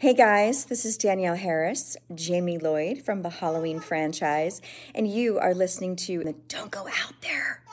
Hey 0.00 0.14
guys, 0.14 0.66
this 0.66 0.84
is 0.84 0.96
Danielle 0.96 1.34
Harris, 1.34 1.96
Jamie 2.14 2.58
Lloyd 2.58 3.02
from 3.02 3.22
the 3.22 3.30
Halloween 3.30 3.80
franchise, 3.80 4.62
and 4.94 5.10
you 5.10 5.40
are 5.40 5.52
listening 5.52 5.96
to 5.96 6.22
the 6.22 6.34
Don't 6.46 6.70
Go 6.70 6.86
Out 6.86 7.14
There 7.20 7.64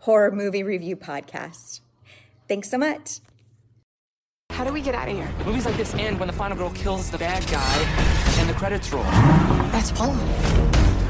horror 0.00 0.30
movie 0.30 0.62
review 0.62 0.96
podcast. 0.96 1.80
Thanks 2.46 2.68
so 2.68 2.76
much. 2.76 3.20
How 4.50 4.64
do 4.64 4.72
we 4.74 4.82
get 4.82 4.94
out 4.94 5.08
of 5.08 5.16
here? 5.16 5.30
Movies 5.46 5.64
like 5.64 5.78
this 5.78 5.94
end 5.94 6.20
when 6.20 6.26
the 6.26 6.34
final 6.34 6.58
girl 6.58 6.68
kills 6.72 7.10
the 7.10 7.16
bad 7.16 7.42
guy 7.50 8.34
and 8.38 8.50
the 8.50 8.54
credits 8.54 8.92
roll. 8.92 9.04
That's 9.72 9.90
Paula. 9.92 10.14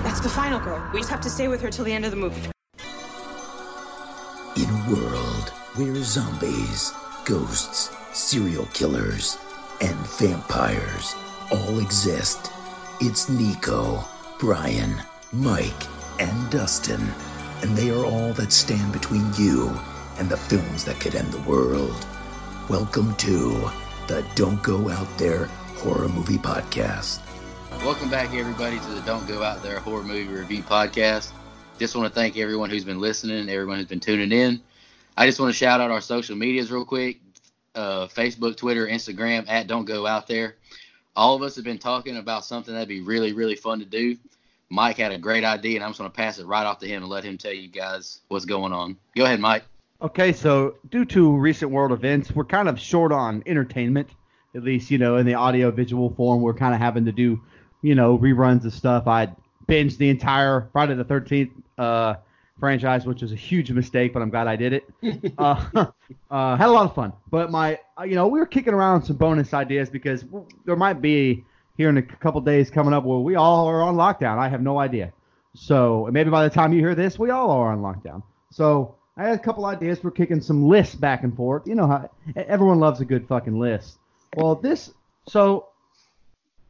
That's 0.04 0.20
the 0.20 0.28
final 0.28 0.60
girl. 0.60 0.88
We 0.94 1.00
just 1.00 1.10
have 1.10 1.22
to 1.22 1.30
stay 1.30 1.48
with 1.48 1.60
her 1.62 1.70
till 1.70 1.84
the 1.84 1.92
end 1.92 2.04
of 2.04 2.12
the 2.12 2.16
movie. 2.16 2.52
In 4.54 4.68
a 4.68 4.86
world 4.88 5.48
where 5.74 6.04
zombies, 6.04 6.92
ghosts, 7.24 7.90
serial 8.12 8.66
killers, 8.66 9.38
and 9.82 9.96
vampires 10.06 11.16
all 11.50 11.80
exist, 11.80 12.52
it's 13.00 13.28
Nicoh, 13.28 14.04
Bryan, 14.38 15.02
Mike, 15.32 15.72
and 16.20 16.50
Dustin, 16.52 17.04
and 17.62 17.76
they 17.76 17.90
are 17.90 18.04
all 18.04 18.32
that 18.34 18.52
stand 18.52 18.92
between 18.92 19.28
you 19.36 19.76
and 20.18 20.28
the 20.28 20.36
films 20.36 20.84
that 20.84 21.00
could 21.00 21.16
end 21.16 21.32
the 21.32 21.50
world. 21.50 22.06
Welcome 22.68 23.16
to 23.16 23.68
the 24.06 24.24
Don't 24.36 24.62
Go 24.62 24.88
Out 24.88 25.08
There 25.18 25.46
Horror 25.78 26.08
Movie 26.08 26.38
Podcast. 26.38 27.20
Welcome 27.84 28.08
back, 28.08 28.32
everybody, 28.34 28.78
to 28.78 28.90
the 28.90 29.00
Don't 29.00 29.26
Go 29.26 29.42
Out 29.42 29.64
There 29.64 29.80
Horror 29.80 30.04
Movie 30.04 30.32
Review 30.32 30.62
Podcast. 30.62 31.32
Just 31.80 31.96
want 31.96 32.06
to 32.06 32.14
thank 32.14 32.38
everyone 32.38 32.70
who's 32.70 32.84
been 32.84 33.00
listening, 33.00 33.48
everyone 33.48 33.78
who's 33.78 33.88
been 33.88 33.98
tuning 33.98 34.30
in. 34.30 34.62
I 35.16 35.26
just 35.26 35.40
want 35.40 35.52
to 35.52 35.58
shout 35.58 35.80
out 35.80 35.90
our 35.90 36.00
social 36.00 36.36
medias 36.36 36.70
real 36.70 36.84
quick 36.84 37.18
uh, 37.74 38.06
Facebook, 38.08 38.56
Twitter, 38.56 38.86
Instagram, 38.86 39.48
at 39.48 39.66
Don't 39.66 39.84
Go 39.84 40.06
Out 40.06 40.26
There. 40.26 40.56
All 41.14 41.34
of 41.34 41.42
us 41.42 41.56
have 41.56 41.64
been 41.64 41.78
talking 41.78 42.16
about 42.16 42.44
something 42.44 42.72
that'd 42.72 42.88
be 42.88 43.00
really, 43.00 43.32
really 43.32 43.54
fun 43.54 43.80
to 43.80 43.84
do. 43.84 44.16
Mike 44.70 44.96
had 44.96 45.12
a 45.12 45.18
great 45.18 45.44
idea, 45.44 45.76
and 45.76 45.84
I'm 45.84 45.90
just 45.90 45.98
going 45.98 46.10
to 46.10 46.16
pass 46.16 46.38
it 46.38 46.46
right 46.46 46.64
off 46.64 46.78
to 46.78 46.88
him 46.88 47.02
and 47.02 47.10
let 47.10 47.24
him 47.24 47.36
tell 47.36 47.52
you 47.52 47.68
guys 47.68 48.20
what's 48.28 48.46
going 48.46 48.72
on. 48.72 48.96
Go 49.14 49.24
ahead, 49.24 49.38
Mike. 49.38 49.64
Okay, 50.00 50.32
so 50.32 50.76
due 50.90 51.04
to 51.04 51.36
recent 51.36 51.70
world 51.70 51.92
events, 51.92 52.32
we're 52.32 52.44
kind 52.44 52.68
of 52.68 52.80
short 52.80 53.12
on 53.12 53.42
entertainment, 53.44 54.08
at 54.54 54.64
least, 54.64 54.90
you 54.90 54.98
know, 54.98 55.16
in 55.16 55.26
the 55.26 55.34
audio 55.34 55.70
visual 55.70 56.10
form. 56.14 56.40
We're 56.40 56.54
kind 56.54 56.74
of 56.74 56.80
having 56.80 57.04
to 57.04 57.12
do, 57.12 57.40
you 57.82 57.94
know, 57.94 58.18
reruns 58.18 58.64
of 58.64 58.72
stuff. 58.72 59.06
I 59.06 59.28
binged 59.68 59.98
the 59.98 60.08
entire 60.08 60.68
Friday 60.72 60.94
the 60.94 61.04
13th 61.04 61.50
uh, 61.76 62.14
franchise, 62.58 63.06
which 63.06 63.22
was 63.22 63.32
a 63.32 63.36
huge 63.36 63.70
mistake, 63.70 64.12
but 64.12 64.22
I'm 64.22 64.30
glad 64.30 64.46
I 64.46 64.56
did 64.56 64.72
it. 64.72 65.34
uh, 65.38 65.64
uh, 66.30 66.56
had 66.56 66.68
a 66.68 66.72
lot 66.72 66.86
of 66.86 66.94
fun. 66.94 67.12
But 67.30 67.50
my, 67.50 67.78
uh, 67.98 68.04
you 68.04 68.14
know, 68.14 68.28
we 68.28 68.38
were 68.38 68.46
kicking 68.46 68.74
around 68.74 69.04
some 69.04 69.16
bonus 69.16 69.52
ideas 69.54 69.90
because 69.90 70.24
there 70.64 70.76
might 70.76 71.00
be 71.00 71.44
here 71.76 71.88
in 71.88 71.98
a 71.98 72.02
couple 72.02 72.40
days 72.40 72.70
coming 72.70 72.92
up 72.92 73.04
where 73.04 73.18
we 73.18 73.34
all 73.34 73.66
are 73.66 73.82
on 73.82 73.96
lockdown. 73.96 74.38
I 74.38 74.48
have 74.48 74.62
no 74.62 74.78
idea. 74.78 75.12
So 75.54 76.08
maybe 76.10 76.30
by 76.30 76.44
the 76.44 76.54
time 76.54 76.72
you 76.72 76.80
hear 76.80 76.94
this, 76.94 77.18
we 77.18 77.30
all 77.30 77.50
are 77.50 77.72
on 77.72 77.80
lockdown. 77.80 78.22
So 78.50 78.96
I 79.16 79.24
had 79.24 79.38
a 79.38 79.42
couple 79.42 79.66
ideas 79.66 79.98
for 79.98 80.10
kicking 80.10 80.40
some 80.40 80.68
lists 80.68 80.94
back 80.94 81.22
and 81.22 81.34
forth. 81.36 81.66
You 81.66 81.74
know 81.74 81.86
how 81.86 82.10
everyone 82.36 82.80
loves 82.80 83.00
a 83.00 83.04
good 83.04 83.26
fucking 83.28 83.58
list. 83.58 83.98
Well, 84.36 84.54
this 84.54 84.92
so 85.28 85.68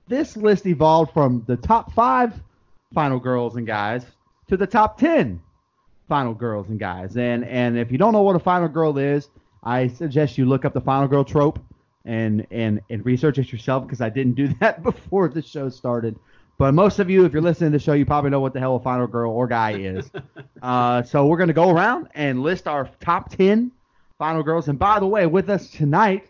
this 0.09 0.37
list 0.37 0.67
evolved 0.67 1.13
from 1.13 1.45
the 1.47 1.57
top 1.57 1.93
five 1.93 2.35
final 2.93 3.21
girls 3.21 3.57
and 3.57 3.67
guys 3.67 4.05
to 4.49 4.57
the 4.57 4.67
top 4.67 4.99
ten 4.99 5.41
final 6.13 6.35
girls 6.35 6.69
and 6.69 6.79
guys. 6.79 7.17
And 7.17 7.43
and 7.47 7.79
if 7.79 7.91
you 7.91 7.97
don't 7.97 8.13
know 8.13 8.21
what 8.21 8.37
a 8.37 8.39
final 8.39 8.69
girl 8.69 8.99
is, 8.99 9.31
I 9.63 9.89
suggest 9.89 10.37
you 10.37 10.45
look 10.45 10.67
up 10.67 10.75
the 10.75 10.81
final 10.83 11.09
girl 11.09 11.25
trope 11.25 11.59
and 12.05 12.47
and 12.51 12.83
and 12.91 13.03
research 13.07 13.39
it 13.39 13.51
yourself 13.51 13.85
because 13.85 14.03
I 14.03 14.11
didn't 14.11 14.35
do 14.35 14.49
that 14.61 14.83
before 14.83 15.29
the 15.29 15.41
show 15.41 15.71
started. 15.71 16.19
But 16.59 16.75
most 16.75 16.99
of 16.99 17.09
you, 17.09 17.25
if 17.25 17.33
you're 17.33 17.41
listening 17.41 17.73
to 17.73 17.79
the 17.79 17.83
show, 17.83 17.95
you 17.95 18.05
probably 18.05 18.29
know 18.29 18.41
what 18.41 18.53
the 18.53 18.61
hell 18.61 18.77
a 18.77 18.81
final 18.81 19.07
girl 19.07 19.33
or 19.33 19.47
guy 19.47 19.79
is. 19.79 20.11
uh, 20.63 21.03
so 21.03 21.25
we're 21.25 21.39
gonna 21.39 21.55
go 21.55 21.71
around 21.71 22.09
and 22.15 22.43
list 22.43 22.69
our 22.69 22.91
top 23.01 23.31
ten 23.31 23.73
final 24.19 24.43
girls. 24.43 24.69
And 24.69 24.79
by 24.79 25.01
the 25.01 25.07
way, 25.07 25.25
with 25.25 25.49
us 25.49 25.71
tonight, 25.71 26.29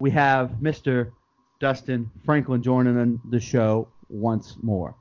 we 0.00 0.10
have 0.10 0.56
Mr. 0.60 1.12
Dustin 1.60 2.10
Franklin 2.24 2.60
joining 2.60 3.20
the 3.30 3.38
show 3.38 3.86
once 4.08 4.56
more. 4.62 4.96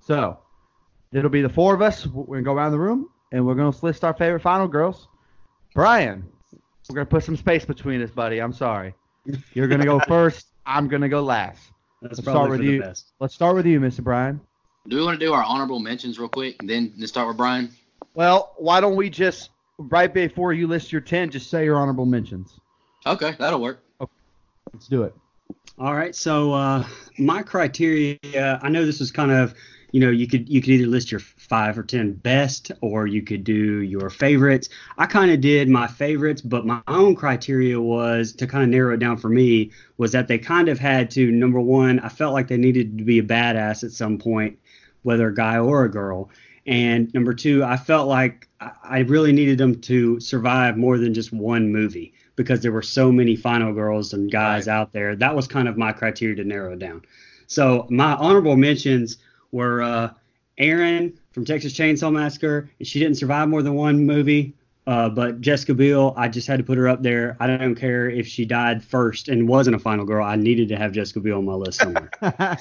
So 0.00 0.36
it'll 1.12 1.30
be 1.30 1.42
the 1.42 1.48
four 1.48 1.76
of 1.76 1.80
us. 1.80 2.08
We're 2.08 2.38
gonna 2.38 2.42
go 2.42 2.52
around 2.52 2.72
the 2.72 2.80
room 2.80 3.08
and 3.32 3.46
we're 3.46 3.54
gonna 3.54 3.74
list 3.82 4.04
our 4.04 4.14
favorite 4.14 4.40
final 4.40 4.68
girls. 4.68 5.08
Bryan, 5.74 6.24
we're 6.88 6.94
gonna 6.94 7.06
put 7.06 7.24
some 7.24 7.36
space 7.36 7.64
between 7.64 8.02
us, 8.02 8.10
buddy. 8.10 8.38
I'm 8.40 8.52
sorry. 8.52 8.94
You're 9.54 9.68
gonna 9.68 9.84
go 9.84 10.00
first. 10.08 10.46
I'm 10.64 10.88
gonna 10.88 11.08
go 11.08 11.22
last. 11.22 11.72
That's 12.02 12.18
Let's 12.18 12.28
start 12.30 12.50
with 12.50 12.62
you. 12.62 12.80
best. 12.80 13.12
Let's 13.20 13.34
start 13.34 13.56
with 13.56 13.66
you, 13.66 13.80
Mr. 13.80 14.02
Bryan. 14.02 14.40
Do 14.88 14.96
we 14.96 15.02
want 15.02 15.18
to 15.18 15.26
do 15.26 15.32
our 15.32 15.42
honorable 15.42 15.80
mentions 15.80 16.18
real 16.18 16.28
quick, 16.28 16.56
and 16.60 16.70
then 16.70 16.92
just 16.98 17.12
start 17.12 17.26
with 17.26 17.36
Bryan? 17.36 17.70
Well, 18.14 18.54
why 18.56 18.80
don't 18.80 18.96
we 18.96 19.10
just 19.10 19.50
right 19.78 20.12
before 20.12 20.52
you 20.52 20.66
list 20.66 20.92
your 20.92 21.00
ten, 21.00 21.30
just 21.30 21.50
say 21.50 21.64
your 21.64 21.76
honorable 21.76 22.06
mentions. 22.06 22.60
Okay, 23.04 23.34
that'll 23.38 23.60
work. 23.60 23.82
Let's 24.72 24.88
do 24.88 25.04
it. 25.04 25.14
All 25.78 25.94
right. 25.94 26.14
So 26.14 26.52
uh, 26.52 26.84
my 27.18 27.42
criteria, 27.42 28.18
I 28.62 28.68
know 28.68 28.84
this 28.84 29.00
is 29.00 29.10
kind 29.10 29.30
of, 29.30 29.54
you 29.96 30.02
know, 30.02 30.10
you 30.10 30.26
could 30.26 30.46
you 30.46 30.60
could 30.60 30.72
either 30.72 30.86
list 30.86 31.10
your 31.10 31.20
five 31.20 31.78
or 31.78 31.82
ten 31.82 32.12
best, 32.12 32.70
or 32.82 33.06
you 33.06 33.22
could 33.22 33.44
do 33.44 33.80
your 33.80 34.10
favorites. 34.10 34.68
I 34.98 35.06
kind 35.06 35.30
of 35.30 35.40
did 35.40 35.70
my 35.70 35.86
favorites, 35.86 36.42
but 36.42 36.66
my 36.66 36.82
own 36.86 37.16
criteria 37.16 37.80
was 37.80 38.34
to 38.34 38.46
kind 38.46 38.62
of 38.62 38.68
narrow 38.68 38.92
it 38.92 38.98
down 38.98 39.16
for 39.16 39.30
me 39.30 39.70
was 39.96 40.12
that 40.12 40.28
they 40.28 40.36
kind 40.36 40.68
of 40.68 40.78
had 40.78 41.10
to 41.12 41.32
number 41.32 41.62
one, 41.62 41.98
I 42.00 42.10
felt 42.10 42.34
like 42.34 42.46
they 42.46 42.58
needed 42.58 42.98
to 42.98 43.04
be 43.04 43.20
a 43.20 43.22
badass 43.22 43.84
at 43.84 43.92
some 43.92 44.18
point, 44.18 44.58
whether 45.02 45.28
a 45.28 45.34
guy 45.34 45.56
or 45.56 45.84
a 45.84 45.90
girl. 45.90 46.28
And 46.66 47.10
number 47.14 47.32
two, 47.32 47.64
I 47.64 47.78
felt 47.78 48.06
like 48.06 48.48
I 48.60 48.72
I 48.84 48.98
really 48.98 49.32
needed 49.32 49.56
them 49.56 49.80
to 49.80 50.20
survive 50.20 50.76
more 50.76 50.98
than 50.98 51.14
just 51.14 51.32
one 51.32 51.72
movie 51.72 52.12
because 52.34 52.60
there 52.60 52.72
were 52.72 52.82
so 52.82 53.10
many 53.10 53.34
final 53.34 53.72
girls 53.72 54.12
and 54.12 54.30
guys 54.30 54.68
out 54.68 54.92
there. 54.92 55.16
That 55.16 55.34
was 55.34 55.46
kind 55.46 55.68
of 55.68 55.78
my 55.78 55.92
criteria 55.92 56.36
to 56.36 56.44
narrow 56.44 56.74
it 56.74 56.80
down. 56.80 57.00
So 57.46 57.86
my 57.88 58.14
honorable 58.16 58.56
mentions 58.56 59.18
were 59.52 59.82
uh, 59.82 60.10
Erin 60.58 61.18
from 61.32 61.44
Texas 61.44 61.72
Chainsaw 61.72 62.12
Massacre. 62.12 62.70
She 62.82 62.98
didn't 62.98 63.16
survive 63.16 63.48
more 63.48 63.62
than 63.62 63.74
one 63.74 64.06
movie, 64.06 64.54
uh, 64.86 65.08
but 65.08 65.40
Jessica 65.40 65.74
Biel, 65.74 66.14
I 66.16 66.28
just 66.28 66.46
had 66.46 66.58
to 66.58 66.64
put 66.64 66.78
her 66.78 66.88
up 66.88 67.02
there. 67.02 67.36
I 67.40 67.46
don't 67.46 67.74
care 67.74 68.08
if 68.08 68.26
she 68.26 68.44
died 68.44 68.82
first 68.82 69.28
and 69.28 69.48
wasn't 69.48 69.76
a 69.76 69.78
final 69.78 70.04
girl. 70.04 70.24
I 70.24 70.36
needed 70.36 70.68
to 70.68 70.76
have 70.76 70.92
Jessica 70.92 71.20
Biel 71.20 71.38
on 71.38 71.44
my 71.44 71.54
list 71.54 71.80
somewhere. 71.80 72.10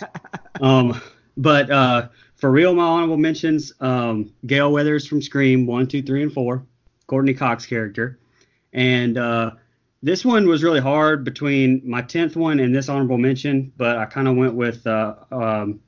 um, 0.62 1.00
but 1.38 1.70
uh, 1.70 2.10
for 2.36 2.52
real, 2.52 2.74
my 2.74 2.84
honorable 2.84 3.18
mentions: 3.18 3.74
um, 3.80 4.32
Gale 4.46 4.72
Weathers 4.72 5.08
from 5.08 5.22
Scream 5.22 5.66
one, 5.66 5.88
two, 5.88 6.02
three, 6.02 6.24
and 6.24 6.34
four. 6.34 6.66
Courteney 7.08 7.36
Cox 7.36 7.68
character, 7.68 8.18
and 8.74 9.18
uh, 9.20 9.52
this 10.02 10.26
one 10.26 10.48
was 10.48 10.64
really 10.64 10.80
hard 10.80 11.24
between 11.24 11.82
my 11.84 12.02
tenth 12.02 12.36
one 12.36 12.60
and 12.60 12.74
this 12.74 12.90
honorable 12.90 13.18
mention, 13.18 13.72
but 13.78 13.98
I 13.98 14.06
kind 14.06 14.28
of 14.28 14.36
went 14.36 14.54
with 14.54 14.86
uh, 14.88 15.16
um, 15.32 15.80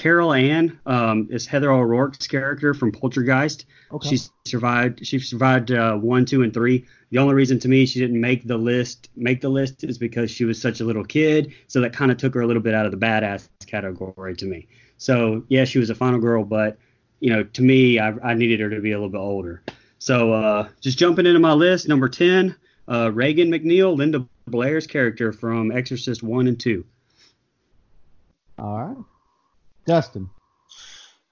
Carol 0.00 0.32
Anne. 0.32 0.80
Um, 0.86 1.28
is 1.30 1.46
Heather 1.46 1.70
O'Rourke's 1.70 2.26
character 2.26 2.72
from 2.72 2.90
Poltergeist. 2.90 3.66
Okay. 3.92 4.08
She 4.08 4.18
survived. 4.46 5.06
She 5.06 5.18
survived 5.18 5.70
uh, 5.72 5.96
one, 5.96 6.24
two, 6.24 6.42
and 6.42 6.54
three. 6.54 6.86
The 7.10 7.18
only 7.18 7.34
reason 7.34 7.58
to 7.58 7.68
me 7.68 7.84
she 7.84 8.00
didn't 8.00 8.18
make 8.18 8.46
the 8.46 8.56
list 8.56 9.10
make 9.14 9.42
the 9.42 9.50
list 9.50 9.84
is 9.84 9.98
because 9.98 10.30
she 10.30 10.46
was 10.46 10.58
such 10.58 10.80
a 10.80 10.84
little 10.84 11.04
kid, 11.04 11.52
so 11.66 11.82
that 11.82 11.92
kind 11.92 12.10
of 12.10 12.16
took 12.16 12.32
her 12.32 12.40
a 12.40 12.46
little 12.46 12.62
bit 12.62 12.72
out 12.72 12.86
of 12.86 12.92
the 12.92 12.96
badass 12.96 13.50
category 13.66 14.34
to 14.36 14.46
me. 14.46 14.68
So 14.96 15.44
yeah, 15.48 15.66
she 15.66 15.78
was 15.78 15.90
a 15.90 15.94
final 15.94 16.18
girl, 16.18 16.44
but 16.44 16.78
you 17.20 17.28
know, 17.28 17.42
to 17.42 17.62
me, 17.62 17.98
I, 17.98 18.14
I 18.22 18.32
needed 18.32 18.58
her 18.60 18.70
to 18.70 18.80
be 18.80 18.92
a 18.92 18.96
little 18.96 19.10
bit 19.10 19.18
older. 19.18 19.62
So 19.98 20.32
uh, 20.32 20.68
just 20.80 20.96
jumping 20.96 21.26
into 21.26 21.40
my 21.40 21.52
list, 21.52 21.88
number 21.88 22.08
ten, 22.08 22.56
uh, 22.88 23.12
Regan 23.12 23.50
MacNeil, 23.50 23.94
Linda 23.94 24.26
Blair's 24.46 24.86
character 24.86 25.30
from 25.30 25.70
Exorcist 25.70 26.22
one 26.22 26.46
and 26.46 26.58
two. 26.58 26.86
All 28.58 28.82
right. 28.82 28.96
Dustin. 29.90 30.30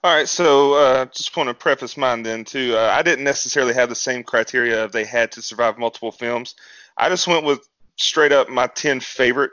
All 0.02 0.14
right, 0.14 0.28
so 0.28 0.75
uh, 0.75 1.05
just 1.06 1.37
want 1.37 1.49
to 1.49 1.55
preface 1.55 1.96
mine 1.96 2.25
then 2.25 2.44
too. 2.44 2.75
Uh, 2.76 2.90
I 2.93 3.02
didn't 3.02 3.25
necessarily 3.25 3.72
have 3.75 3.88
the 3.88 3.94
same 3.94 4.25
criteria 4.25 4.84
of 4.84 4.90
they 4.90 5.05
had 5.05 5.31
to 5.32 5.43
survive 5.43 5.78
multiple 5.78 6.10
films. 6.10 6.56
I 6.96 7.08
just 7.08 7.28
went 7.28 7.44
with 7.44 7.60
straight 7.96 8.32
up 8.32 8.49
my 8.49 8.66
ten 8.66 8.99
favorite 9.00 9.52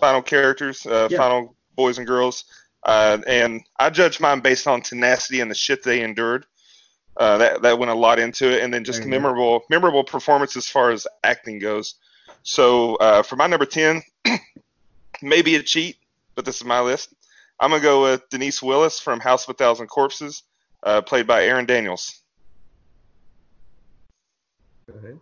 final 0.00 0.22
characters, 0.22 0.86
uh, 0.86 1.08
Yeah. 1.10 1.18
final 1.18 1.56
boys 1.76 1.98
and 1.98 2.06
girls, 2.06 2.44
uh, 2.84 3.18
and 3.26 3.62
I 3.78 3.90
judged 3.90 4.18
mine 4.20 4.40
based 4.40 4.66
on 4.66 4.80
tenacity 4.80 5.40
and 5.40 5.50
the 5.50 5.54
shit 5.54 5.82
they 5.82 6.00
endured. 6.02 6.46
Uh, 7.14 7.36
that 7.38 7.60
that 7.62 7.78
went 7.78 7.90
a 7.90 7.94
lot 7.94 8.18
into 8.18 8.50
it, 8.50 8.62
and 8.62 8.72
then 8.72 8.84
just 8.84 9.02
go. 9.02 9.08
memorable 9.10 9.62
memorable 9.68 10.04
performance 10.04 10.56
as 10.56 10.68
far 10.68 10.90
as 10.90 11.06
acting 11.22 11.58
goes. 11.58 11.96
So 12.42 12.96
uh, 12.96 13.22
for 13.22 13.36
my 13.36 13.46
number 13.46 13.66
ten, 13.66 14.02
maybe 15.22 15.56
a 15.56 15.62
cheat, 15.62 15.96
but 16.34 16.46
this 16.46 16.56
is 16.56 16.64
my 16.64 16.80
list. 16.80 17.12
I'm 17.60 17.70
gonna 17.70 17.82
go 17.82 18.02
with 18.02 18.28
Denise 18.30 18.62
Willis 18.62 18.98
from 18.98 19.20
House 19.20 19.44
of 19.44 19.50
a 19.50 19.54
Thousand 19.54 19.86
Corpses, 19.86 20.42
uh, 20.82 21.02
played 21.02 21.26
by 21.26 21.44
Erin 21.44 21.66
Daniels. 21.66 22.22
Go 24.90 24.98
ahead. 24.98 25.20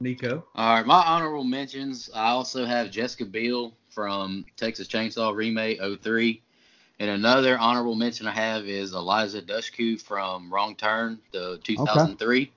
Nicoh. 0.00 0.42
All 0.54 0.74
right, 0.74 0.86
my 0.86 1.02
honorable 1.02 1.44
mentions. 1.44 2.10
I 2.14 2.28
also 2.28 2.64
have 2.64 2.90
Jessica 2.90 3.24
Biel 3.24 3.72
from 3.90 4.44
Texas 4.56 4.88
Chainsaw 4.88 5.34
Remake 5.34 5.80
03. 6.02 6.42
And 6.98 7.10
another 7.10 7.58
honorable 7.58 7.94
mention 7.94 8.26
I 8.26 8.32
have 8.32 8.66
is 8.66 8.94
Eliza 8.94 9.42
Dushku 9.42 10.00
from 10.00 10.52
Wrong 10.52 10.74
Turn, 10.76 11.18
the 11.30 11.58
2003. 11.62 12.52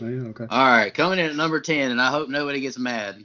Oh, 0.00 0.06
yeah, 0.06 0.20
okay. 0.28 0.46
All 0.48 0.66
right, 0.66 0.92
coming 0.92 1.18
in 1.18 1.26
at 1.26 1.36
number 1.36 1.60
10, 1.60 1.90
and 1.90 2.00
I 2.00 2.10
hope 2.10 2.30
nobody 2.30 2.60
gets 2.60 2.78
mad. 2.78 3.24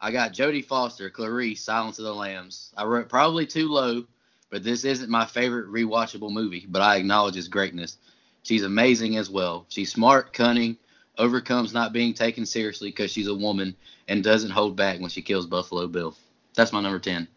I 0.00 0.10
got 0.10 0.32
Jodie 0.32 0.64
Foster, 0.64 1.10
Clarice, 1.10 1.62
Silence 1.62 1.98
of 1.98 2.04
the 2.04 2.14
Lambs. 2.14 2.72
I 2.76 2.84
wrote 2.84 3.08
probably 3.08 3.46
too 3.46 3.68
low, 3.68 4.04
but 4.50 4.64
this 4.64 4.84
isn't 4.84 5.10
my 5.10 5.24
favorite 5.24 5.68
rewatchable 5.68 6.32
movie, 6.32 6.66
but 6.68 6.82
I 6.82 6.96
acknowledge 6.96 7.36
its 7.36 7.48
greatness. 7.48 7.98
She's 8.42 8.62
amazing 8.64 9.16
as 9.16 9.30
well. 9.30 9.66
She's 9.68 9.92
smart, 9.92 10.32
cunning, 10.32 10.76
overcomes 11.18 11.72
not 11.72 11.92
being 11.92 12.14
taken 12.14 12.46
seriously 12.46 12.88
because 12.90 13.10
she's 13.10 13.28
a 13.28 13.34
woman, 13.34 13.76
and 14.08 14.24
doesn't 14.24 14.50
hold 14.50 14.76
back 14.76 15.00
when 15.00 15.10
she 15.10 15.22
kills 15.22 15.46
Buffalo 15.46 15.86
Bill. 15.86 16.14
That's 16.54 16.72
my 16.72 16.80
number 16.80 16.98
10. 16.98 17.28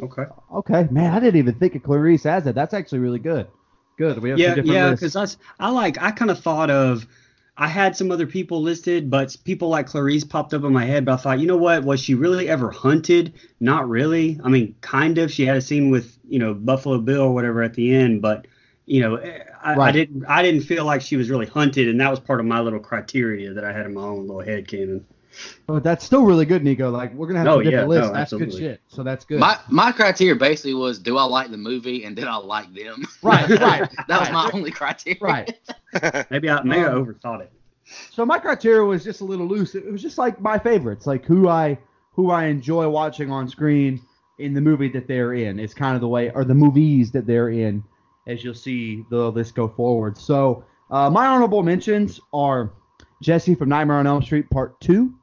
Okay. 0.00 0.24
Okay, 0.52 0.88
man, 0.90 1.12
I 1.12 1.20
didn't 1.20 1.38
even 1.38 1.54
think 1.54 1.74
of 1.74 1.82
Clarice 1.82 2.26
as 2.26 2.46
it. 2.46 2.54
That's 2.54 2.74
actually 2.74 3.00
really 3.00 3.18
good. 3.18 3.48
Good. 3.96 4.18
We 4.20 4.30
have 4.30 4.38
Yeah, 4.38 4.50
two 4.50 4.62
different 4.62 4.70
yeah, 4.74 4.90
because 4.92 5.12
that's 5.12 5.38
I 5.58 5.70
like 5.70 6.00
I 6.00 6.12
kind 6.12 6.30
of 6.30 6.38
thought 6.38 6.70
of 6.70 7.06
I 7.60 7.66
had 7.66 7.96
some 7.96 8.12
other 8.12 8.26
people 8.26 8.62
listed, 8.62 9.10
but 9.10 9.36
people 9.42 9.68
like 9.68 9.88
Clarice 9.88 10.22
popped 10.22 10.54
up 10.54 10.62
in 10.62 10.72
my 10.72 10.84
head. 10.84 11.04
But 11.04 11.14
I 11.14 11.16
thought, 11.16 11.40
you 11.40 11.46
know 11.48 11.56
what? 11.56 11.82
Was 11.82 12.00
she 12.00 12.14
really 12.14 12.48
ever 12.48 12.70
hunted? 12.70 13.34
Not 13.58 13.88
really. 13.88 14.40
I 14.44 14.48
mean, 14.48 14.76
kind 14.80 15.18
of. 15.18 15.32
She 15.32 15.44
had 15.44 15.56
a 15.56 15.60
scene 15.60 15.90
with 15.90 16.16
you 16.28 16.38
know 16.38 16.54
Buffalo 16.54 16.98
Bill 16.98 17.22
or 17.22 17.34
whatever 17.34 17.62
at 17.62 17.74
the 17.74 17.92
end, 17.94 18.22
but 18.22 18.46
you 18.86 19.00
know, 19.00 19.16
I, 19.62 19.74
I 19.74 19.90
didn't 19.90 20.24
I 20.26 20.42
didn't 20.42 20.62
feel 20.62 20.84
like 20.84 21.02
she 21.02 21.16
was 21.16 21.30
really 21.30 21.46
hunted, 21.46 21.88
and 21.88 22.00
that 22.00 22.10
was 22.10 22.20
part 22.20 22.38
of 22.38 22.46
my 22.46 22.60
little 22.60 22.78
criteria 22.78 23.52
that 23.52 23.64
I 23.64 23.72
had 23.72 23.86
in 23.86 23.94
my 23.94 24.02
own 24.02 24.28
little 24.28 24.40
head 24.40 24.68
canon. 24.68 25.04
But 25.66 25.84
that's 25.84 26.04
still 26.04 26.24
really 26.24 26.44
good, 26.46 26.64
Nicoh. 26.64 26.90
Like 26.90 27.12
we're 27.14 27.26
gonna 27.26 27.38
have 27.40 27.46
No, 27.46 27.56
some 27.56 27.64
different 27.64 27.82
yeah, 27.92 27.98
lists. 27.98 28.08
no, 28.08 28.14
that's 28.14 28.32
good 28.32 28.52
shit. 28.52 28.80
So 28.88 29.02
that's 29.02 29.24
good. 29.24 29.38
My 29.38 29.58
my 29.68 29.92
criteria 29.92 30.34
basically 30.34 30.74
was 30.74 30.98
do 30.98 31.16
I 31.18 31.24
like 31.24 31.50
the 31.50 31.56
movie 31.56 32.04
and 32.04 32.16
did 32.16 32.24
I 32.26 32.36
like 32.36 32.72
them? 32.74 33.04
right, 33.22 33.48
right, 33.48 33.90
that 34.08 34.20
was 34.20 34.30
my 34.30 34.50
only 34.52 34.70
criteria. 34.70 35.18
right. 35.20 35.58
Maybe 36.30 36.50
I 36.50 36.62
maybe 36.62 36.82
I 36.82 36.88
Um, 36.88 37.04
overthought 37.06 37.40
it. 37.42 37.52
So 38.12 38.26
my 38.26 38.38
criteria 38.38 38.82
was 38.84 39.04
just 39.04 39.20
a 39.20 39.24
little 39.24 39.46
loose. 39.46 39.74
It 39.74 39.90
was 39.90 40.02
just 40.02 40.18
like 40.18 40.40
my 40.40 40.58
favorites, 40.58 41.06
like 41.06 41.24
who 41.24 41.48
I 41.48 41.78
who 42.12 42.30
I 42.30 42.46
enjoy 42.46 42.88
watching 42.88 43.30
on 43.30 43.48
screen 43.48 44.00
in 44.38 44.54
the 44.54 44.60
movie 44.60 44.88
that 44.90 45.06
they're 45.08 45.34
in. 45.34 45.58
It's 45.58 45.74
kind 45.74 45.94
of 45.94 46.00
the 46.00 46.08
way, 46.08 46.30
or 46.30 46.44
the 46.44 46.54
movies 46.54 47.10
that 47.12 47.26
they're 47.26 47.48
in, 47.50 47.82
as 48.26 48.42
you'll 48.44 48.54
see 48.54 49.04
the 49.10 49.30
list 49.30 49.54
go 49.54 49.68
forward. 49.68 50.18
So 50.18 50.64
uh, 50.90 51.08
my 51.10 51.26
honorable 51.26 51.62
mentions 51.62 52.20
are 52.32 52.72
Jesse 53.22 53.54
from 53.54 53.68
Nightmare 53.68 53.96
on 53.98 54.06
Elm 54.06 54.22
Street 54.22 54.48
Part 54.50 54.80
Two. 54.80 55.14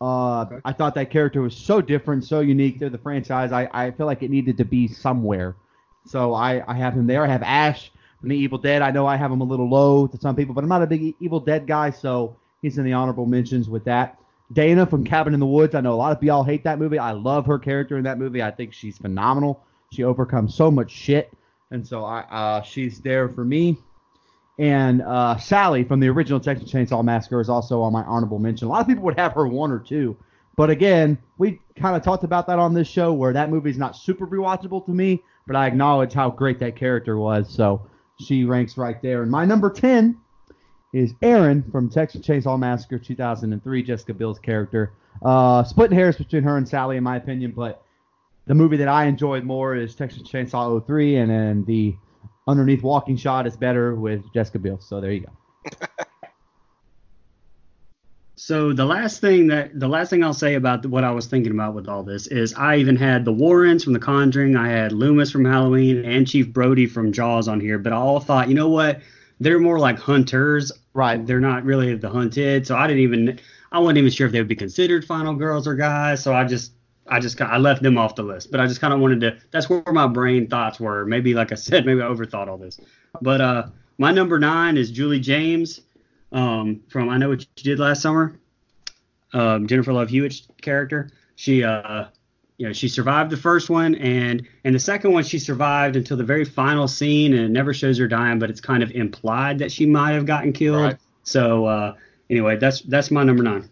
Uh, 0.00 0.42
Okay. 0.42 0.60
I 0.64 0.72
thought 0.72 0.94
that 0.94 1.10
character 1.10 1.42
was 1.42 1.56
so 1.56 1.80
different, 1.80 2.24
so 2.24 2.40
unique 2.40 2.78
to 2.80 2.90
the 2.90 2.98
franchise. 2.98 3.52
I, 3.52 3.68
I 3.72 3.90
feel 3.90 4.06
like 4.06 4.22
it 4.22 4.30
needed 4.30 4.56
to 4.58 4.64
be 4.64 4.86
somewhere. 4.88 5.56
So 6.06 6.34
I, 6.34 6.62
I 6.70 6.74
have 6.74 6.94
him 6.94 7.06
there. 7.06 7.24
I 7.24 7.28
have 7.28 7.42
Ash 7.42 7.90
from 8.20 8.30
the 8.30 8.36
Evil 8.36 8.58
Dead. 8.58 8.82
I 8.82 8.90
know 8.90 9.06
I 9.06 9.16
have 9.16 9.30
him 9.30 9.40
a 9.40 9.44
little 9.44 9.68
low 9.68 10.06
to 10.06 10.16
some 10.18 10.36
people, 10.36 10.54
but 10.54 10.62
I'm 10.64 10.70
not 10.70 10.82
a 10.82 10.86
big 10.86 11.14
Evil 11.20 11.40
Dead 11.40 11.66
guy, 11.66 11.90
so 11.90 12.36
he's 12.62 12.78
in 12.78 12.84
the 12.84 12.92
honorable 12.92 13.26
mentions 13.26 13.68
with 13.68 13.84
that. 13.84 14.18
Dana 14.52 14.86
from 14.86 15.04
Cabin 15.04 15.34
in 15.34 15.40
the 15.40 15.46
Woods. 15.46 15.74
I 15.74 15.80
know 15.82 15.92
a 15.92 15.96
lot 15.96 16.16
of 16.16 16.22
y'all 16.22 16.42
hate 16.42 16.64
that 16.64 16.78
movie. 16.78 16.98
I 16.98 17.12
love 17.12 17.44
her 17.46 17.58
character 17.58 17.98
in 17.98 18.04
that 18.04 18.18
movie. 18.18 18.42
I 18.42 18.50
think 18.50 18.72
she's 18.72 18.96
phenomenal. 18.96 19.62
She 19.92 20.04
overcomes 20.04 20.54
so 20.54 20.70
much 20.70 20.90
shit, 20.90 21.30
and 21.70 21.86
so 21.86 22.04
I 22.04 22.20
uh, 22.30 22.62
she's 22.62 23.00
there 23.00 23.28
for 23.28 23.44
me. 23.44 23.76
And 24.58 25.02
uh, 25.02 25.36
Sally 25.38 25.84
from 25.84 26.00
the 26.00 26.08
original 26.08 26.40
Texas 26.40 26.70
Chainsaw 26.70 27.04
Massacre 27.04 27.40
is 27.40 27.48
also 27.48 27.80
on 27.80 27.92
my 27.92 28.02
honorable 28.02 28.38
mention. 28.38 28.66
A 28.66 28.70
lot 28.70 28.80
of 28.80 28.88
people 28.88 29.04
would 29.04 29.18
have 29.18 29.32
her 29.34 29.46
one 29.46 29.70
or 29.70 29.78
two, 29.78 30.16
but 30.56 30.70
again, 30.70 31.16
we 31.38 31.60
kind 31.76 31.96
of 31.96 32.02
talked 32.02 32.24
about 32.24 32.48
that 32.48 32.58
on 32.58 32.74
this 32.74 32.88
show 32.88 33.12
where 33.12 33.32
that 33.32 33.50
movie's 33.50 33.78
not 33.78 33.94
super 33.96 34.26
rewatchable 34.26 34.84
to 34.86 34.90
me, 34.90 35.22
but 35.46 35.54
I 35.54 35.68
acknowledge 35.68 36.12
how 36.12 36.30
great 36.30 36.58
that 36.58 36.74
character 36.74 37.16
was. 37.16 37.48
So 37.48 37.86
she 38.20 38.44
ranks 38.44 38.76
right 38.76 39.00
there. 39.00 39.22
And 39.22 39.30
my 39.30 39.44
number 39.44 39.70
10 39.70 40.18
is 40.92 41.14
Erin 41.22 41.62
from 41.70 41.88
Texas 41.88 42.26
Chainsaw 42.26 42.58
Massacre 42.58 42.98
2003, 42.98 43.82
Jessica 43.84 44.14
Biel's 44.14 44.40
character. 44.40 44.92
Uh, 45.22 45.62
splitting 45.62 45.96
hairs 45.96 46.16
between 46.16 46.42
her 46.42 46.56
and 46.56 46.68
Sally, 46.68 46.96
in 46.96 47.04
my 47.04 47.16
opinion, 47.16 47.52
but 47.52 47.82
the 48.46 48.54
movie 48.54 48.78
that 48.78 48.88
I 48.88 49.04
enjoyed 49.04 49.44
more 49.44 49.76
is 49.76 49.94
Texas 49.94 50.22
Chainsaw 50.22 50.84
03, 50.84 51.16
and 51.16 51.30
then 51.30 51.64
the 51.66 51.94
underneath 52.48 52.82
walking 52.82 53.16
shot 53.16 53.46
is 53.46 53.56
better 53.56 53.94
with 53.94 54.22
Jessica 54.34 54.58
Biel. 54.58 54.80
So 54.80 55.00
there 55.00 55.12
you 55.12 55.26
go. 55.26 55.86
So 58.40 58.72
the 58.72 58.84
last 58.86 59.20
thing 59.20 59.48
that 59.48 59.78
the 59.78 59.88
last 59.88 60.10
thing 60.10 60.22
I'll 60.22 60.32
say 60.32 60.54
about 60.54 60.86
what 60.86 61.02
I 61.02 61.10
was 61.10 61.26
thinking 61.26 61.50
about 61.50 61.74
with 61.74 61.88
all 61.88 62.04
this 62.04 62.28
is 62.28 62.54
I 62.54 62.76
even 62.76 62.94
had 62.94 63.24
the 63.24 63.32
Warrens 63.32 63.82
from 63.82 63.94
The 63.94 63.98
Conjuring, 63.98 64.56
I 64.56 64.68
had 64.68 64.92
Loomis 64.92 65.32
from 65.32 65.44
Halloween, 65.44 66.04
and 66.04 66.26
Chief 66.26 66.50
Brody 66.50 66.86
from 66.86 67.12
Jaws 67.12 67.48
on 67.48 67.60
here, 67.60 67.78
but 67.78 67.92
I 67.92 67.96
all 67.96 68.20
thought, 68.20 68.48
you 68.48 68.54
know 68.54 68.68
what? 68.68 69.00
They're 69.40 69.58
more 69.58 69.80
like 69.80 69.98
hunters. 69.98 70.70
Right. 70.94 71.26
They're 71.26 71.40
not 71.40 71.64
really 71.64 71.96
the 71.96 72.08
hunted. 72.08 72.66
So 72.66 72.76
I 72.76 72.86
didn't 72.86 73.02
even 73.02 73.40
I 73.72 73.80
wasn't 73.80 73.98
even 73.98 74.10
sure 74.12 74.28
if 74.28 74.32
they 74.32 74.40
would 74.40 74.48
be 74.48 74.56
considered 74.56 75.04
final 75.04 75.34
girls 75.34 75.66
or 75.66 75.74
guys. 75.74 76.22
So 76.22 76.32
I 76.32 76.44
just 76.44 76.72
I 77.10 77.20
just 77.20 77.40
I 77.40 77.58
left 77.58 77.82
them 77.82 77.98
off 77.98 78.14
the 78.14 78.22
list. 78.22 78.50
But 78.50 78.60
I 78.60 78.66
just 78.66 78.80
kind 78.80 78.92
of 78.92 79.00
wanted 79.00 79.20
to. 79.22 79.38
That's 79.50 79.68
where 79.68 79.82
my 79.92 80.06
brain 80.06 80.46
thoughts 80.48 80.78
were. 80.80 81.04
Maybe 81.04 81.34
like 81.34 81.52
I 81.52 81.54
said, 81.56 81.86
maybe 81.86 82.02
I 82.02 82.06
overthought 82.06 82.48
all 82.48 82.58
this. 82.58 82.80
But 83.20 83.40
uh, 83.40 83.66
my 83.98 84.12
number 84.12 84.38
nine 84.38 84.76
is 84.76 84.90
Julie 84.90 85.20
James 85.20 85.80
um, 86.32 86.82
from 86.88 87.08
I 87.08 87.18
Know 87.18 87.28
What 87.28 87.40
You 87.40 87.46
Did 87.56 87.78
Last 87.78 88.02
Summer. 88.02 88.38
Um, 89.32 89.66
Jennifer 89.66 89.92
Love 89.92 90.08
Hewitt's 90.08 90.48
character. 90.62 91.10
She 91.36 91.62
uh, 91.62 92.06
you 92.58 92.66
know, 92.66 92.72
she 92.72 92.88
survived 92.88 93.30
the 93.30 93.36
first 93.36 93.70
one, 93.70 93.94
and 93.94 94.46
and 94.64 94.74
the 94.74 94.80
second 94.80 95.12
one 95.12 95.22
she 95.22 95.38
survived 95.38 95.96
until 95.96 96.16
the 96.16 96.24
very 96.24 96.44
final 96.44 96.88
scene, 96.88 97.32
and 97.32 97.44
it 97.44 97.50
never 97.50 97.72
shows 97.72 97.98
her 97.98 98.08
dying, 98.08 98.38
but 98.40 98.50
it's 98.50 98.60
kind 98.60 98.82
of 98.82 98.90
implied 98.90 99.60
that 99.60 99.70
she 99.70 99.86
might 99.86 100.12
have 100.12 100.26
gotten 100.26 100.52
killed. 100.52 100.82
Right. 100.82 100.96
So 101.22 101.66
uh, 101.66 101.94
anyway, 102.28 102.56
that's 102.56 102.80
that's 102.82 103.10
my 103.12 103.22
number 103.22 103.44
nine. 103.44 103.70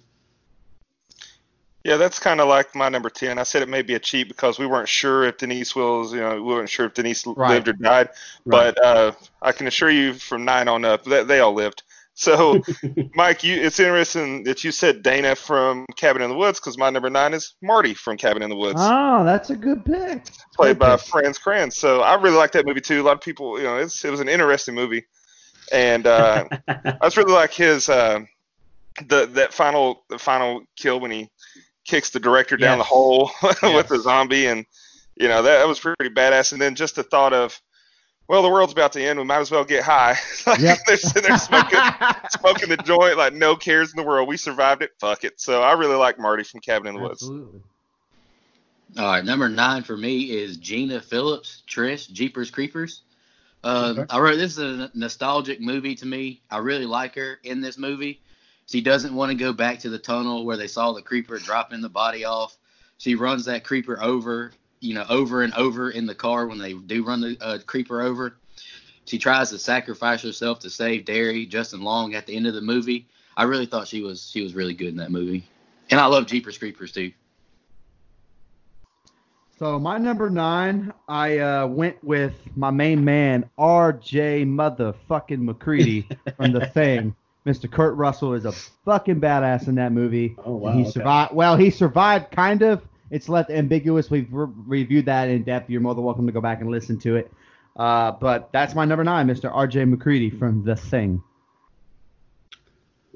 Yeah, 1.87 1.99
that's 1.99 2.19
kind 2.19 2.41
of 2.41 2.49
like 2.49 2.75
my 2.75 2.89
number 2.89 3.09
10. 3.09 3.39
I 3.39 3.45
said 3.45 3.63
it 3.63 3.69
may 3.69 3.83
be 3.83 3.95
a 3.95 4.01
cheat 4.01 4.27
because 4.27 4.59
we 4.59 4.67
weren't 4.67 4.89
sure 4.89 5.23
if 5.23 5.37
Denise 5.39 5.77
Willis, 5.77 6.11
you 6.13 6.19
know, 6.21 6.35
we 6.35 6.41
weren't 6.43 6.69
sure 6.69 6.87
if 6.87 6.95
Denise 6.95 7.25
Right. 7.27 7.51
lived 7.51 7.69
or 7.69 7.75
died. 7.75 8.09
Right. 8.45 8.75
But 8.75 8.85
uh, 8.85 9.13
I 9.41 9.53
can 9.53 9.69
assure 9.69 9.89
you 9.91 10.15
from 10.15 10.45
nine 10.45 10.67
on 10.67 10.85
up 10.85 11.05
that 11.05 11.29
they 11.29 11.39
all 11.39 11.53
lived. 11.55 11.85
So, 12.15 12.61
Mike, 13.15 13.45
you 13.45 13.55
it's 13.61 13.79
interesting 13.79 14.43
that 14.45 14.65
you 14.65 14.73
said 14.73 15.03
Dana 15.05 15.37
from 15.37 15.87
Cabin 15.97 16.23
in 16.23 16.31
the 16.31 16.37
Woods 16.37 16.59
because 16.59 16.77
my 16.77 16.91
number 16.91 17.09
nine 17.09 17.35
is 17.35 17.55
Marty 17.63 17.95
from 17.95 18.17
Cabin 18.17 18.43
in 18.43 18.51
the 18.51 18.57
Woods, 18.57 18.81
Oh, 18.83 19.23
that's 19.23 19.51
a 19.51 19.57
good 19.57 19.85
pick. 19.85 20.25
played 20.57 20.79
by 20.81 20.97
pick. 20.97 21.07
Fran 21.07 21.35
Kranz. 21.35 21.77
So 21.77 22.01
I 22.01 22.15
really 22.21 22.37
like 22.37 22.51
that 22.53 22.67
movie 22.67 22.81
too. 22.81 23.01
A 23.03 23.05
lot 23.05 23.15
of 23.17 23.21
people, 23.21 23.59
you 23.59 23.65
know, 23.65 23.77
it's, 23.77 24.05
it 24.05 24.11
was 24.11 24.21
an 24.21 24.29
interesting 24.29 24.75
movie. 24.75 25.05
And 25.73 26.07
uh, 26.07 26.47
I 26.69 26.97
just 27.03 27.17
really 27.17 27.33
like 27.35 27.53
his 27.53 27.89
uh, 27.89 28.21
the 29.09 29.27
that 29.27 29.53
final 29.53 30.03
the 30.09 30.19
final 30.19 30.63
kill 30.75 30.99
when 31.01 31.11
he 31.11 31.31
kicks 31.87 32.11
the 32.11 32.21
director 32.21 32.57
down 32.57 32.79
the 32.79 32.85
Yes. 32.85 32.89
hole 32.91 33.31
with 33.43 33.59
Yes. 33.63 33.89
the 33.89 34.01
zombie, 34.01 34.47
and 34.47 34.67
you 35.17 35.29
know 35.29 35.43
that, 35.43 35.59
that 35.59 35.69
was 35.69 35.81
pretty 35.81 36.11
badass. 36.15 36.53
And 36.53 36.61
then 36.61 36.75
just 36.75 36.97
the 36.97 37.03
thought 37.03 37.33
of, 37.33 37.61
well, 38.29 38.43
the 38.43 38.49
world's 38.51 38.73
about 38.73 38.93
to 38.95 39.03
end. 39.03 39.19
We 39.19 39.25
might 39.25 39.39
as 39.39 39.51
well 39.51 39.65
get 39.65 39.83
high. 39.85 40.17
like 40.47 40.59
Yep. 40.61 40.79
they're 40.87 40.97
sitting 40.97 41.29
there 41.29 41.39
smoking, 41.39 41.79
smoking 42.31 42.69
the 42.69 42.77
joint, 42.79 43.17
like 43.17 43.33
no 43.35 43.55
cares 43.57 43.93
in 43.93 43.97
the 43.97 44.03
world. 44.07 44.29
We 44.29 44.37
survived 44.37 44.83
it. 44.83 44.91
Fuck 45.01 45.25
it. 45.25 45.41
So 45.41 45.63
I 45.63 45.73
really 45.75 45.97
like 45.97 46.19
Marty 46.19 46.43
from 46.43 46.61
Cabin 46.61 46.89
in 46.89 46.95
the 46.97 47.01
Woods. 47.03 47.23
Absolutely. 47.23 47.61
All 48.99 49.05
right, 49.07 49.25
number 49.25 49.49
nine 49.49 49.83
for 49.83 49.97
me 49.97 50.31
is 50.31 50.57
Gina 50.57 51.01
Philips, 51.01 51.63
Trish, 51.69 52.11
Jeepers 52.11 52.51
Creepers. 52.51 53.03
Uh, 53.65 53.95
Okay. 53.99 54.05
I 54.11 54.19
wrote 54.21 54.37
this 54.37 54.53
is 54.53 54.81
a 54.81 54.91
nostalgic 54.95 55.61
movie 55.61 55.95
to 55.97 56.07
me. 56.07 56.41
I 56.51 56.59
really 56.59 56.87
like 56.87 57.15
her 57.17 57.39
in 57.43 57.61
this 57.61 57.79
movie. 57.79 58.21
She 58.67 58.81
doesn't 58.81 59.15
want 59.15 59.31
to 59.31 59.37
go 59.37 59.53
back 59.53 59.79
to 59.81 59.91
the 59.91 59.99
tunnel 59.99 60.45
where 60.45 60.57
they 60.57 60.67
saw 60.67 60.93
the 60.93 61.03
creeper 61.03 61.39
dropping 61.39 61.81
the 61.81 61.89
body 61.89 62.25
off. 62.25 62.57
She 62.99 63.15
runs 63.15 63.45
that 63.45 63.65
creeper 63.65 64.03
over, 64.03 64.53
you 64.81 64.95
know, 64.95 65.05
over 65.09 65.43
and 65.43 65.55
over 65.55 65.91
in 65.91 66.07
the 66.07 66.15
car 66.15 66.47
when 66.47 66.59
they 66.59 66.73
do 66.73 67.05
run 67.05 67.21
the 67.21 67.37
uh, 67.41 67.59
creeper 67.65 68.03
over. 68.03 68.37
She 69.05 69.19
tries 69.19 69.51
to 69.51 69.59
sacrifice 69.59 70.23
herself 70.23 70.59
to 70.61 70.71
save 70.71 71.05
Darry, 71.05 71.47
Justin 71.47 71.83
Long 71.83 72.15
at 72.15 72.27
the 72.27 72.35
end 72.35 72.49
of 72.49 72.55
the 72.55 72.61
movie. 72.61 73.07
I 73.37 73.45
really 73.45 73.67
thought 73.67 73.87
she 73.87 74.03
was 74.03 74.29
she 74.31 74.43
was 74.43 74.55
really 74.55 74.75
good 74.75 74.89
in 74.89 74.97
that 74.97 75.13
movie, 75.13 75.45
and 75.91 76.01
I 76.01 76.07
love 76.07 76.27
Jeepers 76.27 76.59
Creepers 76.59 76.91
too. 76.91 77.13
So 79.59 79.79
my 79.79 79.97
number 79.97 80.29
nine, 80.29 80.93
I 81.09 81.39
uh, 81.39 81.67
went 81.67 82.03
with 82.03 82.35
my 82.57 82.71
main 82.71 83.05
man, 83.05 83.49
R.J. 83.57 84.45
Motherfucking 84.45 85.39
MacReady 85.39 86.07
from 86.37 86.53
The 86.53 86.67
Thing. 86.75 87.15
Mr. 87.47 87.71
Kurt 87.71 87.95
Russell 87.95 88.35
is 88.35 88.45
a 88.45 88.51
fucking 88.53 89.21
badass 89.21 89.69
in 89.69 89.77
that 89.77 89.93
movie. 89.93 90.35
Oh, 90.45 90.57
wow, 90.57 90.71
And 90.71 90.81
he 90.81 90.83
okay. 90.85 90.91
survived. 90.91 91.33
Well, 91.35 91.57
he 91.57 91.71
survived 91.71 92.33
kind 92.33 92.63
of. 92.63 92.83
It's 93.11 93.29
left 93.29 93.51
ambiguous. 93.51 94.11
We've 94.11 94.33
re- 94.33 94.49
reviewed 94.67 95.07
that 95.07 95.29
in 95.29 95.45
depth. 95.45 95.71
You're 95.71 95.81
more 95.81 95.95
than 95.95 96.03
welcome 96.03 96.27
to 96.27 96.33
go 96.33 96.41
back 96.41 96.61
and 96.61 96.71
listen 96.71 96.99
to 97.01 97.15
it. 97.17 97.33
Uh, 97.77 98.11
but 98.13 98.51
that's 98.53 98.75
my 98.75 98.85
number 98.85 99.05
nine, 99.05 99.29
Mr. 99.29 99.49
R.J. 99.55 99.85
MacReady 99.85 100.31
from 100.31 100.65
The 100.65 100.75
Thing. 100.75 101.23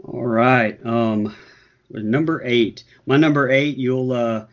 All 0.04 0.26
right. 0.26 0.78
Um, 0.86 1.34
number 1.90 2.40
eight. 2.44 2.84
My 3.06 3.16
number 3.16 3.50
eight. 3.50 3.76
You'll 3.78 4.12
uh, 4.12 4.46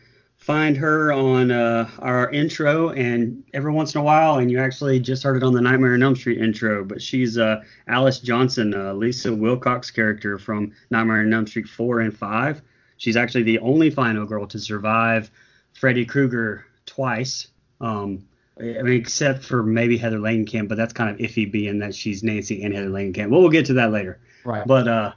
find 0.48 0.78
her 0.78 1.12
on 1.12 1.52
uh, 1.52 1.90
our 2.00 2.32
intro 2.32 2.92
and 2.92 3.44
every 3.54 3.70
once 3.70 3.94
in 3.96 4.00
a 4.00 4.04
while, 4.04 4.38
and 4.38 4.50
you 4.50 4.58
actually 4.60 4.98
just 4.98 5.22
heard 5.22 5.36
it 5.36 5.44
on 5.44 5.52
the 5.52 5.60
Nightmare 5.60 5.94
on 5.94 6.02
Elm 6.02 6.16
Street 6.16 6.38
intro, 6.38 6.86
but 6.86 7.02
she's 7.02 7.38
uh, 7.38 7.62
Alice 7.90 8.20
Johnson, 8.20 8.74
uh, 8.74 8.94
Lisa 8.94 9.36
Wilcox 9.36 9.92
character 9.92 10.40
from 10.40 10.72
Nightmare 10.90 11.20
on 11.20 11.34
Elm 11.34 11.48
Street 11.48 11.68
4 11.68 12.00
and 12.00 12.18
5. 12.18 12.62
She's 12.96 13.18
actually 13.18 13.44
the 13.44 13.60
only 13.60 13.90
final 13.90 14.26
girl 14.26 14.48
to 14.48 14.58
survive 14.58 15.30
Freddy 15.74 16.06
Krueger 16.06 16.66
twice. 16.86 17.48
Um, 17.82 18.26
I 18.58 18.84
mean, 18.84 18.94
except 18.94 19.44
for 19.44 19.64
maybe 19.64 19.98
Heather 19.98 20.20
Langenkamp, 20.20 20.70
but 20.70 20.78
that's 20.78 20.94
kind 20.94 21.10
of 21.10 21.18
iffy 21.18 21.52
being 21.52 21.80
that 21.80 21.94
she's 21.94 22.24
Nancy 22.24 22.64
and 22.64 22.74
Heather 22.74 22.88
Langenkamp. 22.88 23.32
Well, 23.32 23.42
we'll 23.42 23.50
get 23.50 23.66
to 23.66 23.74
that 23.74 23.92
later. 23.92 24.22
Right. 24.46 24.66
But 24.66 24.88
uh, 24.88 25.12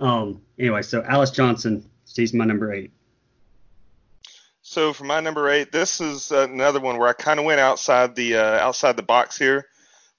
um, 0.00 0.42
anyway, 0.58 0.82
so 0.82 1.04
Alice 1.04 1.30
Johnson, 1.30 1.88
she's 2.04 2.34
my 2.34 2.44
number 2.44 2.72
eight. 2.72 2.90
So 4.62 4.92
for 4.92 5.04
my 5.04 5.20
number 5.20 5.48
eight, 5.50 5.72
this 5.72 6.00
is 6.00 6.30
another 6.30 6.80
one 6.80 6.98
where 6.98 7.08
I 7.08 7.12
kind 7.14 7.38
of 7.40 7.44
went 7.46 7.60
outside 7.60 8.14
the 8.14 8.36
uh, 8.36 8.58
outside 8.60 8.96
the 8.96 9.02
box 9.02 9.36
here, 9.36 9.66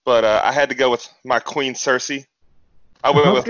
but 0.06 0.24
uh, 0.26 0.42
I 0.44 0.52
had 0.52 0.70
to 0.70 0.76
go 0.76 0.92
with 0.92 1.08
my 1.24 1.40
Queen 1.40 1.74
Cersei. 1.74 2.26
I 3.04 3.12
went 3.12 3.28
Okay. 3.28 3.34
with 3.34 3.48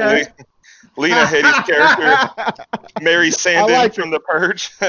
Le- 0.97 1.01
Lena 1.03 1.25
Headey's 1.25 1.59
character, 1.59 2.21
Mary 2.99 3.29
Sandin 3.29 3.67
like 3.69 3.93
from 3.93 4.11
The 4.11 4.19
Purge. 4.19 4.71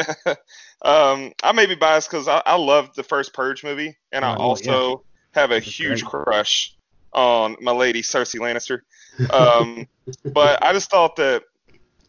um, 0.82 1.32
I 1.42 1.52
may 1.54 1.66
be 1.66 1.74
biased 1.74 2.10
because 2.10 2.28
I, 2.28 2.42
I 2.44 2.56
loved 2.56 2.96
the 2.96 3.02
first 3.02 3.32
Purge 3.32 3.64
movie, 3.64 3.96
and 4.12 4.24
I 4.24 4.34
Oh, 4.34 4.38
also 4.38 5.04
have 5.32 5.50
a 5.52 5.60
huge 5.60 6.04
crush 6.04 6.76
on 7.12 7.56
my 7.60 7.72
lady 7.72 8.02
Cersei 8.02 8.40
Lannister. 8.40 8.80
Um, 9.30 9.86
but 10.34 10.62
I 10.62 10.72
just 10.72 10.90
thought 10.90 11.16
that 11.16 11.44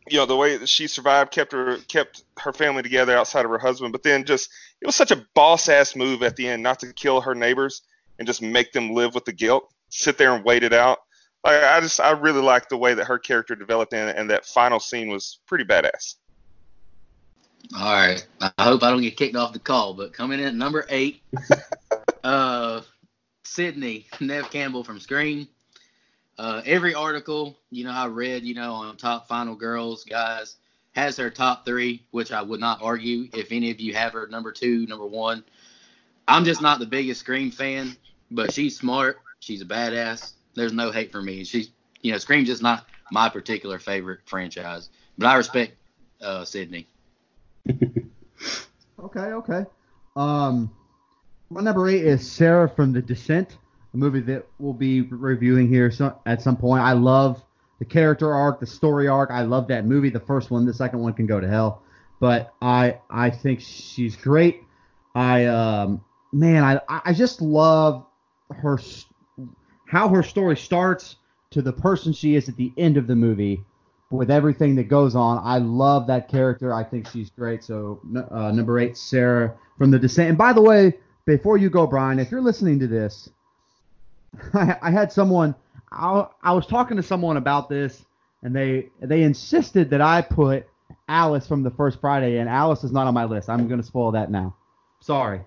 you 0.09 0.17
know 0.17 0.25
the 0.25 0.35
way 0.35 0.57
that 0.57 0.69
she 0.69 0.87
survived 0.87 1.31
kept 1.31 1.51
her 1.51 1.77
kept 1.87 2.23
her 2.39 2.53
family 2.53 2.83
together 2.83 3.17
outside 3.17 3.45
of 3.45 3.51
her 3.51 3.57
husband 3.57 3.91
but 3.91 4.03
then 4.03 4.23
just 4.23 4.49
it 4.81 4.85
was 4.85 4.95
such 4.95 5.11
a 5.11 5.25
boss 5.33 5.67
ass 5.69 5.95
move 5.95 6.21
at 6.23 6.35
the 6.35 6.47
end 6.47 6.61
not 6.61 6.79
to 6.79 6.93
kill 6.93 7.21
her 7.21 7.35
neighbors 7.35 7.81
and 8.19 8.27
just 8.27 8.41
make 8.41 8.71
them 8.71 8.93
live 8.93 9.15
with 9.15 9.25
the 9.25 9.33
guilt 9.33 9.71
sit 9.89 10.17
there 10.17 10.35
and 10.35 10.45
wait 10.45 10.63
it 10.63 10.73
out 10.73 10.99
like 11.43 11.63
i 11.63 11.79
just 11.79 11.99
i 11.99 12.11
really 12.11 12.41
liked 12.41 12.69
the 12.69 12.77
way 12.77 12.93
that 12.93 13.05
her 13.05 13.19
character 13.19 13.55
developed 13.55 13.93
and, 13.93 14.09
and 14.09 14.29
that 14.29 14.45
final 14.45 14.79
scene 14.79 15.09
was 15.09 15.39
pretty 15.47 15.63
badass 15.63 16.15
All 17.75 17.93
right. 17.93 18.25
I 18.41 18.63
hope 18.63 18.83
I 18.83 18.91
don't 18.91 19.01
get 19.01 19.17
kicked 19.17 19.35
off 19.35 19.53
the 19.53 19.59
call, 19.59 19.93
but 19.93 20.13
coming 20.13 20.39
in 20.39 20.45
at 20.45 20.53
number 20.53 20.85
eight, 20.89 21.21
uh, 22.23 22.81
Sidney 23.43 24.07
Neve 24.19 24.49
Campbell 24.51 24.83
from 24.83 24.99
Scream. 24.99 25.47
Uh, 26.37 26.61
every 26.65 26.93
article, 26.93 27.57
you 27.71 27.85
know, 27.85 27.91
I 27.91 28.07
read, 28.07 28.43
you 28.43 28.55
know, 28.55 28.73
on 28.73 28.97
top 28.97 29.27
final 29.27 29.55
girls, 29.55 30.03
guys, 30.03 30.57
has 30.93 31.17
her 31.17 31.29
top 31.29 31.65
three, 31.65 32.03
which 32.11 32.31
I 32.31 32.41
would 32.41 32.59
not 32.59 32.81
argue 32.81 33.29
if 33.33 33.51
any 33.51 33.71
of 33.71 33.79
you 33.79 33.93
have 33.93 34.13
her 34.13 34.27
number 34.27 34.51
two, 34.51 34.85
number 34.87 35.05
one. 35.05 35.43
I'm 36.27 36.43
just 36.43 36.61
not 36.61 36.79
the 36.79 36.85
biggest 36.85 37.21
Scream 37.21 37.51
fan, 37.51 37.95
but 38.31 38.51
she's 38.51 38.77
smart. 38.77 39.19
She's 39.39 39.61
a 39.61 39.65
badass. 39.65 40.33
There's 40.55 40.73
no 40.73 40.91
hate 40.91 41.11
for 41.11 41.21
me. 41.21 41.43
She's, 41.43 41.69
you 42.01 42.11
know, 42.11 42.17
Scream's 42.17 42.47
just 42.47 42.63
not 42.63 42.85
my 43.11 43.29
particular 43.29 43.79
favorite 43.79 44.21
franchise, 44.25 44.89
but 45.17 45.27
I 45.27 45.35
respect 45.35 45.73
uh, 46.21 46.43
Sidney. 46.43 46.87
Okay, 49.05 49.19
okay. 49.19 49.65
Um, 50.15 50.71
my 51.49 51.61
number 51.61 51.87
eight 51.87 52.03
is 52.05 52.29
Sarah 52.29 52.67
from 52.67 52.91
The 52.91 53.01
Descent, 53.01 53.57
a 53.95 53.97
movie 53.97 54.19
that 54.19 54.45
we'll 54.59 54.73
be 54.73 55.01
reviewing 55.01 55.67
here 55.67 55.91
at 56.25 56.41
some 56.41 56.57
point. 56.57 56.83
I 56.83 56.91
love 56.91 57.41
the 57.79 57.85
character 57.85 58.31
arc, 58.31 58.59
the 58.59 58.67
story 58.67 59.07
arc. 59.07 59.31
I 59.31 59.41
love 59.41 59.67
that 59.69 59.85
movie. 59.85 60.09
The 60.09 60.19
first 60.19 60.51
one, 60.51 60.65
the 60.65 60.73
second 60.73 60.99
one 60.99 61.13
can 61.13 61.25
go 61.25 61.39
to 61.39 61.47
hell, 61.47 61.81
but 62.19 62.53
I 62.61 62.99
I 63.09 63.29
think 63.29 63.61
she's 63.61 64.15
great. 64.15 64.61
I 65.15 65.45
um 65.45 66.03
man, 66.31 66.63
I 66.63 66.79
I 66.87 67.13
just 67.13 67.41
love 67.41 68.05
her 68.49 68.77
how 69.87 70.09
her 70.09 70.23
story 70.23 70.57
starts 70.57 71.15
to 71.51 71.61
the 71.61 71.73
person 71.73 72.11
she 72.11 72.35
is 72.35 72.49
at 72.49 72.57
the 72.57 72.73
end 72.77 72.97
of 72.97 73.07
the 73.07 73.15
movie 73.15 73.63
with 74.11 74.29
everything 74.29 74.75
that 74.75 74.89
goes 74.89 75.15
on. 75.15 75.39
I 75.43 75.57
love 75.57 76.07
that 76.07 76.27
character. 76.27 76.73
I 76.73 76.83
think 76.83 77.09
she's 77.09 77.29
great. 77.29 77.63
So 77.63 78.01
uh, 78.29 78.51
number 78.51 78.79
eight, 78.79 78.97
Sarah 78.97 79.55
from 79.77 79.89
The 79.91 79.99
Descent. 79.99 80.29
And 80.29 80.37
by 80.37 80.53
the 80.53 80.61
way, 80.61 80.93
before 81.25 81.57
you 81.57 81.69
go, 81.69 81.87
Bryan, 81.87 82.19
if 82.19 82.29
you're 82.29 82.41
listening 82.41 82.79
to 82.79 82.87
this, 82.87 83.29
I, 84.53 84.77
I 84.81 84.91
had 84.91 85.11
someone. 85.11 85.55
I, 85.91 86.27
I 86.43 86.51
was 86.53 86.67
talking 86.67 86.97
to 86.97 87.03
someone 87.03 87.37
about 87.37 87.69
this, 87.69 88.05
and 88.43 88.55
they 88.55 88.89
they 89.01 89.23
insisted 89.23 89.89
that 89.91 90.01
I 90.01 90.21
put 90.21 90.67
Alice 91.07 91.47
from 91.47 91.63
the 91.63 91.71
first 91.71 91.99
Friday, 92.01 92.37
and 92.37 92.49
Alice 92.49 92.83
is 92.83 92.91
not 92.91 93.07
on 93.07 93.13
my 93.13 93.25
list. 93.25 93.49
I'm 93.49 93.67
going 93.67 93.79
to 93.79 93.85
spoil 93.85 94.11
that 94.11 94.31
now. 94.31 94.55
Sorry. 94.99 95.41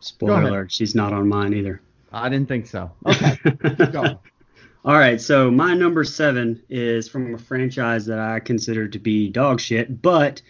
Spoiler 0.00 0.42
alert, 0.42 0.70
she's 0.70 0.94
not 0.94 1.14
on 1.14 1.28
mine 1.28 1.54
either. 1.54 1.80
I 2.12 2.28
didn't 2.28 2.46
think 2.46 2.66
so. 2.66 2.92
Okay. 3.06 3.38
All 4.84 4.98
right, 4.98 5.18
so 5.18 5.50
my 5.50 5.72
number 5.72 6.04
seven 6.04 6.62
is 6.68 7.08
from 7.08 7.34
a 7.34 7.38
franchise 7.38 8.04
that 8.04 8.18
I 8.18 8.38
consider 8.38 8.86
to 8.86 8.98
be 8.98 9.30
dog 9.30 9.58
shit, 9.58 10.02
but 10.02 10.42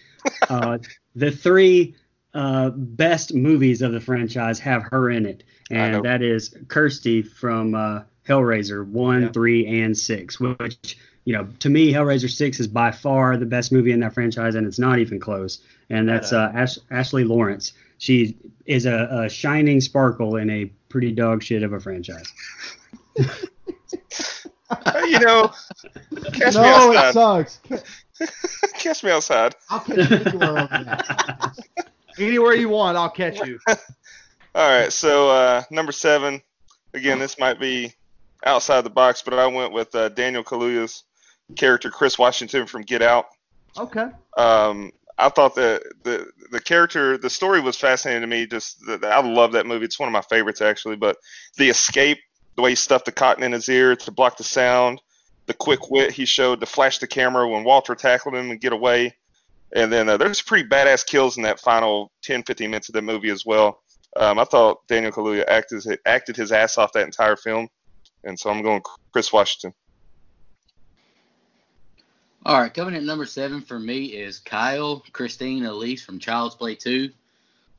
uh, 0.49 0.79
the 1.15 1.31
three 1.31 1.95
uh, 2.35 2.71
best 2.71 3.33
movies 3.35 3.81
of 3.83 3.93
the 3.93 4.01
franchise 4.01 4.59
have 4.61 4.83
her 4.91 5.11
in 5.11 5.25
it, 5.27 5.45
and 5.71 6.05
that 6.05 6.21
is 6.23 6.55
Kirsty 6.69 7.23
from 7.23 7.75
uh, 7.75 8.03
Hellraiser 8.29 8.87
one, 8.87 9.23
Yeah. 9.23 9.29
three, 9.33 9.67
and 9.83 9.97
six. 9.97 10.39
Which 10.41 10.99
you 11.25 11.33
know, 11.33 11.49
to 11.61 11.71
me, 11.71 11.93
Hellraiser 11.93 12.31
six 12.31 12.61
is 12.61 12.67
by 12.67 12.91
far 12.91 13.37
the 13.37 13.47
best 13.47 13.73
movie 13.73 13.93
in 13.93 14.01
that 14.01 14.15
franchise, 14.15 14.55
and 14.57 14.67
it's 14.67 14.79
not 14.79 14.99
even 14.99 15.19
close. 15.21 15.61
And 15.91 16.09
that's 16.09 16.33
uh, 16.33 16.51
Ash- 16.55 16.79
Ashley 16.91 17.25
Lawrence. 17.25 17.73
She 17.99 18.37
is 18.67 18.87
a, 18.87 19.09
a 19.25 19.29
shining 19.29 19.81
sparkle 19.81 20.37
in 20.37 20.51
a 20.51 20.67
pretty 20.89 21.13
dog 21.13 21.43
shit 21.43 21.63
of 21.63 21.73
a 21.73 21.81
franchise. 21.81 22.33
You 25.07 25.19
know 25.21 25.53
catch 26.33 26.55
me 26.55 26.63
no, 26.63 26.91
it 26.91 26.97
outside 26.97 27.49
sucks. 27.49 27.61
catch 28.75 29.05
me 29.05 29.11
outside 29.11 29.55
I'll 29.71 29.81
catch 29.81 30.11
you 30.11 30.17
anywhere 30.17 30.59
over 30.59 30.85
there. 30.85 31.53
Anywhere 32.19 32.55
you 32.55 32.69
want, 32.69 32.97
I'll 32.97 33.11
catch 33.11 33.39
you. 33.47 33.59
All 33.69 33.77
right, 34.69 34.93
so 34.93 35.31
uh, 35.31 35.63
number 35.71 35.93
seven. 35.93 36.41
Again, 36.93 37.19
this 37.19 37.39
might 37.39 37.59
be 37.59 37.93
outside 38.45 38.83
the 38.83 38.91
box, 38.91 39.23
but 39.23 39.35
I 39.35 39.47
went 39.47 39.73
with 39.73 39.95
uh, 39.95 40.11
Daniel 40.11 40.45
Kaluuya's 40.45 41.03
character, 41.57 41.91
Chris 41.91 42.19
Washington 42.19 42.67
from 42.67 42.83
Get 42.83 43.03
Out. 43.03 43.27
Okay. 43.77 44.07
Um, 44.37 44.93
I 45.19 45.29
thought 45.29 45.55
that 45.57 45.83
the 46.03 46.31
the 46.51 46.61
character, 46.61 47.19
the 47.19 47.31
story 47.31 47.61
was 47.61 47.77
fascinating 47.77 48.23
to 48.23 48.27
me. 48.27 48.47
Just 48.47 48.81
the, 48.87 49.01
I 49.07 49.21
love 49.21 49.53
that 49.53 49.67
movie. 49.67 49.85
It's 49.85 49.99
one 49.99 50.09
of 50.09 50.13
my 50.13 50.23
favorites 50.23 50.61
actually. 50.61 50.97
But 50.97 51.17
the 51.57 51.69
escape, 51.69 52.19
the 52.57 52.63
way 52.63 52.71
he 52.71 52.77
stuffed 52.77 53.07
the 53.07 53.13
cotton 53.13 53.45
in 53.45 53.53
his 53.53 53.69
ear 53.69 53.97
to 53.97 54.11
block 54.11 54.37
the 54.37 54.45
sound, 54.45 55.01
the 55.47 55.55
quick 55.55 55.91
wit 55.91 56.13
he 56.13 56.25
showed 56.25 56.61
to 56.61 56.67
flash 56.67 56.99
the 56.99 57.07
camera 57.07 57.49
when 57.49 57.65
Walter 57.65 57.95
tackled 57.95 58.35
him 58.35 58.51
and 58.51 58.61
get 58.61 58.73
away. 58.73 59.17
And 59.75 59.93
then 59.93 60.09
uh, 60.09 60.17
there's 60.17 60.41
pretty 60.41 60.69
badass 60.69 61.05
kills 61.05 61.37
in 61.37 61.43
that 61.43 61.61
final 61.61 62.13
10, 62.23 62.45
15 62.45 62.71
minutes 62.71 62.89
of 62.89 62.95
the 62.95 63.03
movie 63.03 63.31
as 63.31 63.45
well. 63.45 63.83
Um, 64.17 64.39
I 64.39 64.45
thought 64.45 64.87
Daniel 64.87 65.11
Kaluuya 65.11 65.45
acted 65.49 65.85
acted 66.07 66.37
his 66.37 66.53
ass 66.53 66.79
off 66.79 66.93
that 66.93 67.05
entire 67.05 67.35
film, 67.35 67.69
and 68.23 68.39
so 68.39 68.49
I'm 68.49 68.63
going 68.63 68.83
Chris 69.13 69.33
Washington. 69.33 69.75
All 72.47 72.61
right, 72.61 72.73
coming 72.73 72.95
at 72.95 73.03
number 73.03 73.25
seven 73.27 73.63
for 73.63 73.79
me 73.79 74.05
is 74.05 74.39
Kyle 74.39 75.03
Christine 75.13 75.65
Elise 75.65 76.05
from 76.05 76.19
Child's 76.19 76.55
Play 76.55 76.75
2. 76.75 77.11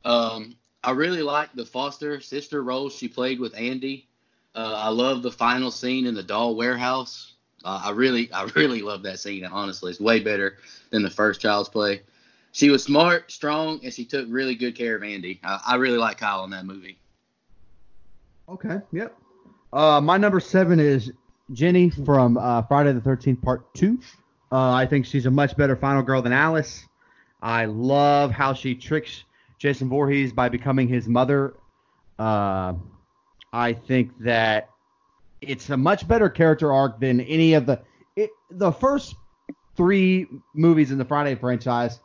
Um, 0.04 0.56
I 0.82 0.90
really 0.90 1.22
like 1.22 1.52
the 1.54 1.64
foster 1.64 2.20
sister 2.20 2.62
role 2.62 2.90
she 2.90 3.06
played 3.08 3.38
with 3.38 3.56
Andy. 3.56 4.08
Uh, 4.56 4.74
I 4.76 4.88
love 4.88 5.22
the 5.22 5.30
final 5.30 5.70
scene 5.70 6.06
in 6.06 6.14
the 6.14 6.22
doll 6.22 6.56
warehouse. 6.56 7.35
Uh, 7.66 7.82
I 7.86 7.90
really, 7.90 8.32
I 8.32 8.44
really 8.54 8.80
love 8.80 9.02
that 9.02 9.18
scene. 9.18 9.44
Honestly, 9.44 9.90
it's 9.90 10.00
way 10.00 10.20
better 10.20 10.58
than 10.90 11.02
the 11.02 11.10
first 11.10 11.40
Child's 11.40 11.68
Play. 11.68 12.02
She 12.52 12.70
was 12.70 12.84
smart, 12.84 13.30
strong, 13.30 13.80
and 13.82 13.92
she 13.92 14.04
took 14.04 14.26
really 14.30 14.54
good 14.54 14.76
care 14.76 14.94
of 14.96 15.02
Andy. 15.02 15.40
I, 15.42 15.60
I 15.66 15.74
really 15.74 15.98
like 15.98 16.18
Kyle 16.18 16.44
in 16.44 16.50
that 16.50 16.64
movie. 16.64 16.96
Okay. 18.48 18.78
Yep. 18.92 19.18
Uh, 19.72 20.00
my 20.00 20.16
number 20.16 20.38
seven 20.38 20.78
is 20.78 21.12
Jenny 21.52 21.90
from 21.90 22.38
uh, 22.38 22.62
Friday 22.62 22.92
the 22.92 23.00
Thirteenth 23.00 23.42
Part 23.42 23.74
Two. 23.74 23.98
Uh, 24.52 24.72
I 24.72 24.86
think 24.86 25.04
she's 25.04 25.26
a 25.26 25.30
much 25.30 25.56
better 25.56 25.74
final 25.74 26.02
girl 26.02 26.22
than 26.22 26.32
Alice. 26.32 26.86
I 27.42 27.64
love 27.64 28.30
how 28.30 28.54
she 28.54 28.76
tricks 28.76 29.24
Jason 29.58 29.88
Voorhees 29.88 30.32
by 30.32 30.48
becoming 30.48 30.86
his 30.86 31.08
mother. 31.08 31.54
Uh, 32.16 32.74
I 33.52 33.72
think 33.72 34.12
that 34.20 34.70
it's 35.40 35.70
a 35.70 35.76
much 35.76 36.06
better 36.06 36.28
character 36.28 36.72
arc 36.72 37.00
than 37.00 37.20
any 37.20 37.54
of 37.54 37.66
the 37.66 37.80
it, 38.14 38.30
the 38.50 38.72
first 38.72 39.14
three 39.76 40.26
movies 40.54 40.90
in 40.90 40.98
the 40.98 41.04
Friday 41.04 41.34
franchise. 41.34 42.00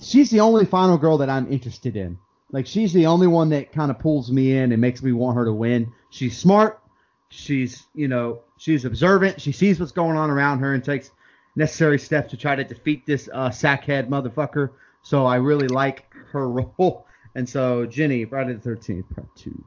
She's 0.00 0.30
the 0.30 0.40
only 0.40 0.64
final 0.64 0.96
girl 0.96 1.18
that 1.18 1.28
I'm 1.28 1.52
interested 1.52 1.96
in. 1.96 2.18
Like 2.52 2.66
she's 2.66 2.92
the 2.92 3.06
only 3.06 3.26
one 3.26 3.50
that 3.50 3.72
kind 3.72 3.90
of 3.90 3.98
pulls 3.98 4.30
me 4.30 4.56
in 4.56 4.72
and 4.72 4.80
makes 4.80 5.02
me 5.02 5.12
want 5.12 5.36
her 5.36 5.44
to 5.44 5.52
win. 5.52 5.92
She's 6.10 6.36
smart. 6.36 6.80
She's 7.28 7.86
you 7.94 8.08
know 8.08 8.40
she's 8.56 8.84
observant. 8.84 9.40
She 9.40 9.52
sees 9.52 9.78
what's 9.78 9.92
going 9.92 10.16
on 10.16 10.30
around 10.30 10.60
her 10.60 10.74
and 10.74 10.82
takes 10.82 11.10
necessary 11.56 11.98
steps 11.98 12.30
to 12.30 12.36
try 12.36 12.56
to 12.56 12.64
defeat 12.64 13.06
this 13.06 13.28
uh, 13.32 13.50
sackhead 13.50 14.08
motherfucker. 14.08 14.70
So 15.02 15.26
I 15.26 15.36
really 15.36 15.68
like 15.68 16.12
her 16.32 16.48
role. 16.78 17.06
And 17.34 17.48
so 17.48 17.86
Jenny, 17.86 18.24
Friday 18.24 18.54
the 18.54 18.68
13th, 18.68 19.14
part 19.14 19.28
two. 19.36 19.64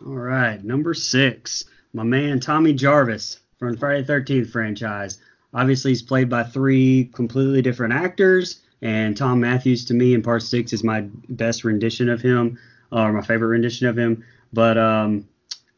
All 0.00 0.14
right, 0.14 0.62
number 0.64 0.94
six, 0.94 1.66
my 1.92 2.02
man 2.02 2.40
Tommy 2.40 2.72
Jarvis 2.72 3.40
from 3.58 3.76
Friday 3.76 4.02
the 4.02 4.12
13th 4.12 4.48
franchise. 4.50 5.18
Obviously, 5.52 5.90
he's 5.90 6.00
played 6.02 6.30
by 6.30 6.44
three 6.44 7.10
completely 7.12 7.60
different 7.60 7.92
actors, 7.92 8.60
and 8.80 9.14
Thom 9.14 9.40
Mathews 9.40 9.84
to 9.86 9.94
me 9.94 10.14
in 10.14 10.22
part 10.22 10.42
six 10.42 10.72
is 10.72 10.82
my 10.82 11.02
best 11.28 11.64
rendition 11.64 12.08
of 12.08 12.22
him, 12.22 12.58
or 12.90 13.12
my 13.12 13.20
favorite 13.20 13.48
rendition 13.48 13.86
of 13.86 13.98
him. 13.98 14.24
But 14.50 14.78
um, 14.78 15.28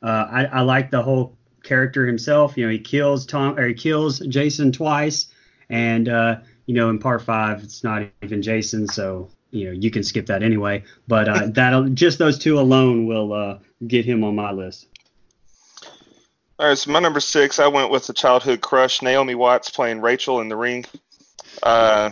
uh, 0.01 0.29
I, 0.31 0.45
I 0.45 0.61
like 0.61 0.93
the 0.93 1.03
whole 1.03 1.37
character 1.65 2.07
himself. 2.07 2.57
You 2.57 2.67
know, 2.67 2.73
he 2.73 2.79
kills 2.79 3.27
Tom 3.27 3.59
or 3.59 3.67
he 3.67 3.75
kills 3.75 4.21
Jason 4.21 4.71
twice, 4.71 5.27
and 5.69 6.09
uh, 6.09 6.37
you 6.67 6.75
know, 6.75 6.89
in 6.89 7.01
part 7.01 7.23
five, 7.23 7.65
it's 7.65 7.83
not 7.83 8.05
even 8.23 8.43
Jason, 8.43 8.87
so 8.87 9.29
you 9.55 9.67
know 9.67 9.73
you 9.73 9.91
can 9.91 10.03
skip 10.03 10.27
that 10.27 10.43
anyway. 10.43 10.85
But 11.07 11.29
uh, 11.29 11.47
that'll 11.47 11.89
just 11.91 12.19
those 12.19 12.39
two 12.39 12.59
alone 12.59 13.07
will 13.07 13.33
uh, 13.33 13.59
get 13.87 14.05
him 14.05 14.25
on 14.25 14.35
my 14.35 14.53
list. 14.53 14.89
All 16.59 16.69
right, 16.69 16.79
so 16.79 16.91
my 16.93 17.01
number 17.01 17.21
six, 17.21 17.59
I 17.59 17.67
went 17.67 17.91
with 17.91 18.07
the 18.07 18.13
childhood 18.13 18.61
crush, 18.61 19.03
Naomi 19.03 19.35
Watts 19.35 19.71
playing 19.71 20.01
Rachel 20.01 20.41
in 20.41 20.49
The 20.49 20.57
Ring. 20.57 20.85
Uh, 21.63 22.11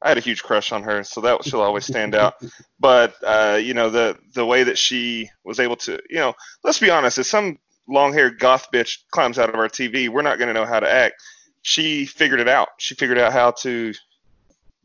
I 0.00 0.08
had 0.08 0.16
a 0.18 0.22
huge 0.22 0.42
crush 0.42 0.72
on 0.72 0.82
her, 0.82 1.02
so 1.04 1.20
that 1.22 1.44
she'll 1.44 1.60
always 1.60 1.86
stand 1.86 2.14
out. 2.14 2.34
But 2.78 3.14
uh, 3.24 3.58
you 3.60 3.72
know 3.72 3.88
the 3.88 4.18
the 4.34 4.44
way 4.44 4.62
that 4.62 4.76
she 4.76 5.30
was 5.44 5.60
able 5.60 5.76
to, 5.76 5.98
you 6.10 6.18
know, 6.18 6.34
let's 6.62 6.78
be 6.78 6.90
honest, 6.90 7.16
if 7.16 7.24
some 7.24 7.58
long-haired 7.88 8.38
goth 8.38 8.68
bitch 8.70 8.98
climbs 9.10 9.38
out 9.38 9.48
of 9.48 9.54
our 9.54 9.68
TV, 9.68 10.10
we're 10.10 10.20
not 10.20 10.38
going 10.38 10.48
to 10.48 10.54
know 10.54 10.66
how 10.66 10.78
to 10.78 10.92
act. 10.92 11.14
She 11.62 12.04
figured 12.04 12.40
it 12.40 12.48
out. 12.48 12.68
She 12.76 12.94
figured 12.94 13.18
out 13.18 13.32
how 13.32 13.52
to 13.62 13.94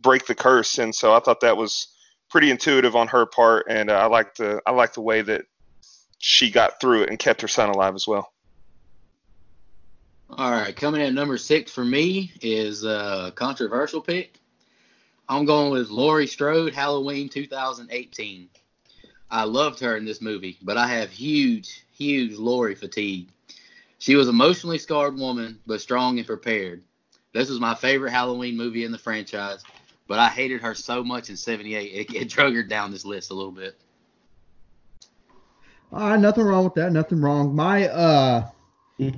break 0.02 0.26
the 0.26 0.36
curse, 0.36 0.78
and 0.78 0.94
so 0.94 1.14
I 1.14 1.20
thought 1.20 1.42
that 1.42 1.58
was 1.58 1.88
pretty 2.30 2.50
intuitive 2.50 2.96
on 2.96 3.08
her 3.10 3.26
part, 3.26 3.68
and 3.70 3.90
uh, 3.90 3.96
I 3.96 4.06
like 4.06 4.36
the 4.36 4.62
I 4.66 4.72
like 4.72 4.94
the 4.94 5.02
way 5.02 5.22
that 5.22 5.46
she 6.18 6.52
got 6.52 6.80
through 6.80 7.04
it 7.04 7.10
and 7.10 7.20
kept 7.20 7.42
her 7.42 7.48
son 7.48 7.70
alive 7.70 7.96
as 7.96 8.08
well. 8.08 8.32
All 10.30 10.52
right, 10.52 10.76
coming 10.76 11.02
in 11.02 11.08
at 11.08 11.14
number 11.14 11.38
six 11.38 11.72
for 11.72 11.84
me 11.84 12.32
is 12.42 12.86
a 12.86 13.34
controversial 13.36 14.02
pick. 14.02 14.40
I'm 15.28 15.46
going 15.46 15.72
with 15.72 15.90
Laurie 15.90 16.28
Strode, 16.28 16.74
Halloween 16.74 17.28
2018. 17.30 18.50
I 19.30 19.44
loved 19.44 19.80
her 19.80 19.96
in 19.98 20.06
this 20.06 20.22
movie, 20.22 20.58
but 20.62 20.78
I 20.78 20.88
have 20.88 21.10
huge, 21.10 21.84
huge 21.94 22.38
Laurie 22.38 22.76
fatigue. 22.76 23.30
She 23.98 24.16
was 24.16 24.28
emotionally 24.28 24.78
scarred 24.78 25.18
woman, 25.18 25.60
but 25.66 25.80
strong 25.80 26.18
and 26.18 26.28
prepared. 26.28 26.84
This 27.34 27.50
was 27.50 27.60
my 27.60 27.76
favorite 27.76 28.12
Halloween 28.12 28.58
movie 28.58 28.84
in 28.84 28.92
the 28.92 28.98
franchise, 28.98 29.64
but 30.12 30.20
I 30.20 30.28
hated 30.28 30.60
her 30.60 30.76
so 30.76 31.06
much 31.06 31.30
in 31.30 31.38
'78 31.38 31.78
it, 31.80 32.14
it 32.14 32.28
drug 32.28 32.54
her 32.54 32.64
down 32.64 32.92
this 32.92 33.06
list 33.06 33.32
a 33.32 33.34
little 33.34 33.54
bit. 33.54 33.78
Uh, 35.90 36.18
nothing 36.18 36.44
wrong 36.44 36.66
with 36.66 36.74
that. 36.74 36.92
Nothing 36.92 37.22
wrong. 37.22 37.56
My 37.56 37.88
uh, 37.88 38.50
no, 39.00 39.14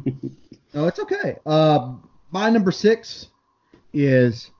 it's 0.76 1.00
okay. 1.00 1.38
Uh, 1.48 1.94
my 2.30 2.52
number 2.52 2.72
six 2.72 3.30
is 3.92 4.52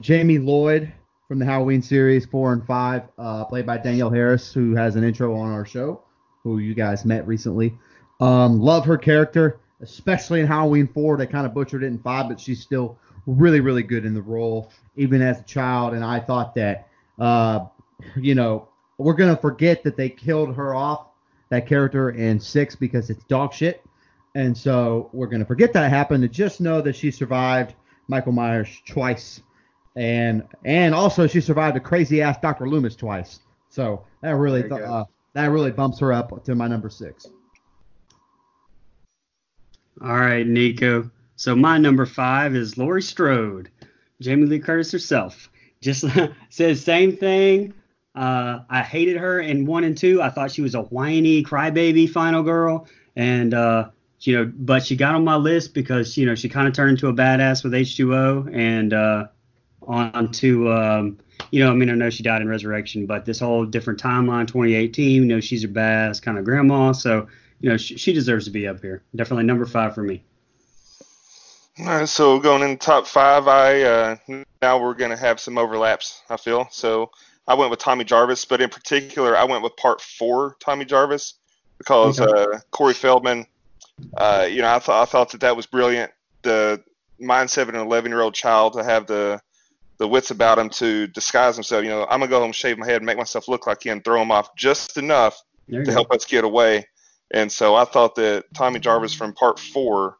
Jamie 0.00 0.38
Lloyd 0.38 0.90
from 1.28 1.38
the 1.38 1.44
Halloween 1.44 1.82
series 1.82 2.24
four 2.24 2.54
and 2.54 2.66
five, 2.66 3.02
uh, 3.18 3.44
played 3.44 3.66
by 3.66 3.76
Danielle 3.76 4.08
Harris, 4.08 4.50
who 4.50 4.74
has 4.74 4.96
an 4.96 5.04
intro 5.04 5.36
on 5.36 5.50
our 5.52 5.66
show, 5.66 6.02
who 6.44 6.60
you 6.60 6.72
guys 6.72 7.04
met 7.04 7.26
recently. 7.26 7.74
Um, 8.20 8.58
love 8.58 8.86
her 8.86 8.96
character, 8.96 9.60
especially 9.82 10.40
in 10.40 10.46
Halloween 10.46 10.88
four. 10.88 11.18
They 11.18 11.26
kind 11.26 11.44
of 11.44 11.52
butchered 11.52 11.82
it 11.82 11.88
in 11.88 11.98
five, 11.98 12.26
but 12.30 12.40
she's 12.40 12.62
still 12.62 12.98
really, 13.28 13.60
really 13.60 13.82
good 13.82 14.04
in 14.04 14.14
the 14.14 14.22
role, 14.22 14.72
even 14.96 15.22
as 15.22 15.40
a 15.40 15.44
child. 15.44 15.94
And 15.94 16.04
I 16.04 16.18
thought 16.18 16.54
that, 16.56 16.88
uh, 17.18 17.66
you 18.16 18.34
know, 18.34 18.68
we're 18.96 19.14
gonna 19.14 19.36
forget 19.36 19.82
that 19.84 19.96
they 19.96 20.08
killed 20.08 20.54
her 20.56 20.74
off, 20.74 21.08
that 21.50 21.66
character 21.66 22.10
in 22.10 22.40
six 22.40 22.74
because 22.74 23.10
it's 23.10 23.22
dog 23.24 23.52
shit. 23.52 23.84
And 24.34 24.56
so 24.56 25.10
we're 25.12 25.26
gonna 25.26 25.44
forget 25.44 25.72
that 25.74 25.90
happened 25.90 26.24
and 26.24 26.32
just 26.32 26.60
know 26.60 26.80
that 26.80 26.96
she 26.96 27.10
survived 27.10 27.74
Michael 28.08 28.32
Myers 28.32 28.80
twice 28.86 29.40
and 29.98 30.44
and 30.64 30.94
also 30.94 31.26
she 31.26 31.40
survived 31.40 31.76
a 31.76 31.80
crazy 31.80 32.22
ass 32.22 32.36
Dr. 32.40 32.68
Loomis 32.68 32.94
twice. 32.94 33.40
So 33.68 34.04
that 34.22 34.36
really 34.36 34.62
There 34.62 34.78
you 34.78 34.86
go. 34.86 34.92
uh, 34.92 35.04
that 35.34 35.46
really 35.50 35.72
bumps 35.72 35.98
her 35.98 36.12
up 36.12 36.44
to 36.44 36.54
my 36.54 36.68
number 36.68 36.88
six. 36.88 37.26
All 40.00 40.16
right, 40.16 40.46
Nicoh. 40.46 41.10
So 41.38 41.54
my 41.54 41.78
number 41.78 42.04
five 42.04 42.56
is 42.56 42.76
Laurie 42.76 43.00
Strode, 43.00 43.70
Jamie 44.20 44.46
Lee 44.46 44.58
Curtis 44.58 44.90
herself. 44.90 45.48
Just 45.80 46.04
says 46.50 46.82
same 46.82 47.16
thing. 47.16 47.74
Uh, 48.16 48.64
I 48.68 48.82
hated 48.82 49.18
her 49.18 49.38
in 49.38 49.64
one 49.64 49.84
and 49.84 49.96
two. 49.96 50.20
I 50.20 50.30
thought 50.30 50.50
she 50.50 50.62
was 50.62 50.74
a 50.74 50.82
whiny 50.82 51.44
crybaby 51.44 52.10
final 52.10 52.42
girl, 52.42 52.88
and 53.14 53.54
uh, 53.54 53.90
you 54.18 54.36
know, 54.36 54.52
but 54.52 54.84
she 54.84 54.96
got 54.96 55.14
on 55.14 55.22
my 55.22 55.36
list 55.36 55.74
because 55.74 56.16
you 56.16 56.26
know 56.26 56.34
she 56.34 56.48
kind 56.48 56.66
of 56.66 56.74
turned 56.74 56.90
into 56.90 57.06
a 57.06 57.14
badass 57.14 57.62
with 57.62 57.72
H2O, 57.72 58.52
and 58.52 58.92
uh, 58.92 59.28
on 59.84 60.32
to 60.32 60.72
um, 60.72 61.18
you 61.52 61.62
know, 61.62 61.70
I 61.70 61.74
mean, 61.74 61.88
I 61.88 61.94
know 61.94 62.10
she 62.10 62.24
died 62.24 62.42
in 62.42 62.48
Resurrection, 62.48 63.06
but 63.06 63.24
this 63.24 63.38
whole 63.38 63.64
different 63.64 64.02
timeline, 64.02 64.48
2018. 64.48 65.22
You 65.22 65.24
know, 65.24 65.38
she's 65.38 65.62
a 65.62 65.68
badass 65.68 66.20
kind 66.20 66.36
of 66.36 66.44
grandma, 66.44 66.90
so 66.90 67.28
you 67.60 67.70
know, 67.70 67.76
she, 67.76 67.96
she 67.96 68.12
deserves 68.12 68.46
to 68.46 68.50
be 68.50 68.66
up 68.66 68.80
here. 68.80 69.04
Definitely 69.14 69.44
number 69.44 69.66
five 69.66 69.94
for 69.94 70.02
me. 70.02 70.24
All 71.80 71.84
right, 71.86 72.08
so 72.08 72.40
going 72.40 72.62
in 72.68 72.76
top 72.78 73.06
five, 73.06 73.46
I 73.46 73.82
uh, 73.82 74.16
now 74.60 74.82
we're 74.82 74.94
going 74.94 75.10
to 75.12 75.16
have 75.16 75.38
some 75.38 75.58
overlaps. 75.58 76.22
I 76.28 76.36
feel 76.36 76.66
so. 76.70 77.10
I 77.46 77.54
went 77.54 77.70
with 77.70 77.78
Tommy 77.78 78.04
Jarvis, 78.04 78.44
but 78.44 78.60
in 78.60 78.68
particular, 78.68 79.36
I 79.36 79.44
went 79.44 79.62
with 79.62 79.76
Part 79.76 80.00
Four 80.00 80.56
Tommy 80.60 80.84
Jarvis 80.84 81.34
because 81.78 82.20
Okay. 82.20 82.30
uh, 82.30 82.58
Corey 82.72 82.94
Feldman. 82.94 83.46
Uh, 84.16 84.46
you 84.50 84.60
know, 84.62 84.74
I 84.74 84.78
thought 84.80 85.02
I 85.02 85.04
thought 85.10 85.30
that 85.32 85.40
that 85.42 85.56
was 85.56 85.66
brilliant. 85.66 86.10
The 86.42 86.82
mindset 87.20 87.62
of 87.62 87.68
an 87.70 87.76
11 87.76 88.10
year 88.10 88.20
old 88.20 88.34
child 88.34 88.72
to 88.74 88.82
have 88.84 89.06
the 89.06 89.40
the 89.98 90.08
wits 90.08 90.30
about 90.30 90.58
him 90.58 90.70
to 90.70 91.06
disguise 91.08 91.54
himself. 91.56 91.84
You 91.84 91.90
know, 91.90 92.02
I'm 92.04 92.20
gonna 92.20 92.28
go 92.28 92.40
home, 92.40 92.52
shave 92.52 92.78
my 92.78 92.86
head, 92.86 93.02
make 93.02 93.16
myself 93.18 93.46
look 93.48 93.66
like 93.66 93.84
him, 93.84 94.00
throw 94.02 94.20
him 94.20 94.30
off 94.32 94.54
just 94.56 94.96
enough 94.96 95.40
to 95.70 95.82
go. 95.84 95.92
help 95.92 96.10
us 96.12 96.24
get 96.24 96.44
away. 96.44 96.86
And 97.30 97.50
so 97.52 97.74
I 97.74 97.84
thought 97.84 98.14
that 98.16 98.44
Tommy 98.54 98.78
Jarvis 98.80 99.14
from 99.14 99.32
Part 99.32 99.58
Four, 99.58 100.16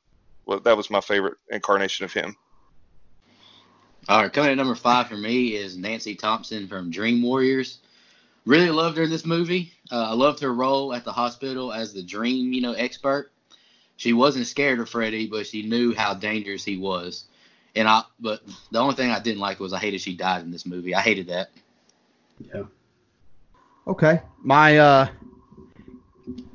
that 0.64 0.76
was 0.76 0.90
my 0.90 1.00
favorite 1.00 1.36
incarnation 1.50 2.04
of 2.04 2.12
him. 2.12 2.36
All 4.08 4.22
right, 4.22 4.32
coming 4.32 4.50
at 4.50 4.56
number 4.56 4.74
five 4.74 5.08
for 5.08 5.16
me 5.16 5.54
is 5.54 5.76
Nancy 5.76 6.14
Thompson 6.14 6.66
from 6.66 6.90
Dream 6.90 7.22
Warriors. 7.22 7.78
Really 8.46 8.70
loved 8.70 8.96
her 8.96 9.04
in 9.04 9.10
this 9.10 9.26
movie. 9.26 9.72
Uh, 9.92 10.10
I 10.10 10.14
loved 10.14 10.40
her 10.40 10.54
role 10.54 10.94
at 10.94 11.04
the 11.04 11.12
hospital 11.12 11.72
as 11.72 11.92
the 11.92 12.02
dream, 12.02 12.52
you 12.54 12.62
know, 12.62 12.72
expert. 12.72 13.30
She 13.96 14.14
wasn't 14.14 14.46
scared 14.46 14.80
of 14.80 14.88
Freddy, 14.88 15.26
but 15.26 15.46
she 15.46 15.62
knew 15.62 15.94
how 15.94 16.14
dangerous 16.14 16.64
he 16.64 16.78
was. 16.78 17.24
And 17.76 17.86
I, 17.86 18.04
but 18.18 18.40
the 18.70 18.78
only 18.78 18.94
thing 18.94 19.10
I 19.10 19.20
didn't 19.20 19.40
like 19.40 19.60
was 19.60 19.74
I 19.74 19.78
hated 19.78 20.00
she 20.00 20.16
died 20.16 20.42
in 20.42 20.50
this 20.50 20.64
movie. 20.64 20.94
I 20.94 21.00
hated 21.00 21.26
that. 21.26 21.50
Yeah. 22.40 22.62
Okay. 23.86 24.22
My 24.42 24.78
uh 24.78 25.08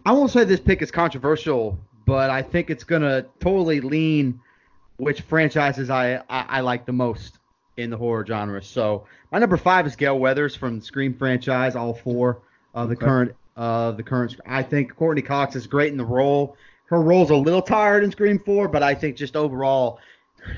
I 0.06 0.12
won't 0.12 0.32
say 0.32 0.44
this 0.44 0.60
pick 0.60 0.82
is 0.82 0.92
controversial, 0.92 1.78
but 2.06 2.30
I 2.30 2.42
think 2.42 2.70
it's 2.70 2.84
gonna 2.84 3.26
totally 3.40 3.82
lean 3.82 4.40
which 4.98 5.22
franchises 5.22 5.90
I, 5.90 6.18
I, 6.30 6.46
I 6.48 6.60
like 6.62 6.86
the 6.86 6.94
most 6.94 7.40
in 7.78 7.90
the 7.90 7.98
horror 7.98 8.26
genre. 8.26 8.62
So 8.62 9.06
my 9.32 9.40
number 9.40 9.58
five 9.58 9.88
is 9.88 9.96
Gale 9.96 10.20
Weathers 10.20 10.56
from 10.56 10.80
the 10.80 10.86
Scream 10.86 11.14
franchise, 11.14 11.76
all 11.76 11.94
four 11.94 12.42
of 12.74 12.90
the 12.90 12.96
Okay. 12.96 13.06
current 13.06 13.32
uh 13.56 13.92
the 13.92 14.04
current 14.04 14.40
I 14.48 14.64
think 14.64 14.96
Courteney 14.96 15.22
Cox 15.22 15.56
is 15.56 15.68
great 15.68 15.92
in 15.92 15.98
the 15.98 16.06
role. 16.06 16.56
Her 16.86 17.02
role's 17.02 17.32
a 17.32 17.36
little 17.36 17.62
tired 17.62 18.04
in 18.04 18.12
Scream 18.12 18.40
4, 18.40 18.68
but 18.68 18.84
I 18.84 18.94
think 18.94 19.16
just 19.16 19.36
overall 19.36 20.00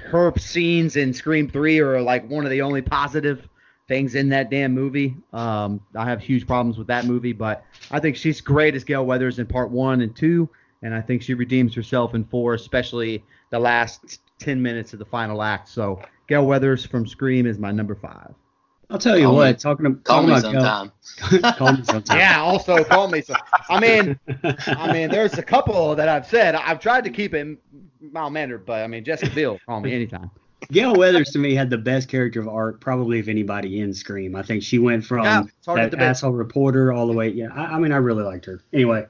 her 0.08 0.34
scenes 0.38 0.96
in 0.96 1.14
Scream 1.14 1.48
3 1.48 1.80
are 1.80 2.02
like 2.02 2.28
one 2.30 2.44
of 2.44 2.52
the 2.52 2.62
only 2.62 2.82
positive 2.82 3.48
things 3.88 4.16
in 4.16 4.30
that 4.30 4.50
damn 4.50 4.74
movie. 4.74 5.16
Um, 5.32 5.80
I 5.96 6.06
have 6.06 6.22
huge 6.22 6.48
problems 6.48 6.78
with 6.78 6.88
that 6.88 7.06
movie, 7.06 7.34
but 7.34 7.64
I 7.92 8.00
think 8.00 8.16
she's 8.18 8.42
great 8.42 8.76
as 8.76 8.84
Gale 8.84 9.06
Weathers 9.06 9.40
in 9.40 9.46
part 9.46 9.70
one 9.70 10.02
and 10.02 10.14
two, 10.16 10.50
and 10.82 10.94
I 10.94 11.02
think 11.02 11.22
she 11.22 11.34
redeems 11.34 11.74
herself 11.76 12.14
in 12.16 12.24
four, 12.26 12.54
especially 12.54 13.24
the 13.50 13.60
last 13.60 14.20
ten 14.40 14.62
minutes 14.62 14.94
of 14.94 15.00
the 15.00 15.06
final 15.06 15.42
act. 15.42 15.70
So 15.70 16.02
Gale 16.28 16.46
Weathers 16.46 16.86
from 16.86 17.06
Scream 17.08 17.46
is 17.46 17.58
my 17.60 17.72
number 17.72 17.96
five. 17.96 18.34
I'll 18.90 19.00
tell 19.00 19.18
you 19.18 19.26
Call 19.26 19.36
what. 19.36 19.56
me- 19.56 19.60
talking, 19.60 19.86
ab- 19.88 20.04
Call 20.04 20.24
me 20.24 20.34
about 20.34 20.52
Gail- 20.52 20.62
sometime. 20.62 21.54
call 21.58 21.74
me 21.74 21.84
sometime. 21.84 22.18
Yeah, 22.20 22.40
also 22.40 22.84
call 22.84 23.08
me. 23.08 23.22
So, 23.22 23.34
I 23.68 23.80
mean, 23.80 24.20
I 24.68 24.94
mean, 24.94 25.10
there's 25.10 25.40
a 25.40 25.44
couple 25.44 25.96
that 25.96 26.08
I've 26.08 26.28
said. 26.28 26.54
I've 26.54 26.80
tried 26.80 27.04
to 27.06 27.10
keep 27.10 27.34
it 27.34 27.58
mild 28.00 28.34
mannered, 28.34 28.64
but 28.66 28.84
I 28.84 28.88
mean, 28.88 29.04
Jessica 29.04 29.34
Biel, 29.34 29.60
call 29.66 29.80
me 29.82 29.92
anytime. 29.92 30.30
Gale 30.72 30.96
Weathers 30.96 31.32
to 31.32 31.40
me 31.40 31.56
had 31.56 31.70
the 31.72 31.78
best 31.80 32.10
character 32.10 32.40
of 32.40 32.48
art 32.48 32.80
probably 32.80 33.20
of 33.20 33.28
anybody 33.28 33.80
in 33.82 33.92
Scream. 33.94 34.36
I 34.36 34.44
think 34.44 34.62
she 34.64 34.78
went 34.80 35.04
from 35.04 35.24
Yeah, 35.24 35.44
it's 35.44 35.66
hard 35.66 35.92
to 35.92 35.98
that 35.98 36.04
asshole 36.04 36.32
reporter 36.32 36.92
all 36.94 37.08
the 37.08 37.14
way. 37.14 37.30
Yeah, 37.30 37.48
I, 37.54 37.76
I 37.76 37.80
mean 37.80 37.92
I 37.92 37.98
really 37.98 38.24
liked 38.24 38.46
her. 38.46 38.62
Anyway, 38.74 39.06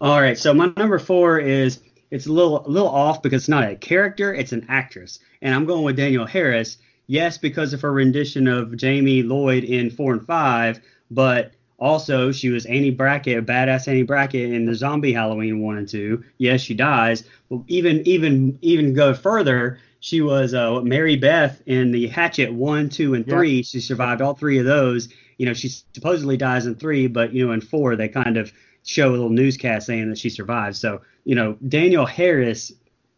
all 0.00 0.20
right. 0.20 0.38
So 0.38 0.54
my 0.54 0.72
number 0.76 0.98
four 0.98 1.38
is 1.38 1.80
it's 2.10 2.26
a 2.26 2.32
little 2.32 2.66
a 2.66 2.68
little 2.68 2.88
off 2.88 3.22
because 3.22 3.42
it's 3.42 3.48
not 3.48 3.68
a 3.68 3.76
character, 3.76 4.34
it's 4.34 4.52
an 4.52 4.66
actress. 4.68 5.18
And 5.42 5.54
I'm 5.54 5.66
going 5.66 5.84
with 5.84 5.96
Danielle 5.96 6.26
Harris. 6.26 6.78
Yes, 7.06 7.38
because 7.38 7.72
of 7.72 7.80
her 7.82 7.92
rendition 7.92 8.46
of 8.46 8.76
Jamie 8.76 9.22
Lloyd 9.22 9.64
in 9.64 9.90
four 9.90 10.12
and 10.12 10.24
five, 10.24 10.80
but 11.10 11.52
also 11.78 12.30
she 12.30 12.50
was 12.50 12.66
Annie 12.66 12.90
Brackett, 12.90 13.46
badass 13.46 13.88
Annie 13.88 14.04
Brackett 14.04 14.52
in 14.52 14.64
the 14.64 14.74
zombie 14.74 15.12
Halloween 15.12 15.60
one 15.60 15.78
and 15.78 15.88
two. 15.88 16.24
Yes, 16.38 16.60
she 16.60 16.74
dies. 16.74 17.24
But 17.50 17.60
even 17.66 18.06
even 18.06 18.58
even 18.62 18.94
go 18.94 19.12
further, 19.12 19.80
she 20.00 20.20
was 20.20 20.54
uh, 20.54 20.80
Mary 20.80 21.16
Beth 21.16 21.62
in 21.66 21.90
the 21.90 22.06
Hatchet 22.06 22.52
one, 22.52 22.88
two, 22.88 23.14
and 23.14 23.26
three. 23.26 23.56
Yeah. 23.56 23.62
She 23.62 23.80
survived 23.80 24.22
all 24.22 24.34
three 24.34 24.58
of 24.58 24.64
those. 24.64 25.08
You 25.36 25.46
know, 25.46 25.54
she 25.54 25.68
supposedly 25.68 26.36
dies 26.36 26.66
in 26.66 26.74
three, 26.74 27.06
but 27.06 27.32
you 27.32 27.46
know, 27.46 27.52
in 27.52 27.60
four 27.60 27.96
they 27.96 28.08
kind 28.08 28.36
of 28.36 28.52
show 28.84 29.08
a 29.08 29.12
little 29.12 29.30
newscast 29.30 29.86
saying 29.86 30.08
that 30.08 30.18
she 30.18 30.30
survived. 30.30 30.76
So 30.76 31.02
you 31.24 31.34
know, 31.34 31.56
Danielle 31.66 32.06
Harris 32.06 32.72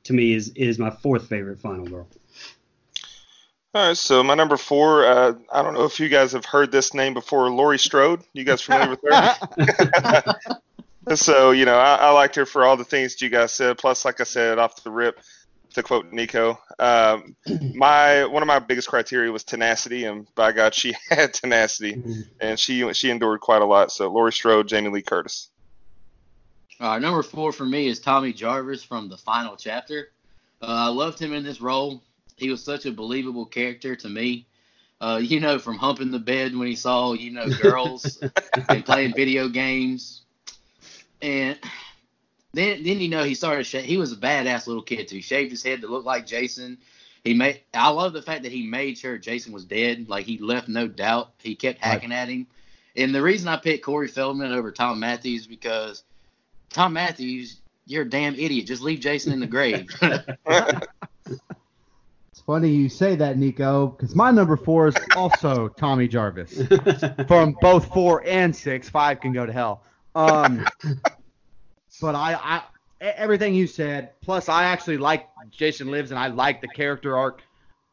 to 0.05 0.13
me 0.13 0.35
is 0.35 0.51
is 0.51 0.79
my 0.79 0.91
fourth 0.91 1.29
favorite 1.29 1.61
Final 1.61 1.87
Girl. 1.87 2.09
All 3.75 3.89
right, 3.89 3.97
so 3.97 4.23
my 4.23 4.35
number 4.35 4.59
four, 4.59 5.07
uh, 5.07 5.33
I 5.51 5.63
don't 5.63 5.73
know 5.73 5.85
if 5.85 5.99
you 5.99 6.11
guys 6.11 6.33
have 6.33 6.45
heard 6.45 6.71
this 6.71 6.93
name 6.93 7.15
before, 7.15 7.51
Laurie 7.51 7.79
Strode. 7.79 8.21
You 8.35 8.45
guys 8.45 8.61
familiar 8.61 8.91
with 8.91 9.01
her? 9.03 10.35
so, 11.15 11.53
you 11.53 11.65
know, 11.65 11.79
I, 11.79 11.95
I, 11.95 12.11
liked 12.11 12.37
her 12.37 12.45
for 12.45 12.67
all 12.67 12.77
the 12.77 12.85
things 12.85 13.19
you 13.23 13.31
guys 13.31 13.51
said. 13.53 13.79
Plus, 13.79 14.05
like 14.05 14.21
I 14.21 14.25
said, 14.25 14.59
off 14.59 14.85
the 14.85 14.91
rip, 14.91 15.19
to 15.73 15.83
quote 15.83 16.13
Nicoh, 16.13 16.59
um, 16.79 17.35
my 17.75 18.27
one 18.27 18.43
of 18.43 18.47
my 18.47 18.59
biggest 18.59 18.89
criteria 18.89 19.33
was 19.33 19.43
tenacity, 19.43 20.05
and 20.05 20.27
by 20.35 20.53
God, 20.53 20.75
she 20.75 20.95
had 21.09 21.33
tenacity, 21.33 21.95
mm-hmm. 21.95 22.21
and 22.41 22.59
she 22.59 22.93
she 22.93 23.09
endured 23.11 23.41
quite 23.41 23.63
a 23.63 23.67
lot. 23.67 23.91
So, 23.91 24.13
Laurie 24.13 24.33
Strode, 24.33 24.69
Jamie 24.69 24.91
Lee 24.91 25.01
Curtis. 25.01 25.49
Uh, 26.83 26.99
number 26.99 27.23
four 27.23 27.53
for 27.53 27.65
me 27.65 27.87
is 27.87 28.01
Tommy 28.01 28.33
Jarvis 28.33 28.83
from 28.83 29.09
the 29.09 29.17
final 29.17 29.55
chapter. 29.55 30.11
Uh, 30.61 30.67
I 30.67 30.89
loved 30.89 31.17
him 31.17 31.33
in 31.33 31.45
this 31.45 31.61
role. 31.61 32.03
He 32.37 32.51
was 32.51 32.61
such 32.61 32.87
a 32.87 32.91
believable 32.91 33.47
character 33.47 33.95
to 33.95 34.09
me. 34.09 34.47
Uh, 35.01 35.21
you 35.23 35.39
know, 35.39 35.61
from 35.61 35.79
humping 35.79 36.11
the 36.11 36.19
bed 36.19 36.57
when 36.57 36.67
he 36.67 36.75
saw, 36.75 37.13
you 37.13 37.31
know, 37.31 37.49
girls 37.49 38.21
and 38.69 38.85
playing 38.85 39.15
video 39.15 39.49
games. 39.49 40.23
And 41.21 41.57
then, 42.53 42.83
then 42.83 42.99
you 42.99 43.09
know, 43.09 43.23
he 43.23 43.37
started. 43.37 43.65
Sh- 43.65 43.77
he 43.77 43.97
was 43.97 44.11
a 44.13 44.17
badass 44.17 44.67
little 44.67 44.83
kid 44.83 45.07
too. 45.07 45.17
He 45.17 45.23
shaved 45.23 45.53
his 45.53 45.63
head 45.63 45.83
to 45.83 45.87
look 45.87 46.05
like 46.05 46.27
Jason. 46.27 46.79
He 47.23 47.33
made. 47.33 47.61
I 47.73 47.91
love 47.91 48.13
the 48.13 48.23
fact 48.23 48.43
that 48.43 48.51
he 48.51 48.67
made 48.67 48.99
sure 48.99 49.19
Jason 49.19 49.53
was 49.53 49.65
dead. 49.65 50.09
Like 50.09 50.27
he 50.27 50.39
left 50.39 50.67
no 50.67 50.89
doubt. 50.89 51.31
He 51.39 51.55
kept 51.55 51.79
hacking 51.79 52.11
right. 52.11 52.17
at 52.17 52.29
him. 52.29 52.49
And 52.97 53.15
the 53.15 53.23
reason 53.23 53.47
I 53.47 53.57
picked 53.57 53.85
Corey 53.85 54.09
Feldman 54.09 54.53
over 54.53 54.73
Thom 54.73 54.99
Mathews 54.99 55.47
because 55.47 56.03
Thom 56.73 56.95
Mathews, 56.95 57.61
you're 57.87 58.03
a 58.03 58.09
damn 58.09 58.35
idiot. 58.35 58.67
Just 58.67 58.83
leave 58.83 59.01
Jason 59.01 59.33
in 59.33 59.41
the 59.41 59.47
grave. 59.47 59.89
it's 60.47 62.41
funny 62.47 62.71
you 62.71 62.89
say 62.89 63.17
that, 63.17 63.39
Nicoh, 63.39 63.89
because 63.89 64.15
my 64.15 64.31
number 64.31 64.57
four 64.57 64.89
is 64.89 64.95
also 65.17 65.69
Tommy 65.69 66.09
Jarvis. 66.09 66.63
From 67.29 67.57
both 67.61 67.93
four 67.93 68.27
and 68.27 68.55
six, 68.55 68.89
five 68.89 69.21
can 69.21 69.33
go 69.33 69.47
to 69.47 69.53
hell. 69.53 69.83
Um, 70.15 70.67
but 72.01 72.15
I, 72.15 72.35
I, 72.35 72.63
everything 73.01 73.55
you 73.55 73.67
said, 73.67 74.21
plus 74.21 74.49
I 74.49 74.65
actually 74.65 74.99
like 74.99 75.29
Jason 75.51 75.91
Lives 75.91 76.11
and 76.11 76.19
I 76.19 76.29
like 76.29 76.61
the 76.61 76.69
character 76.69 77.17
arc 77.17 77.43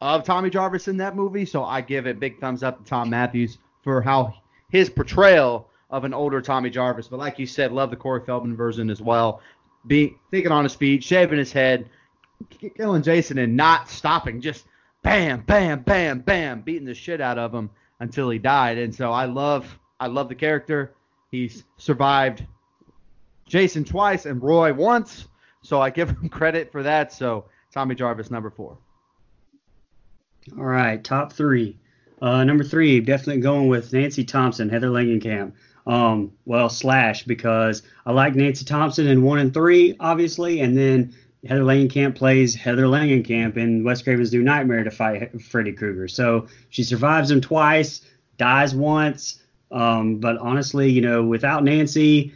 of 0.00 0.24
Tommy 0.24 0.50
Jarvis 0.50 0.88
in 0.88 0.96
that 0.98 1.16
movie, 1.16 1.44
so 1.44 1.64
I 1.64 1.80
give 1.80 2.06
it 2.06 2.20
big 2.20 2.40
thumbs 2.40 2.62
up 2.62 2.78
to 2.78 2.84
Thom 2.84 3.10
Mathews 3.10 3.58
for 3.82 4.00
how 4.00 4.34
his 4.70 4.88
portrayal 4.88 5.69
of 5.90 6.04
an 6.04 6.14
older 6.14 6.40
Tommy 6.40 6.70
Jarvis. 6.70 7.08
But 7.08 7.18
like 7.18 7.38
you 7.38 7.46
said, 7.46 7.72
love 7.72 7.90
the 7.90 7.96
Corey 7.96 8.24
Feldman 8.24 8.56
version 8.56 8.90
as 8.90 9.00
well. 9.00 9.40
Being 9.86 10.18
thinking 10.30 10.52
on 10.52 10.64
his 10.64 10.74
feet, 10.74 11.02
shaving 11.02 11.38
his 11.38 11.52
head, 11.52 11.88
killing 12.76 13.02
Jason 13.02 13.38
and 13.38 13.56
not 13.56 13.88
stopping, 13.88 14.40
just 14.40 14.64
bam, 15.02 15.42
bam, 15.42 15.82
bam, 15.82 16.20
bam, 16.20 16.60
beating 16.62 16.86
the 16.86 16.94
shit 16.94 17.20
out 17.20 17.38
of 17.38 17.54
him 17.54 17.70
until 17.98 18.30
he 18.30 18.38
died. 18.38 18.78
And 18.78 18.94
so 18.94 19.10
I 19.10 19.24
love 19.24 19.78
I 19.98 20.06
love 20.06 20.28
the 20.28 20.34
character. 20.34 20.94
He's 21.30 21.64
survived 21.76 22.44
Jason 23.46 23.84
twice 23.84 24.26
and 24.26 24.42
Roy 24.42 24.72
once, 24.72 25.26
so 25.62 25.80
I 25.80 25.90
give 25.90 26.10
him 26.10 26.28
credit 26.30 26.72
for 26.72 26.82
that. 26.82 27.12
So 27.12 27.46
Tommy 27.72 27.94
Jarvis 27.94 28.30
number 28.30 28.50
four. 28.50 28.78
All 30.56 30.64
right, 30.64 31.02
top 31.02 31.32
three. 31.32 31.76
Uh, 32.22 32.44
number 32.44 32.64
three, 32.64 33.00
definitely 33.00 33.40
going 33.40 33.68
with 33.68 33.92
Nancy 33.92 34.24
Thompson, 34.24 34.68
Heather 34.68 34.88
Langenkamp 34.88 35.52
um, 35.90 36.32
well, 36.44 36.68
slash 36.68 37.24
because 37.24 37.82
I 38.06 38.12
like 38.12 38.36
Nancy 38.36 38.64
Thompson 38.64 39.08
in 39.08 39.22
one 39.22 39.40
and 39.40 39.52
three, 39.52 39.96
obviously, 39.98 40.60
and 40.60 40.78
then 40.78 41.12
Heather 41.44 41.62
Langenkamp 41.62 42.14
plays 42.14 42.54
Heather 42.54 42.84
Langenkamp 42.84 43.56
in 43.56 43.82
Wes 43.82 44.00
Craven's 44.00 44.32
New 44.32 44.44
Nightmare 44.44 44.84
to 44.84 44.92
fight 44.92 45.42
Freddy 45.42 45.72
Krueger. 45.72 46.06
So 46.06 46.46
she 46.68 46.84
survives 46.84 47.28
him 47.28 47.40
twice, 47.40 48.02
dies 48.38 48.72
once. 48.72 49.42
Um, 49.72 50.18
but 50.18 50.38
honestly, 50.38 50.88
you 50.88 51.00
know, 51.00 51.24
without 51.24 51.64
Nancy, 51.64 52.34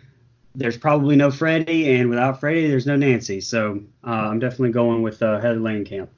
there's 0.57 0.77
probably 0.77 1.15
no 1.15 1.31
Freddy, 1.31 1.95
and 1.95 2.11
without 2.11 2.41
Freddy, 2.41 2.67
there's 2.67 2.87
no 2.87 2.97
Nancy. 2.97 3.41
So 3.41 3.81
uh, 4.05 4.11
I'm 4.11 4.41
definitely 4.41 4.73
going 4.73 5.03
with 5.03 5.23
uh, 5.23 5.39
Heather 5.39 5.61
Langenkamp. 5.61 6.09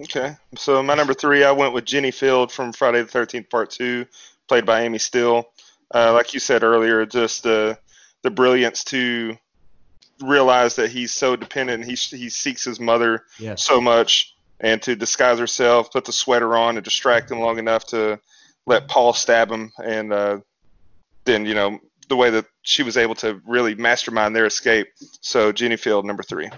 Okay, 0.00 0.34
so 0.56 0.82
my 0.82 0.94
number 0.96 1.14
three, 1.14 1.44
I 1.44 1.52
went 1.52 1.72
with 1.72 1.84
Jenny 1.84 2.10
Field 2.10 2.50
from 2.50 2.72
Friday 2.72 3.00
the 3.00 3.08
13th 3.08 3.48
Part 3.48 3.70
Two, 3.70 4.06
played 4.48 4.66
by 4.66 4.82
Amy 4.82 4.98
Steel 4.98 5.52
uh, 5.94 6.12
like 6.12 6.34
you 6.34 6.40
said 6.40 6.62
earlier, 6.62 7.04
just 7.06 7.42
the 7.42 7.78
the 8.22 8.30
brilliance 8.30 8.84
to 8.84 9.36
realize 10.22 10.76
that 10.76 10.90
he's 10.90 11.12
so 11.12 11.36
dependent. 11.36 11.84
He 11.84 11.94
he 11.94 12.28
seeks 12.28 12.64
his 12.64 12.80
mother 12.80 13.24
yes. 13.38 13.62
so 13.62 13.80
much, 13.80 14.34
and 14.60 14.80
to 14.82 14.94
disguise 14.96 15.38
herself, 15.38 15.92
put 15.92 16.04
the 16.04 16.12
sweater 16.12 16.56
on, 16.56 16.76
and 16.76 16.84
distract 16.84 17.30
him 17.30 17.40
long 17.40 17.58
enough 17.58 17.86
to 17.88 18.20
let 18.66 18.88
Paul 18.88 19.12
stab 19.12 19.50
him, 19.50 19.72
and 19.82 20.12
uh, 20.12 20.40
then 21.24 21.46
you 21.46 21.54
know 21.54 21.78
the 22.08 22.16
way 22.16 22.30
that 22.30 22.46
she 22.62 22.82
was 22.82 22.96
able 22.96 23.14
to 23.16 23.40
really 23.46 23.74
mastermind 23.74 24.34
their 24.34 24.46
escape. 24.46 24.88
So 25.20 25.52
Jenny 25.52 25.76
Field, 25.76 26.04
number 26.04 26.22
three. 26.22 26.48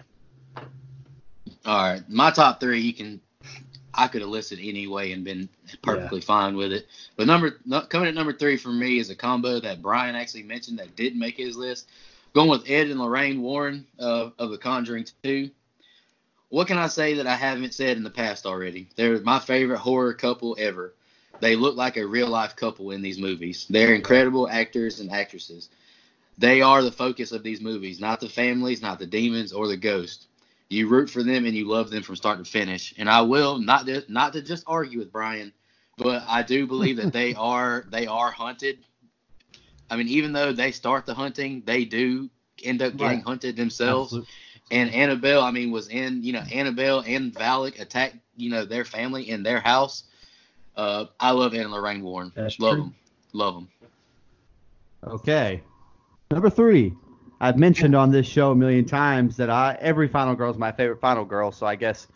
All 1.64 1.90
right, 1.90 2.02
my 2.08 2.30
top 2.30 2.60
three. 2.60 2.80
You 2.80 2.92
can 2.92 3.20
I 3.94 4.08
could 4.08 4.22
have 4.22 4.30
listed 4.30 4.58
anyway 4.60 5.12
and 5.12 5.24
been 5.24 5.48
perfectly 5.82 6.20
yeah. 6.20 6.24
fine 6.24 6.56
with 6.56 6.72
it. 6.72 6.86
But 7.16 7.26
number 7.26 7.58
coming 7.88 8.08
at 8.08 8.14
number 8.14 8.32
three 8.32 8.56
for 8.56 8.70
me 8.70 8.98
is 8.98 9.10
a 9.10 9.14
combo 9.14 9.60
that 9.60 9.82
Bryan 9.82 10.16
actually 10.16 10.44
mentioned 10.44 10.78
that 10.78 10.96
didn't 10.96 11.18
make 11.18 11.36
his 11.36 11.56
list. 11.56 11.88
Going 12.32 12.48
with 12.48 12.68
Ed 12.68 12.88
and 12.88 12.98
Lorraine 12.98 13.42
Warren 13.42 13.86
uh, 13.98 14.30
of 14.38 14.50
The 14.50 14.56
Conjuring 14.56 15.06
2. 15.22 15.50
What 16.48 16.66
can 16.66 16.78
I 16.78 16.86
say 16.86 17.14
that 17.14 17.26
I 17.26 17.34
haven't 17.36 17.74
said 17.74 17.98
in 17.98 18.02
the 18.02 18.10
past 18.10 18.46
already? 18.46 18.88
They're 18.96 19.20
my 19.20 19.38
favorite 19.38 19.78
horror 19.78 20.14
couple 20.14 20.56
ever. 20.58 20.94
They 21.40 21.56
look 21.56 21.76
like 21.76 21.96
a 21.96 22.06
real 22.06 22.28
life 22.28 22.56
couple 22.56 22.90
in 22.90 23.02
these 23.02 23.18
movies. 23.18 23.66
They're 23.68 23.94
incredible 23.94 24.48
actors 24.48 25.00
and 25.00 25.10
actresses. 25.10 25.68
They 26.38 26.62
are 26.62 26.82
the 26.82 26.92
focus 26.92 27.32
of 27.32 27.42
these 27.42 27.60
movies, 27.60 28.00
not 28.00 28.20
the 28.20 28.28
families, 28.28 28.80
not 28.80 28.98
the 28.98 29.06
demons 29.06 29.52
or 29.52 29.68
the 29.68 29.76
ghosts 29.76 30.26
you 30.72 30.88
root 30.88 31.10
for 31.10 31.22
them 31.22 31.44
and 31.44 31.54
you 31.54 31.68
love 31.68 31.90
them 31.90 32.02
from 32.02 32.16
start 32.16 32.38
to 32.38 32.50
finish. 32.50 32.94
And 32.96 33.08
I 33.08 33.20
will 33.20 33.58
not 33.58 33.86
to, 33.86 34.02
not 34.08 34.32
to 34.32 34.42
just 34.42 34.64
argue 34.66 34.98
with 34.98 35.12
Bryan, 35.12 35.52
but 35.98 36.24
I 36.26 36.42
do 36.42 36.66
believe 36.66 36.96
that 36.96 37.12
they 37.12 37.34
are 37.38 37.84
they 37.90 38.06
are 38.06 38.30
hunted. 38.30 38.78
I 39.90 39.96
mean, 39.96 40.08
even 40.08 40.32
though 40.32 40.52
they 40.52 40.72
start 40.72 41.04
the 41.04 41.14
hunting, 41.14 41.62
they 41.66 41.84
do 41.84 42.30
end 42.64 42.80
up 42.80 42.96
getting 42.96 43.18
right. 43.18 43.26
hunted 43.26 43.56
themselves. 43.56 44.08
Absolutely. 44.08 44.28
And 44.70 44.90
Annabelle, 44.94 45.42
I 45.42 45.50
mean, 45.50 45.70
was 45.70 45.88
in 45.88 46.22
you 46.22 46.32
know 46.32 46.42
Annabelle 46.52 47.04
and 47.06 47.32
Valak 47.34 47.78
attacked 47.78 48.16
you 48.36 48.50
know 48.50 48.64
their 48.64 48.86
family 48.86 49.28
in 49.28 49.42
their 49.42 49.60
house. 49.60 50.04
Uh, 50.74 51.06
I 51.20 51.32
love 51.32 51.52
and 51.52 51.70
Lorraine 51.70 52.02
Warren. 52.02 52.32
That's 52.34 52.58
love 52.58 52.74
true. 52.74 52.82
them, 52.84 52.94
love 53.34 53.54
them. 53.54 53.68
Okay, 55.04 55.60
number 56.30 56.48
three. 56.48 56.94
I've 57.42 57.58
mentioned 57.58 57.96
on 57.96 58.12
this 58.12 58.24
show 58.24 58.52
a 58.52 58.54
million 58.54 58.84
times 58.84 59.36
that 59.36 59.50
I 59.50 59.76
every 59.80 60.06
final 60.06 60.36
girl 60.36 60.52
is 60.52 60.58
my 60.58 60.70
favorite 60.70 61.00
final 61.00 61.24
girl, 61.24 61.50
so 61.50 61.66
I 61.66 61.74
guess 61.74 62.06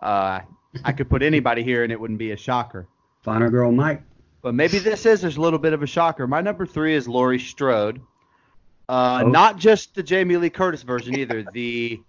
uh, 0.00 0.40
I 0.84 0.92
could 0.92 1.10
put 1.10 1.24
anybody 1.24 1.64
here 1.64 1.82
and 1.82 1.90
it 1.90 2.00
wouldn't 2.00 2.20
be 2.20 2.30
a 2.30 2.36
shocker. 2.36 2.86
Final 3.22 3.50
girl 3.50 3.72
Mike. 3.72 4.00
But 4.42 4.54
maybe 4.54 4.78
this 4.78 5.04
is 5.04 5.22
there's 5.22 5.38
a 5.38 5.40
little 5.40 5.58
bit 5.58 5.72
of 5.72 5.82
a 5.82 5.88
shocker. 5.88 6.28
My 6.28 6.40
number 6.40 6.66
three 6.66 6.94
is 6.94 7.08
Laurie 7.08 7.40
Strode. 7.40 8.00
Uh, 8.88 9.22
oh. 9.24 9.28
Not 9.28 9.58
just 9.58 9.96
the 9.96 10.04
Jamie 10.04 10.36
Lee 10.36 10.50
Curtis 10.50 10.84
version 10.84 11.18
either, 11.18 11.44
the 11.52 12.00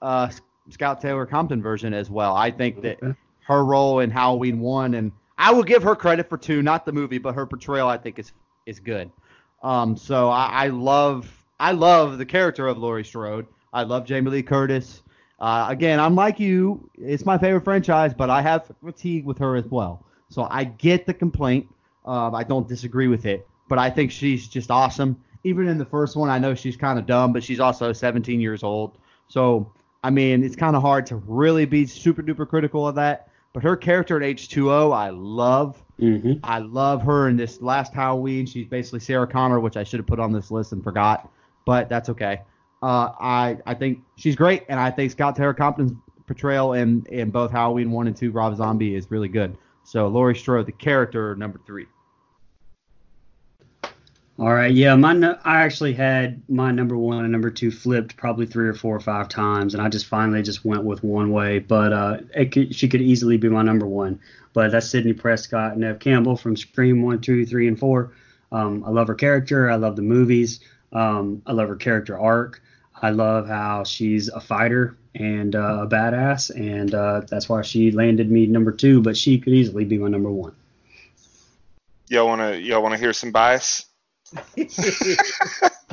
uh, 0.00 0.30
Scout 0.70 1.00
Taylor 1.00 1.26
Compton 1.26 1.60
version 1.60 1.92
as 1.92 2.08
well. 2.08 2.36
I 2.36 2.52
think 2.52 2.82
that 2.82 3.00
her 3.40 3.64
role 3.64 3.98
in 3.98 4.12
Halloween 4.12 4.60
one, 4.60 4.94
and 4.94 5.10
I 5.38 5.52
will 5.52 5.64
give 5.64 5.82
her 5.82 5.96
credit 5.96 6.28
for 6.28 6.38
two, 6.38 6.62
not 6.62 6.86
the 6.86 6.92
movie, 6.92 7.18
but 7.18 7.34
her 7.34 7.46
portrayal 7.46 7.88
I 7.88 7.98
think 7.98 8.20
is 8.20 8.30
is 8.64 8.78
good. 8.78 9.10
Um, 9.64 9.96
so 9.96 10.28
I, 10.28 10.46
I 10.46 10.66
love 10.68 11.41
I 11.62 11.70
love 11.70 12.18
the 12.18 12.26
character 12.26 12.66
of 12.66 12.76
Laurie 12.76 13.04
Strode. 13.04 13.46
I 13.72 13.84
love 13.84 14.04
Jamie 14.04 14.32
Lee 14.32 14.42
Curtis. 14.42 15.02
Uh, 15.38 15.66
again, 15.68 16.00
I'm 16.00 16.16
like 16.16 16.40
you. 16.40 16.90
It's 16.98 17.24
my 17.24 17.38
favorite 17.38 17.62
franchise, 17.62 18.12
but 18.12 18.30
I 18.30 18.42
have 18.42 18.68
fatigue 18.84 19.24
with 19.24 19.38
her 19.38 19.54
as 19.54 19.66
well. 19.66 20.04
So 20.28 20.48
I 20.50 20.64
get 20.64 21.06
the 21.06 21.14
complaint. 21.14 21.68
Uh, 22.04 22.32
I 22.32 22.42
don't 22.42 22.66
disagree 22.66 23.06
with 23.06 23.26
it, 23.26 23.46
but 23.68 23.78
I 23.78 23.90
think 23.90 24.10
she's 24.10 24.48
just 24.48 24.72
awesome. 24.72 25.22
Even 25.44 25.68
in 25.68 25.78
the 25.78 25.84
first 25.84 26.16
one, 26.16 26.30
I 26.30 26.38
know 26.40 26.52
she's 26.56 26.76
kind 26.76 26.98
of 26.98 27.06
dumb, 27.06 27.32
but 27.32 27.44
she's 27.44 27.60
also 27.60 27.92
17 27.92 28.40
years 28.40 28.64
old. 28.64 28.98
So 29.28 29.72
I 30.02 30.10
mean, 30.10 30.42
it's 30.42 30.56
kind 30.56 30.74
of 30.74 30.82
hard 30.82 31.06
to 31.06 31.16
really 31.16 31.64
be 31.64 31.86
super 31.86 32.24
duper 32.24 32.48
critical 32.48 32.88
of 32.88 32.96
that. 32.96 33.28
But 33.52 33.62
her 33.62 33.76
character 33.76 34.20
in 34.20 34.34
H2O, 34.34 34.92
I 34.92 35.10
love. 35.10 35.80
Mm-hmm. 36.00 36.40
I 36.42 36.58
love 36.58 37.02
her 37.02 37.28
in 37.28 37.36
this 37.36 37.62
last 37.62 37.92
Halloween. 37.92 38.46
She's 38.46 38.66
basically 38.66 38.98
Sarah 38.98 39.28
Connor, 39.28 39.60
which 39.60 39.76
I 39.76 39.84
should 39.84 40.00
have 40.00 40.06
put 40.06 40.18
on 40.18 40.32
this 40.32 40.50
list 40.50 40.72
and 40.72 40.82
forgot, 40.82 41.30
but 41.64 41.88
that's 41.88 42.08
okay. 42.08 42.42
Uh, 42.82 43.12
I 43.20 43.58
I 43.66 43.74
think 43.74 44.00
she's 44.16 44.36
great, 44.36 44.64
and 44.68 44.80
I 44.80 44.90
think 44.90 45.12
Scout 45.12 45.36
Taylor 45.36 45.54
Compton's 45.54 45.92
portrayal 46.26 46.72
in 46.72 47.06
in 47.10 47.30
both 47.30 47.50
Halloween 47.50 47.90
one 47.90 48.06
and 48.06 48.16
two, 48.16 48.30
Rob 48.30 48.56
Zombie, 48.56 48.94
is 48.94 49.10
really 49.10 49.28
good. 49.28 49.56
So 49.84 50.08
Laurie 50.08 50.36
Strode, 50.36 50.66
the 50.66 50.72
character, 50.72 51.34
number 51.36 51.60
three. 51.66 51.86
All 54.38 54.52
right, 54.52 54.72
yeah, 54.72 54.96
my 54.96 55.36
I 55.44 55.62
actually 55.62 55.92
had 55.92 56.42
my 56.48 56.72
number 56.72 56.96
one 56.96 57.22
and 57.22 57.30
number 57.30 57.50
two 57.50 57.70
flipped 57.70 58.16
probably 58.16 58.46
three 58.46 58.66
or 58.66 58.74
four 58.74 58.96
or 58.96 59.00
five 59.00 59.28
times, 59.28 59.74
and 59.74 59.82
I 59.82 59.88
just 59.88 60.06
finally 60.06 60.42
just 60.42 60.64
went 60.64 60.84
with 60.84 61.04
one 61.04 61.30
way. 61.30 61.58
But 61.58 61.92
uh, 61.92 62.16
could, 62.50 62.74
she 62.74 62.88
could 62.88 63.02
easily 63.02 63.36
be 63.36 63.48
my 63.48 63.62
number 63.62 63.86
one. 63.86 64.18
But 64.54 64.72
that's 64.72 64.88
Sidney 64.88 65.12
Prescott 65.12 65.72
and 65.72 65.82
Neve 65.82 65.98
Campbell 65.98 66.36
from 66.36 66.56
Scream 66.56 67.02
one, 67.02 67.20
two, 67.20 67.44
three, 67.46 67.68
and 67.68 67.78
four. 67.78 68.14
Um, 68.50 68.82
I 68.84 68.90
love 68.90 69.08
her 69.08 69.14
character. 69.14 69.70
I 69.70 69.76
love 69.76 69.96
the 69.96 70.02
movies. 70.02 70.60
Um, 70.92 71.42
I 71.46 71.52
love 71.52 71.68
her 71.68 71.76
character 71.76 72.18
arc. 72.18 72.62
I 73.00 73.10
love 73.10 73.48
how 73.48 73.84
she's 73.84 74.28
a 74.28 74.40
fighter 74.40 74.96
and 75.14 75.56
uh, 75.56 75.82
a 75.82 75.86
badass, 75.86 76.50
and 76.54 76.94
uh, 76.94 77.22
that's 77.28 77.48
why 77.48 77.62
she 77.62 77.90
landed 77.90 78.30
me 78.30 78.46
number 78.46 78.72
two. 78.72 79.02
But 79.02 79.16
she 79.16 79.38
could 79.38 79.52
easily 79.52 79.84
be 79.84 79.98
my 79.98 80.08
number 80.08 80.30
one. 80.30 80.54
Y'all 82.08 82.26
wanna 82.26 82.56
y'all 82.56 82.82
wanna 82.82 82.98
hear 82.98 83.12
some 83.12 83.32
bias? 83.32 83.86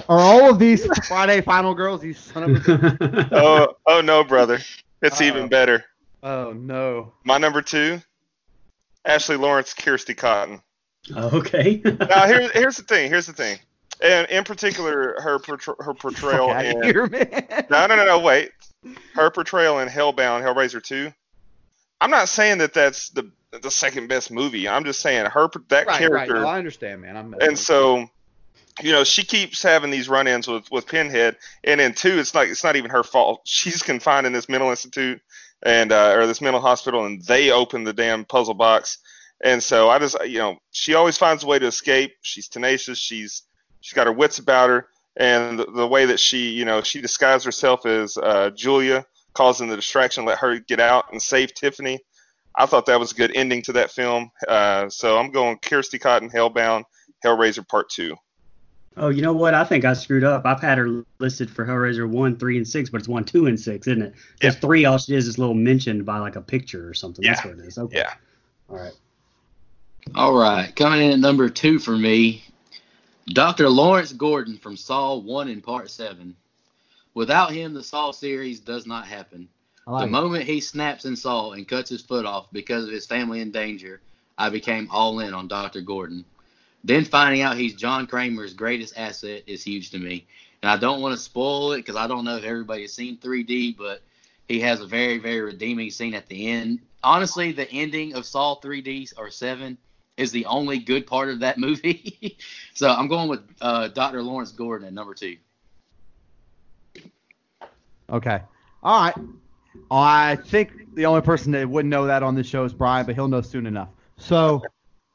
Are 0.10 0.20
all 0.20 0.50
of 0.50 0.60
these 0.60 0.86
Friday 1.08 1.42
Final 1.42 1.74
Girls? 1.74 2.04
You 2.04 2.14
son 2.14 2.44
of 2.44 2.68
a. 2.68 3.28
oh 3.32 3.76
oh 3.86 4.02
no, 4.02 4.24
brother. 4.24 4.60
It's 5.02 5.22
Uh-oh. 5.22 5.28
even 5.28 5.48
better. 5.50 5.86
Oh 6.22 6.54
no. 6.54 7.14
My 7.24 7.38
number 7.38 7.62
two, 7.62 8.02
Ashley 9.06 9.38
Lawrence, 9.38 9.74
Kirsty 9.74 10.14
Cotton. 10.14 10.62
okay. 11.16 11.82
Now 11.84 12.28
here's 12.28 12.52
here's 12.52 12.78
the 12.78 12.84
thing. 12.84 13.10
Here's 13.10 13.28
the 13.28 13.34
thing. 13.34 13.60
And 14.02 14.28
in 14.30 14.44
particular, 14.44 15.20
her 15.22 15.40
portray- 15.40 15.76
her 15.80 15.94
portrayal 15.94 16.52
in 16.54 16.82
here, 16.84 17.08
man. 17.08 17.46
no 17.70 17.86
no 17.88 17.96
no 17.96 18.06
no 18.06 18.20
wait, 18.20 18.52
her 19.14 19.30
portrayal 19.30 19.80
in 19.80 19.88
Hellbound, 19.90 20.42
Hellraiser 20.44 20.82
two. 20.82 21.14
I'm 22.02 22.12
not 22.12 22.30
saying 22.30 22.60
that 22.60 22.74
that's 22.74 23.10
the 23.10 23.30
the 23.62 23.72
second 23.72 24.08
best 24.08 24.32
movie. 24.32 24.70
I'm 24.70 24.86
just 24.86 25.02
saying 25.02 25.26
her 25.26 25.50
that 25.70 25.86
Right, 25.88 25.88
right. 25.88 25.98
character. 26.00 26.36
No, 26.36 26.48
I 26.48 26.58
understand, 26.58 27.02
man. 27.02 27.18
I'm. 27.18 27.36
and 27.42 27.58
so 27.58 28.08
you 28.82 28.92
know 28.94 29.04
she 29.04 29.24
keeps 29.24 29.62
having 29.62 29.92
these 29.92 30.08
run-ins 30.08 30.48
with 30.48 30.70
with 30.72 30.88
pinhead 30.88 31.36
and 31.66 31.82
in 31.82 31.94
two 31.94 32.18
it's 32.20 32.34
not 32.34 32.48
it's 32.48 32.64
not 32.64 32.76
even 32.78 32.90
her 32.92 33.04
fault 33.04 33.42
she's 33.46 33.82
confined 33.84 34.26
in 34.26 34.32
this 34.32 34.48
mental 34.48 34.70
institute 34.70 35.20
and 35.64 35.92
uh, 35.92 36.14
or 36.16 36.26
this 36.26 36.40
mental 36.40 36.62
hospital 36.62 37.06
and 37.06 37.22
they 37.26 37.52
open 37.52 37.84
the 37.84 37.92
damn 37.92 38.24
puzzle 38.24 38.54
box 38.54 39.00
and 39.44 39.62
so 39.62 39.90
i 39.90 40.00
just 40.00 40.16
you 40.26 40.38
know 40.38 40.58
she 40.72 40.94
always 40.94 41.18
finds 41.18 41.44
a 41.44 41.48
way 41.48 41.60
to 41.60 41.66
escape 41.66 42.14
she's 42.22 42.48
tenacious 42.48 42.98
she's 42.98 43.44
she's 43.82 43.94
got 43.94 44.08
her 44.08 44.14
wits 44.14 44.40
about 44.40 44.70
her 44.70 44.88
and 45.18 45.60
the, 45.60 45.66
the 45.66 45.88
way 45.88 46.06
that 46.06 46.20
she 46.20 46.50
you 46.52 46.66
know 46.66 46.82
she 46.82 47.02
disguised 47.02 47.46
herself 47.46 47.86
as 47.86 48.18
uh, 48.18 48.50
julia 48.56 49.06
causing 49.34 49.68
the 49.70 49.76
distraction 49.76 50.26
let 50.26 50.38
her 50.38 50.60
get 50.60 50.80
out 50.80 51.06
and 51.12 51.22
save 51.22 51.54
tiffany 51.54 52.00
i 52.56 52.66
thought 52.66 52.86
that 52.86 53.00
was 53.00 53.12
a 53.12 53.16
good 53.16 53.32
ending 53.36 53.62
to 53.62 53.74
that 53.74 53.92
film 53.92 54.30
uh, 54.48 54.88
so 54.90 55.18
i'm 55.18 55.32
going 55.32 55.58
kirsty 55.60 56.00
cotton 56.00 56.30
hellbound 56.30 56.84
hellraiser 57.24 57.68
part 57.68 57.90
two 57.90 58.16
Oh, 58.98 59.08
you 59.08 59.22
know 59.22 59.32
what? 59.32 59.54
I 59.54 59.64
think 59.64 59.86
I 59.86 59.94
screwed 59.94 60.26
up. 60.26 60.46
I've 60.46 60.60
had 60.60 60.78
her 60.78 61.06
listed 61.20 61.50
for 61.50 61.66
Hellraiser 61.66 62.10
one, 62.10 62.36
three, 62.36 62.58
and 62.58 62.68
six, 62.68 62.90
but 62.90 63.00
it's 63.00 63.08
one, 63.08 63.24
two, 63.24 63.46
and 63.46 63.58
six, 63.58 63.88
isn't 63.88 64.02
it? 64.02 64.14
There's 64.42 64.56
Yeah. 64.56 64.60
three. 64.60 64.84
All 64.84 64.98
she 64.98 65.16
is 65.16 65.26
is 65.26 65.38
a 65.38 65.40
little 65.40 65.56
mentioned 65.56 66.06
by 66.06 66.18
like 66.18 66.36
a 66.36 66.42
picture 66.42 66.90
or 66.90 66.94
something. 66.94 67.24
That's 67.24 67.46
what 67.46 67.60
it 67.60 67.66
is. 67.66 67.78
Okay. 67.78 67.98
Yeah. 68.00 68.12
All 68.70 68.76
right. 68.78 68.92
All 70.16 70.34
right, 70.34 70.76
coming 70.76 71.02
in 71.02 71.12
at 71.12 71.20
number 71.20 71.50
two 71.50 71.80
for 71.80 71.96
me, 71.96 72.44
Dr. 73.34 73.70
Lawrence 73.70 74.12
Gordon 74.12 74.58
from 74.58 74.76
Saw 74.76 75.16
1 75.16 75.50
and 75.50 75.64
Part 75.64 75.92
7. 75.92 76.36
Without 77.14 77.52
him, 77.52 77.76
the 77.76 77.84
Saw 77.84 78.12
series 78.12 78.60
does 78.60 78.88
not 78.88 79.06
happen. 79.06 79.48
I 79.86 80.00
The 80.00 80.08
it. 80.08 80.12
moment 80.12 80.44
he 80.46 80.60
snaps 80.60 81.06
in 81.06 81.16
Saw 81.16 81.52
and 81.52 81.68
cuts 81.68 81.92
his 81.92 82.02
foot 82.02 82.26
off 82.26 82.48
because 82.52 82.86
of 82.86 82.92
his 82.92 83.06
family 83.06 83.42
in 83.42 83.52
danger, 83.52 84.02
I 84.38 84.50
became 84.50 84.88
all 84.90 85.20
in 85.20 85.36
on 85.36 85.48
Dr. 85.48 85.82
Gordon. 85.82 86.26
Then 86.84 87.06
finding 87.06 87.42
out 87.42 87.58
he's 87.58 87.76
John 87.76 88.08
Kramer's 88.08 88.56
greatest 88.56 88.98
asset 88.98 89.44
is 89.46 89.64
huge 89.64 89.92
to 89.92 90.00
me. 90.00 90.26
And 90.64 90.72
I 90.72 90.78
don't 90.78 91.02
want 91.02 91.14
to 91.14 91.22
spoil 91.22 91.74
it 91.74 91.78
because 91.78 91.96
I 91.96 92.08
don't 92.08 92.26
know 92.26 92.38
if 92.38 92.44
everybody 92.44 92.82
has 92.84 92.94
seen 92.94 93.18
3D, 93.18 93.78
but 93.78 94.02
he 94.48 94.60
has 94.62 94.82
a 94.82 94.88
very, 94.88 95.20
very 95.20 95.42
redeeming 95.42 95.92
scene 95.92 96.16
at 96.16 96.28
the 96.28 96.48
end. 96.48 96.80
Honestly, 97.04 97.52
the 97.52 97.70
ending 97.70 98.16
of 98.16 98.26
Saw 98.26 98.56
3D 98.60 99.14
or 99.18 99.30
7 99.30 99.78
is 100.20 100.32
the 100.32 100.46
only 100.46 100.80
good 100.80 101.08
part 101.08 101.30
of 101.30 101.40
that 101.40 101.58
movie. 101.58 102.38
so 102.74 102.90
I'm 102.90 103.08
going 103.08 103.30
with 103.30 103.42
uh, 103.62 103.88
Dr. 103.88 104.22
Lawrence 104.22 104.52
Gordon 104.52 104.88
at 104.88 104.94
number 104.94 105.14
two. 105.14 105.38
Okay. 108.10 108.42
All 108.84 109.04
right. 109.04 109.16
I 109.92 110.36
think 110.36 110.96
the 110.96 111.06
only 111.06 111.22
person 111.22 111.52
that 111.54 111.68
wouldn't 111.68 111.90
know 111.90 112.06
that 112.08 112.24
on 112.24 112.36
this 112.36 112.48
show 112.48 112.66
is 112.66 112.74
Bryan, 112.74 113.06
but 113.06 113.16
he'll 113.16 113.28
know 113.28 113.42
soon 113.42 113.66
enough. 113.66 113.90
So, 114.18 114.62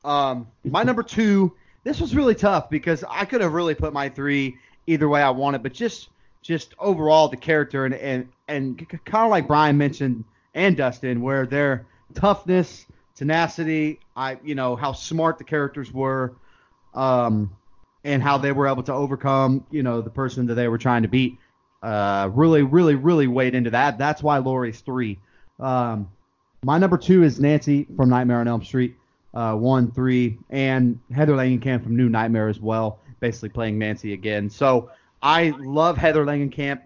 um, 0.04 0.46
my 0.64 0.82
number 0.82 1.02
two. 1.02 1.52
This 1.82 2.00
was 2.00 2.16
really 2.16 2.34
tough 2.34 2.70
because 2.70 3.04
I 3.10 3.26
could 3.26 3.42
have 3.42 3.52
really 3.52 3.74
put 3.74 3.92
my 3.92 4.08
three 4.08 4.56
either 4.86 5.06
way 5.06 5.20
I 5.20 5.28
wanted, 5.28 5.62
but 5.62 5.74
just 5.74 6.08
just 6.40 6.74
overall 6.78 7.28
the 7.28 7.36
character 7.36 7.84
and 7.84 7.94
and 7.94 8.26
and 8.48 8.78
kind 9.04 9.24
of 9.24 9.30
like 9.30 9.46
Bryan 9.46 9.76
mentioned 9.76 10.24
and 10.54 10.78
Dustin, 10.78 11.20
where 11.20 11.44
their 11.44 11.84
toughness, 12.14 12.86
tenacity, 13.14 14.00
I 14.16 14.38
you 14.44 14.54
know 14.54 14.76
how 14.76 14.92
smart 14.92 15.38
the 15.38 15.44
characters 15.44 15.92
were, 15.92 16.34
um, 16.94 17.56
and 18.04 18.22
how 18.22 18.38
they 18.38 18.52
were 18.52 18.68
able 18.68 18.82
to 18.84 18.92
overcome 18.92 19.66
you 19.70 19.82
know 19.82 20.00
the 20.00 20.10
person 20.10 20.46
that 20.46 20.54
they 20.54 20.68
were 20.68 20.78
trying 20.78 21.02
to 21.02 21.08
beat 21.08 21.38
uh, 21.84 22.30
really, 22.32 22.62
really, 22.62 22.94
really 22.94 23.26
weighed 23.26 23.54
into 23.54 23.70
that. 23.70 23.98
That's 23.98 24.22
why 24.22 24.38
Laurie's 24.38 24.80
three. 24.80 25.18
Um, 25.60 26.10
my 26.62 26.78
number 26.78 26.96
two 26.96 27.22
is 27.22 27.38
Nancy 27.38 27.86
from 27.94 28.08
Nightmare 28.08 28.40
on 28.40 28.48
Elm 28.48 28.64
Street, 28.64 28.96
uh, 29.34 29.54
one, 29.54 29.92
three, 29.92 30.38
and 30.48 30.98
Heather 31.14 31.34
Langenkamp 31.34 31.82
from 31.82 31.94
New 31.94 32.08
Nightmare 32.08 32.48
as 32.48 32.58
well, 32.58 33.00
basically 33.20 33.50
playing 33.50 33.78
Nancy 33.78 34.14
again. 34.14 34.48
So 34.48 34.90
I 35.22 35.50
love 35.58 35.98
Heather 35.98 36.24
Langenkamp 36.24 36.80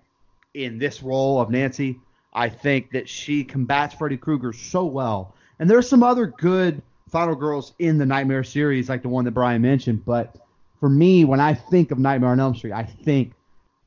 in 0.54 0.78
this 0.78 1.00
role 1.00 1.40
of 1.40 1.48
Nancy. 1.48 2.00
I 2.32 2.48
think 2.48 2.90
that 2.90 3.08
she 3.08 3.44
combats 3.44 3.94
Freddy 3.94 4.16
Krueger 4.16 4.52
so 4.52 4.84
well. 4.84 5.36
And 5.58 5.68
there's 5.68 5.88
some 5.88 6.02
other 6.02 6.26
good 6.26 6.82
Final 7.10 7.34
Girls 7.34 7.72
in 7.78 7.98
the 7.98 8.06
Nightmare 8.06 8.44
series, 8.44 8.88
like 8.88 9.02
the 9.02 9.08
one 9.08 9.24
that 9.24 9.32
Bryan 9.32 9.62
mentioned. 9.62 10.04
But 10.04 10.36
for 10.80 10.88
me, 10.88 11.24
when 11.24 11.40
I 11.40 11.54
think 11.54 11.90
of 11.90 11.98
Nightmare 11.98 12.30
on 12.30 12.40
Elm 12.40 12.54
Street, 12.54 12.72
I 12.72 12.84
think 12.84 13.32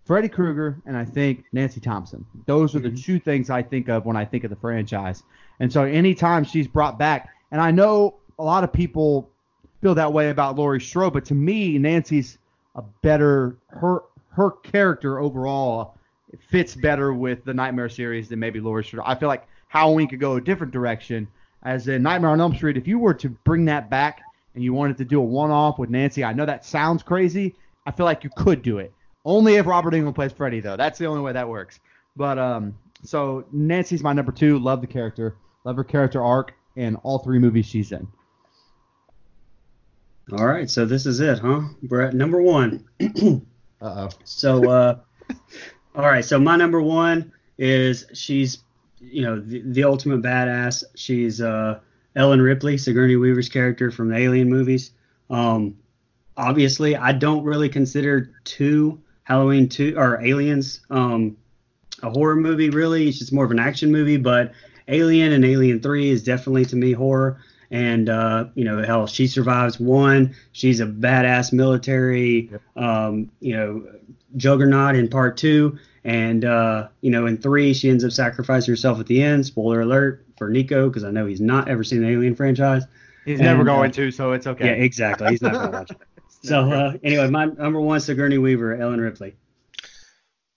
Freddy 0.06 0.28
Krueger 0.28 0.82
and 0.86 0.98
I 0.98 1.06
think 1.06 1.46
Nancy 1.54 1.80
Thompson. 1.80 2.26
Those 2.46 2.76
are 2.76 2.80
the 2.80 2.90
mm-hmm. 2.90 2.98
two 2.98 3.20
things 3.20 3.50
I 3.50 3.62
think 3.62 3.90
of 3.90 4.06
when 4.06 4.18
I 4.18 4.26
think 4.26 4.44
of 4.44 4.50
the 4.50 4.56
franchise. 4.56 5.24
And 5.60 5.72
so 5.72 5.84
anytime 5.84 6.44
she's 6.44 6.68
brought 6.68 6.98
back, 6.98 7.30
and 7.52 7.62
I 7.62 7.72
know 7.72 8.16
a 8.40 8.44
lot 8.44 8.64
of 8.64 8.74
people 8.74 9.30
feel 9.82 9.96
that 9.96 10.12
way 10.12 10.30
about 10.30 10.58
Laurie 10.58 10.82
Strode, 10.82 11.14
but 11.14 11.26
to 11.26 11.36
me, 11.36 11.78
Nancy's 11.78 12.38
a 12.76 12.82
better 13.02 13.58
her 13.68 14.04
her 14.30 14.52
character 14.52 15.20
overall 15.20 15.98
fits 16.50 16.74
better 16.76 17.14
with 17.14 17.44
the 17.44 17.54
Nightmare 17.54 17.90
series 17.90 18.30
than 18.30 18.40
maybe 18.40 18.60
Laurie 18.60 18.84
Strode. 18.84 19.04
I 19.06 19.16
feel 19.16 19.28
like 19.28 19.46
Halloween 19.68 20.08
could 20.08 20.20
go 20.20 20.36
a 20.36 20.42
different 20.42 20.72
direction. 20.72 21.28
As 21.64 21.88
in 21.88 22.02
Nightmare 22.02 22.32
on 22.32 22.42
Elm 22.42 22.56
Street, 22.56 22.78
if 22.78 22.88
you 22.88 22.98
were 22.98 23.14
to 23.16 23.30
bring 23.30 23.66
that 23.66 23.90
back 23.90 24.22
and 24.56 24.64
you 24.64 24.74
wanted 24.74 24.98
to 24.98 25.06
do 25.06 25.20
a 25.20 25.24
one-off 25.24 25.78
with 25.78 25.90
Nancy, 25.90 26.24
I 26.24 26.34
know 26.34 26.46
that 26.46 26.66
sounds 26.66 27.04
crazy. 27.04 27.56
I 27.86 27.92
feel 27.92 28.06
like 28.06 28.24
you 28.24 28.30
could 28.36 28.62
do 28.62 28.80
it. 28.80 28.94
Only 29.24 29.56
if 29.56 29.66
Robert 29.66 29.94
Englund 29.94 30.16
plays 30.16 30.32
Freddy, 30.32 30.60
though. 30.60 30.76
That's 30.76 30.98
the 30.98 31.06
only 31.06 31.22
way 31.22 31.34
that 31.34 31.48
works. 31.48 31.80
But 32.16 32.40
um, 32.40 32.76
so 33.04 33.46
Nancy's 33.52 34.04
my 34.04 34.14
number 34.14 34.32
two. 34.32 34.60
Love 34.60 34.82
the 34.82 34.88
character. 34.88 35.36
Love 35.64 35.76
her 35.76 35.84
character 35.84 36.24
arc 36.24 36.54
and 36.76 36.98
all 37.04 37.20
three 37.20 37.40
movies 37.40 37.66
she's 37.66 37.92
in. 37.92 38.08
All 40.32 40.46
right. 40.46 40.70
So 40.70 40.86
this 40.86 41.06
is 41.06 41.20
it, 41.20 41.40
huh? 41.40 41.62
We're 41.88 42.02
at 42.02 42.14
number 42.14 42.42
one. 42.42 42.86
Uh 43.82 44.06
oh. 44.06 44.10
So, 44.26 44.70
uh, 44.70 45.00
all 45.96 46.04
right. 46.04 46.24
So 46.24 46.38
my 46.38 46.56
number 46.56 46.80
one 46.80 47.32
is 47.58 48.06
she's, 48.14 48.60
you 49.02 49.22
know, 49.24 49.40
the, 49.40 49.62
the 49.66 49.84
ultimate 49.84 50.22
badass. 50.22 50.84
She's 50.96 51.42
uh, 51.42 51.80
Ellen 52.16 52.42
Ripley, 52.42 52.78
Sigourney 52.78 53.16
Weaver's 53.16 53.50
character 53.50 53.92
from 53.92 54.10
the 54.10 54.18
Alien 54.18 54.50
movies. 54.50 54.92
Um, 55.30 55.78
obviously, 56.38 56.96
I 56.96 57.12
don't 57.12 57.44
really 57.44 57.70
consider 57.70 58.32
two 58.44 59.02
Halloween 59.24 59.70
two 59.70 59.96
or 59.98 60.22
Aliens 60.22 60.82
um, 60.90 61.38
a 62.04 62.10
horror 62.10 62.36
movie. 62.36 62.70
Really, 62.70 63.08
it's 63.08 63.20
just 63.20 63.34
more 63.34 63.46
of 63.46 63.52
an 63.52 63.60
action 63.60 63.92
movie. 63.92 64.18
But 64.18 64.54
Alien 64.88 65.32
and 65.32 65.46
Alien 65.46 65.80
Three 65.80 66.10
is 66.10 66.24
definitely 66.24 66.66
to 66.66 66.76
me 66.76 66.92
horror. 66.92 67.40
And 67.70 68.10
uh, 68.10 68.46
you 68.56 68.66
know, 68.66 68.84
hell, 68.84 69.08
she 69.08 69.28
survives 69.28 69.80
one. 69.80 70.36
She's 70.52 70.82
a 70.82 70.86
badass 70.86 71.54
military, 71.54 72.52
um, 72.76 73.32
you 73.40 73.56
know, 73.56 73.88
juggernaut 74.36 74.96
in 74.96 75.08
part 75.08 75.38
two. 75.38 75.80
And 76.04 76.46
uh, 76.46 76.88
you 77.02 77.12
know, 77.12 77.28
in 77.28 77.38
three, 77.38 77.74
she 77.74 77.90
ends 77.90 78.04
up 78.04 78.12
sacrificing 78.12 78.72
herself 78.72 79.00
at 79.00 79.06
the 79.08 79.22
end. 79.22 79.46
Spoiler 79.46 79.82
alert 79.82 80.26
for 80.38 80.50
Nicoh, 80.50 80.90
because 80.90 81.04
I 81.04 81.12
know 81.12 81.26
he's 81.28 81.42
not 81.42 81.68
ever 81.68 81.84
seen 81.84 82.02
the 82.02 82.10
Alien 82.10 82.36
franchise. 82.36 82.84
He's 83.26 83.40
And, 83.40 83.46
never 83.48 83.62
uh, 83.62 83.66
going 83.66 83.92
to, 83.92 84.10
so 84.12 84.32
it's 84.32 84.48
okay. 84.48 84.66
Yeah, 84.66 84.84
exactly. 84.84 85.30
He's 85.30 85.42
not 85.42 85.54
gonna 85.54 85.72
watch 85.72 85.92
it. 85.92 85.98
So 86.44 86.72
uh, 86.72 86.94
anyway, 87.04 87.30
my 87.30 87.46
number 87.46 87.80
one 87.80 88.00
Sigourney 88.00 88.40
Weaver, 88.40 88.76
Ellen 88.76 89.00
Ripley. 89.00 89.36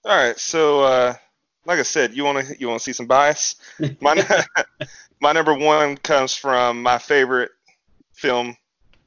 All 0.03 0.17
right, 0.17 0.35
so 0.39 0.81
uh, 0.81 1.13
like 1.67 1.77
I 1.77 1.83
said, 1.83 2.15
you 2.15 2.23
want 2.23 2.47
to 2.47 2.59
you 2.59 2.67
want 2.67 2.79
to 2.79 2.83
see 2.83 2.91
some 2.93 3.05
bias? 3.05 3.55
My 4.01 4.15
my 5.21 5.31
number 5.31 5.53
one 5.53 5.95
comes 5.97 6.33
from 6.33 6.81
my 6.81 6.97
favorite 6.97 7.51
film. 8.13 8.57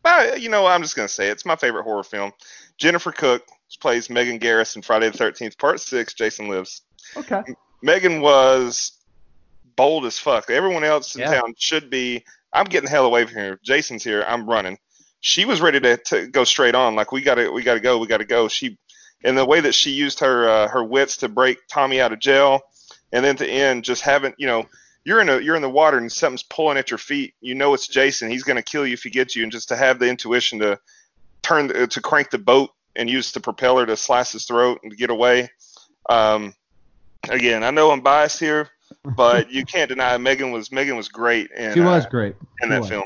Uh, 0.04 0.36
you 0.38 0.48
know, 0.50 0.66
I'm 0.66 0.82
just 0.82 0.94
gonna 0.94 1.08
say 1.08 1.26
it. 1.26 1.32
it's 1.32 1.44
my 1.44 1.56
favorite 1.56 1.82
horror 1.82 2.04
film. 2.04 2.30
Jennifer 2.76 3.10
Cook 3.10 3.42
plays 3.76 4.08
Megan 4.10 4.38
Garris 4.38 4.76
in 4.76 4.82
Friday 4.82 5.08
the 5.10 5.18
13th, 5.18 5.58
Part 5.58 5.80
Six. 5.80 6.14
Jason 6.14 6.48
Lives. 6.48 6.82
Okay. 7.16 7.42
Megan 7.82 8.20
was 8.20 8.92
bold 9.76 10.04
as 10.06 10.18
fuck. 10.18 10.50
Everyone 10.50 10.84
else 10.84 11.14
in 11.14 11.22
Yeah. 11.22 11.34
town 11.40 11.54
should 11.58 11.90
be. 11.90 12.24
I'm 12.52 12.64
getting 12.64 12.86
the 12.86 12.90
hell 12.90 13.06
away 13.06 13.24
from 13.26 13.36
here. 13.36 13.60
Jason's 13.62 14.02
here. 14.02 14.24
I'm 14.26 14.48
running. 14.48 14.78
She 15.20 15.44
was 15.44 15.60
ready 15.60 15.80
to, 15.80 15.96
to 15.96 16.26
go 16.28 16.44
straight 16.44 16.74
on. 16.74 16.94
Like 16.94 17.12
we 17.12 17.20
gotta, 17.20 17.50
we 17.52 17.62
gotta 17.62 17.80
go. 17.80 17.98
We 17.98 18.06
gotta 18.06 18.24
go. 18.24 18.48
She, 18.48 18.78
and 19.24 19.36
the 19.36 19.44
way 19.44 19.60
that 19.60 19.74
she 19.74 19.90
used 19.90 20.20
her 20.20 20.48
uh, 20.48 20.68
her 20.68 20.82
wits 20.84 21.16
to 21.18 21.28
break 21.28 21.58
Tommy 21.68 22.00
out 22.00 22.12
of 22.12 22.20
jail, 22.20 22.60
and 23.12 23.24
then 23.24 23.36
to 23.36 23.46
end 23.46 23.84
just 23.84 24.02
haven't. 24.02 24.36
You 24.38 24.46
know, 24.46 24.66
you're 25.04 25.20
in 25.20 25.28
a 25.28 25.40
you're 25.40 25.56
in 25.56 25.62
the 25.62 25.68
water 25.68 25.98
and 25.98 26.10
something's 26.10 26.44
pulling 26.44 26.78
at 26.78 26.90
your 26.90 26.98
feet. 26.98 27.34
You 27.40 27.54
know 27.56 27.74
it's 27.74 27.88
Jason. 27.88 28.30
He's 28.30 28.44
gonna 28.44 28.62
kill 28.62 28.86
you 28.86 28.94
if 28.94 29.02
he 29.02 29.10
gets 29.10 29.34
you. 29.36 29.42
And 29.42 29.50
just 29.52 29.68
to 29.68 29.76
have 29.76 29.98
the 29.98 30.08
intuition 30.08 30.60
to 30.60 30.78
turn 31.42 31.68
to 31.88 32.00
crank 32.00 32.30
the 32.30 32.38
boat 32.38 32.70
and 32.98 33.08
used 33.08 33.34
the 33.34 33.40
propeller 33.40 33.86
to 33.86 33.96
slice 33.96 34.32
his 34.32 34.44
throat 34.44 34.80
and 34.82 34.94
get 34.96 35.08
away. 35.08 35.48
Um, 36.10 36.52
again, 37.30 37.62
I 37.62 37.70
know 37.70 37.90
I'm 37.92 38.00
biased 38.00 38.40
here, 38.40 38.68
but 39.16 39.50
you 39.50 39.64
can't 39.72 39.88
deny 39.88 40.18
Megan 40.18 40.50
was 40.50 40.70
Megan 40.70 40.96
was 40.96 41.08
great 41.08 41.50
in 41.52 41.72
She 41.72 41.80
was 41.80 42.04
uh, 42.04 42.08
great. 42.10 42.36
in 42.60 42.68
She 42.68 42.68
that 42.68 42.80
was. 42.80 42.88
film. 42.90 43.04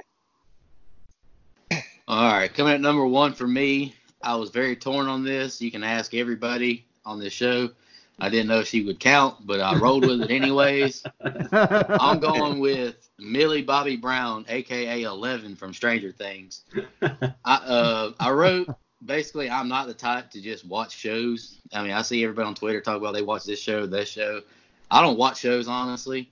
All 2.09 2.33
right, 2.33 2.53
coming 2.53 2.73
at 2.75 2.81
number 2.81 3.07
one 3.07 3.33
for 3.33 3.47
me, 3.47 3.95
I 4.23 4.35
was 4.35 4.51
very 4.51 4.75
torn 4.75 5.07
on 5.07 5.23
this. 5.25 5.63
You 5.63 5.71
can 5.71 5.85
ask 5.85 6.15
everybody 6.15 6.85
on 7.07 7.21
this 7.21 7.33
show. 7.33 7.71
I 8.19 8.29
didn't 8.29 8.49
know 8.49 8.63
she 8.63 8.85
would 8.85 9.01
count, 9.01 9.47
but 9.47 9.61
I 9.61 9.77
rolled 9.79 10.05
with 10.07 10.23
it 10.23 10.31
anyways. 10.31 11.05
I'm 11.23 12.21
going 12.21 12.61
with 12.61 13.09
Millie 13.19 13.63
Bobby 13.63 13.97
Brown, 13.97 14.45
aka 14.49 15.03
Eleven 15.03 15.57
from 15.57 15.73
Stranger 15.73 16.13
Things. 16.13 16.63
I 17.03 17.55
uh 17.55 18.13
I 18.21 18.31
wrote 18.31 18.69
basically 19.05 19.51
I'm 19.51 19.69
not 19.69 19.87
the 19.87 19.95
type 19.95 20.31
to 20.31 20.41
just 20.41 20.67
watch 20.67 20.97
shows. 20.97 21.59
I 21.73 21.83
mean 21.83 21.93
I 21.93 22.03
see 22.03 22.23
everybody 22.23 22.47
on 22.47 22.55
Twitter 22.55 22.81
talk 22.81 22.97
about 22.97 23.15
they 23.15 23.23
watch 23.23 23.45
this 23.45 23.61
show, 23.61 23.87
that 23.87 24.09
show. 24.09 24.43
I 24.91 25.03
don't 25.03 25.19
watch 25.19 25.41
shows 25.41 25.69
honestly. 25.69 26.31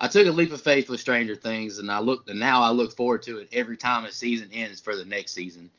I 0.00 0.08
took 0.08 0.26
a 0.26 0.30
leap 0.30 0.52
of 0.52 0.60
faith 0.60 0.90
with 0.90 1.00
Stranger 1.00 1.36
Things 1.36 1.78
and 1.78 1.90
I 1.90 2.00
look 2.00 2.28
and 2.28 2.38
now 2.38 2.62
I 2.62 2.70
look 2.70 2.94
forward 2.96 3.22
to 3.24 3.38
it 3.38 3.48
every 3.52 3.76
time 3.76 4.04
a 4.04 4.12
season 4.12 4.50
ends 4.52 4.80
for 4.80 4.96
the 4.96 5.04
next 5.04 5.32
season. 5.32 5.70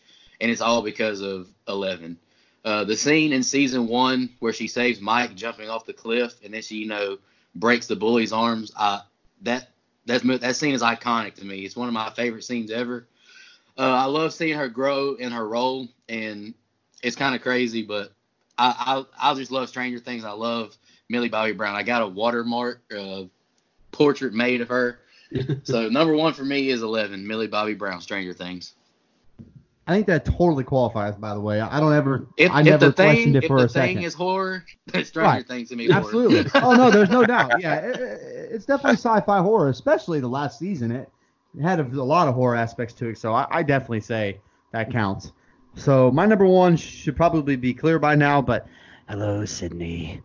And 0.42 0.52
it's 0.52 0.62
all 0.62 0.82
because 0.82 1.22
of 1.22 1.48
Eleven. 1.68 2.18
Uh, 2.64 2.84
the 2.84 2.96
scene 2.96 3.32
in 3.32 3.44
season 3.44 3.88
one 3.88 4.30
where 4.40 4.52
she 4.52 4.68
saves 4.68 5.00
Mike 5.00 5.36
jumping 5.36 5.70
off 5.70 5.86
the 5.86 5.94
cliff 5.94 6.34
and 6.44 6.54
then 6.54 6.62
she, 6.62 6.78
you 6.78 6.88
know, 6.88 7.18
breaks 7.54 7.88
the 7.88 7.96
bully's 7.96 8.34
arms. 8.34 8.72
Uh, 8.76 9.02
that 9.44 9.70
that's 10.06 10.24
that 10.24 10.56
scene 10.56 10.74
is 10.74 10.82
iconic 10.82 11.36
to 11.36 11.46
me. 11.46 11.60
It's 11.60 11.76
one 11.76 11.88
of 11.88 11.94
my 11.94 12.10
favorite 12.10 12.44
scenes 12.44 12.72
ever. 12.72 13.08
Uh, 13.78 13.82
I 13.82 14.06
love 14.06 14.34
seeing 14.34 14.58
her 14.58 14.70
grow 14.70 15.16
in 15.16 15.32
her 15.32 15.48
role, 15.48 15.88
and 16.08 16.54
it's 17.04 17.16
kind 17.16 17.36
of 17.36 17.42
crazy, 17.42 17.84
but 17.84 18.14
I, 18.58 19.06
I 19.20 19.32
I 19.32 19.34
just 19.36 19.52
love 19.52 19.68
Stranger 19.68 20.00
Things. 20.00 20.24
I 20.24 20.32
love 20.32 20.78
Millie 21.10 21.30
Bobby 21.30 21.52
Brown. 21.52 21.76
I 21.76 21.84
got 21.84 22.02
a 22.02 22.08
watermark 22.08 22.82
uh, 22.98 23.24
portrait 23.92 24.34
made 24.34 24.62
of 24.62 24.70
her. 24.70 25.00
so 25.64 25.90
number 25.90 26.16
one 26.16 26.34
for 26.34 26.46
me 26.46 26.70
is 26.70 26.82
Eleven, 26.84 27.28
Millie 27.28 27.48
Bobby 27.48 27.74
Brown, 27.74 28.00
Stranger 28.00 28.34
Things. 28.34 28.76
I 29.88 29.94
think 29.94 30.08
that 30.08 30.26
totally 30.26 30.64
qualifies. 30.64 31.16
By 31.16 31.34
the 31.34 31.40
way, 31.42 31.60
I 31.60 31.80
don't 31.80 31.94
ever. 31.94 32.28
If, 32.38 32.52
I 32.52 32.62
if 32.62 32.66
never 32.66 32.88
the 32.88 32.92
thing 32.94 33.06
questioned 33.08 33.36
it 33.36 33.44
if 33.44 33.48
for 33.50 33.60
the 33.60 33.66
a 33.66 33.70
thing 33.70 34.02
is 34.02 34.14
horror, 34.14 34.64
Stranger 34.88 35.20
Right. 35.20 35.48
Things 35.48 35.70
to 35.70 35.76
me. 35.76 35.92
Absolutely. 35.92 36.50
oh 36.56 36.74
no, 36.76 36.90
there's 36.90 37.10
no 37.10 37.24
doubt. 37.26 37.60
Yeah, 37.62 37.76
it- 37.80 38.22
it's 38.56 38.66
definitely 38.66 38.96
sci-fi 38.98 39.42
horror, 39.42 39.68
especially 39.70 40.22
the 40.22 40.30
last 40.30 40.58
season. 40.60 40.92
It 40.92 41.10
had 41.62 41.80
a, 41.80 41.84
a 41.84 42.04
lot 42.04 42.28
of 42.28 42.36
horror 42.36 42.56
aspects 42.56 42.94
to 42.96 43.10
it, 43.10 43.18
so 43.18 43.34
I, 43.34 43.48
I 43.50 43.64
definitely 43.64 44.02
say 44.02 44.40
that 44.72 44.92
counts. 44.92 45.32
So 45.76 46.12
my 46.12 46.26
number 46.26 46.46
one 46.46 46.78
should 46.78 47.16
probably 47.16 47.56
be 47.56 47.74
clear 47.74 48.00
by 48.00 48.16
now, 48.16 48.42
but 48.42 48.68
hello, 49.10 49.46
Sidney. 49.46 50.22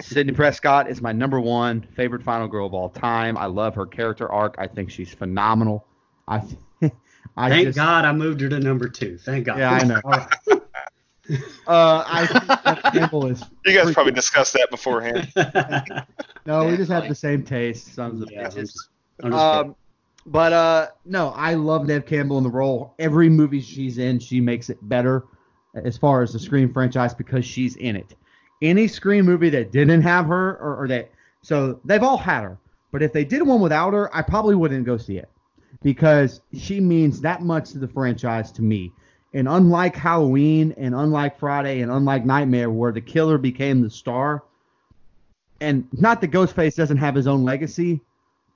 Sidney 0.00 0.32
Prescott 0.32 0.88
is 0.90 1.00
my 1.00 1.12
number 1.12 1.40
one 1.40 1.82
favorite 1.94 2.22
final 2.22 2.48
girl 2.48 2.66
of 2.66 2.74
all 2.74 2.88
time. 2.88 3.36
I 3.36 3.46
love 3.46 3.74
her 3.76 3.86
character 3.86 4.28
arc. 4.30 4.56
I 4.58 4.66
think 4.66 4.90
she's 4.90 5.12
phenomenal. 5.12 5.86
I, 6.26 6.42
I 7.36 7.48
Thank 7.48 7.66
just, 7.68 7.76
God 7.76 8.04
I 8.04 8.12
moved 8.12 8.40
her 8.40 8.48
to 8.48 8.58
number 8.58 8.88
two. 8.88 9.18
Thank 9.18 9.46
God. 9.46 9.58
Yeah, 9.58 9.72
I 9.72 9.84
know. 9.84 10.60
Uh, 11.66 12.04
I 12.06 12.24
think 12.26 12.48
Neve 12.84 12.92
Campbell 12.92 13.26
is. 13.26 13.42
You 13.64 13.74
guys 13.74 13.86
freaking- 13.88 13.94
probably 13.94 14.12
discussed 14.12 14.52
that 14.52 14.70
beforehand. 14.70 15.32
No, 16.46 16.64
we 16.64 16.76
just 16.76 16.92
have 16.92 17.08
the 17.08 17.14
same 17.16 17.42
taste. 17.42 17.92
Sons 17.92 18.22
of 18.22 18.30
Yeah, 18.30 18.46
bitches. 18.46 18.54
just- 18.54 18.88
I'm 19.24 19.32
just 19.32 19.42
Um, 19.42 19.74
but 20.26 20.52
uh, 20.52 20.88
no, 21.04 21.30
I 21.30 21.54
love 21.54 21.86
Neve 21.86 22.04
Campbell 22.04 22.38
in 22.38 22.44
the 22.44 22.50
role. 22.50 22.94
Every 22.98 23.28
movie 23.28 23.60
she's 23.60 23.98
in, 23.98 24.18
she 24.18 24.40
makes 24.40 24.68
it 24.68 24.78
better 24.82 25.24
as 25.74 25.96
far 25.96 26.22
as 26.22 26.32
the 26.32 26.38
Scream 26.38 26.72
franchise 26.72 27.14
because 27.14 27.44
she's 27.44 27.76
in 27.76 27.96
it. 27.96 28.14
Any 28.60 28.88
Scream 28.88 29.24
movie 29.24 29.50
that 29.50 29.70
didn't 29.70 30.02
have 30.02 30.26
her, 30.26 30.56
or, 30.56 30.82
or 30.82 30.88
that, 30.88 31.10
so 31.42 31.80
they've 31.84 32.02
all 32.02 32.16
had 32.16 32.42
her. 32.42 32.58
But 32.90 33.02
if 33.02 33.12
they 33.12 33.24
did 33.24 33.42
one 33.42 33.60
without 33.60 33.92
her, 33.92 34.14
I 34.14 34.22
probably 34.22 34.54
wouldn't 34.54 34.86
go 34.86 34.96
see 34.96 35.18
it 35.18 35.28
because 35.82 36.40
she 36.54 36.80
means 36.80 37.20
that 37.20 37.42
much 37.42 37.70
to 37.70 37.78
the 37.78 37.88
franchise 37.88 38.50
to 38.52 38.62
me. 38.62 38.92
And 39.34 39.46
unlike 39.46 39.94
Halloween, 39.94 40.74
and 40.78 40.94
unlike 40.94 41.38
Friday, 41.38 41.82
and 41.82 41.92
unlike 41.92 42.24
Nightmare, 42.24 42.70
where 42.70 42.92
the 42.92 43.02
killer 43.02 43.38
became 43.38 43.82
the 43.82 43.90
star, 43.90 44.42
and 45.60 45.86
not 45.92 46.20
that 46.22 46.30
Ghostface 46.30 46.74
doesn't 46.74 46.96
have 46.96 47.14
his 47.14 47.26
own 47.26 47.44
legacy, 47.44 48.00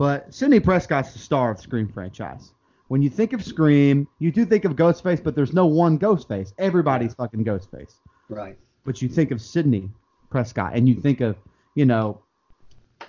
but 0.01 0.33
Sidney 0.33 0.61
Prescott's 0.61 1.13
the 1.13 1.19
star 1.19 1.51
of 1.51 1.59
the 1.59 1.63
Scream 1.63 1.87
franchise. 1.87 2.55
When 2.89 3.03
you 3.03 3.11
think 3.11 3.35
of 3.35 3.45
Scream, 3.45 4.09
you 4.19 4.33
do 4.33 4.47
think 4.47 4.65
of 4.65 4.73
Ghostface, 4.73 5.23
but 5.23 5.35
there's 5.35 5.53
no 5.53 5.67
one 5.67 5.99
Ghostface. 5.99 6.55
Everybody's 6.57 7.13
fucking 7.13 7.45
Ghostface. 7.45 7.97
right. 8.31 8.57
But 8.87 9.03
you 9.03 9.11
think 9.11 9.31
of 9.31 9.43
Sidney 9.43 9.91
Prescott, 10.31 10.73
and 10.75 10.89
you 10.89 10.95
think 10.95 11.21
of, 11.21 11.37
you 11.75 11.85
know, 11.85 12.23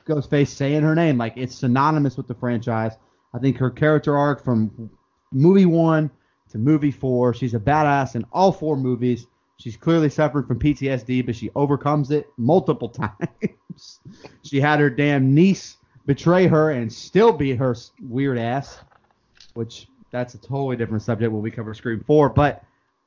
Ghostface 0.06 0.50
saying 0.50 0.82
her 0.82 0.94
name 0.94 1.18
like 1.18 1.32
it's 1.38 1.56
synonymous 1.56 2.18
with 2.18 2.28
the 2.28 2.36
franchise. 2.36 2.98
I 3.34 3.40
think 3.40 3.56
her 3.56 3.70
character 3.70 4.18
arc 4.18 4.44
from 4.44 4.92
movie 5.32 5.66
one 5.66 6.12
to 6.50 6.58
movie 6.58 6.92
four, 6.92 7.34
she's 7.34 7.54
a 7.54 7.60
badass 7.60 8.16
in 8.16 8.26
all 8.34 8.52
four 8.52 8.76
movies. 8.76 9.28
She's 9.56 9.78
clearly 9.78 10.10
suffered 10.10 10.46
from 10.46 10.60
PTSD, 10.60 11.26
but 11.26 11.38
she 11.38 11.52
overcomes 11.56 12.12
it 12.12 12.28
multiple 12.36 12.90
times. 12.90 14.02
she 14.44 14.60
had 14.60 14.82
her 14.82 14.90
damn 14.90 15.34
niece 15.34 15.78
betray 16.06 16.48
her 16.48 16.72
and 16.72 16.92
still 16.92 17.32
be 17.32 17.56
her 17.56 17.76
weird 18.02 18.38
ass, 18.38 18.80
which 19.54 19.88
that's 20.12 20.34
a 20.34 20.38
totally 20.38 20.76
different 20.76 21.04
subject 21.04 21.32
when 21.32 21.42
we 21.42 21.52
cover 21.52 21.74
Scream 21.74 22.04
4. 22.06 22.30
But 22.30 22.64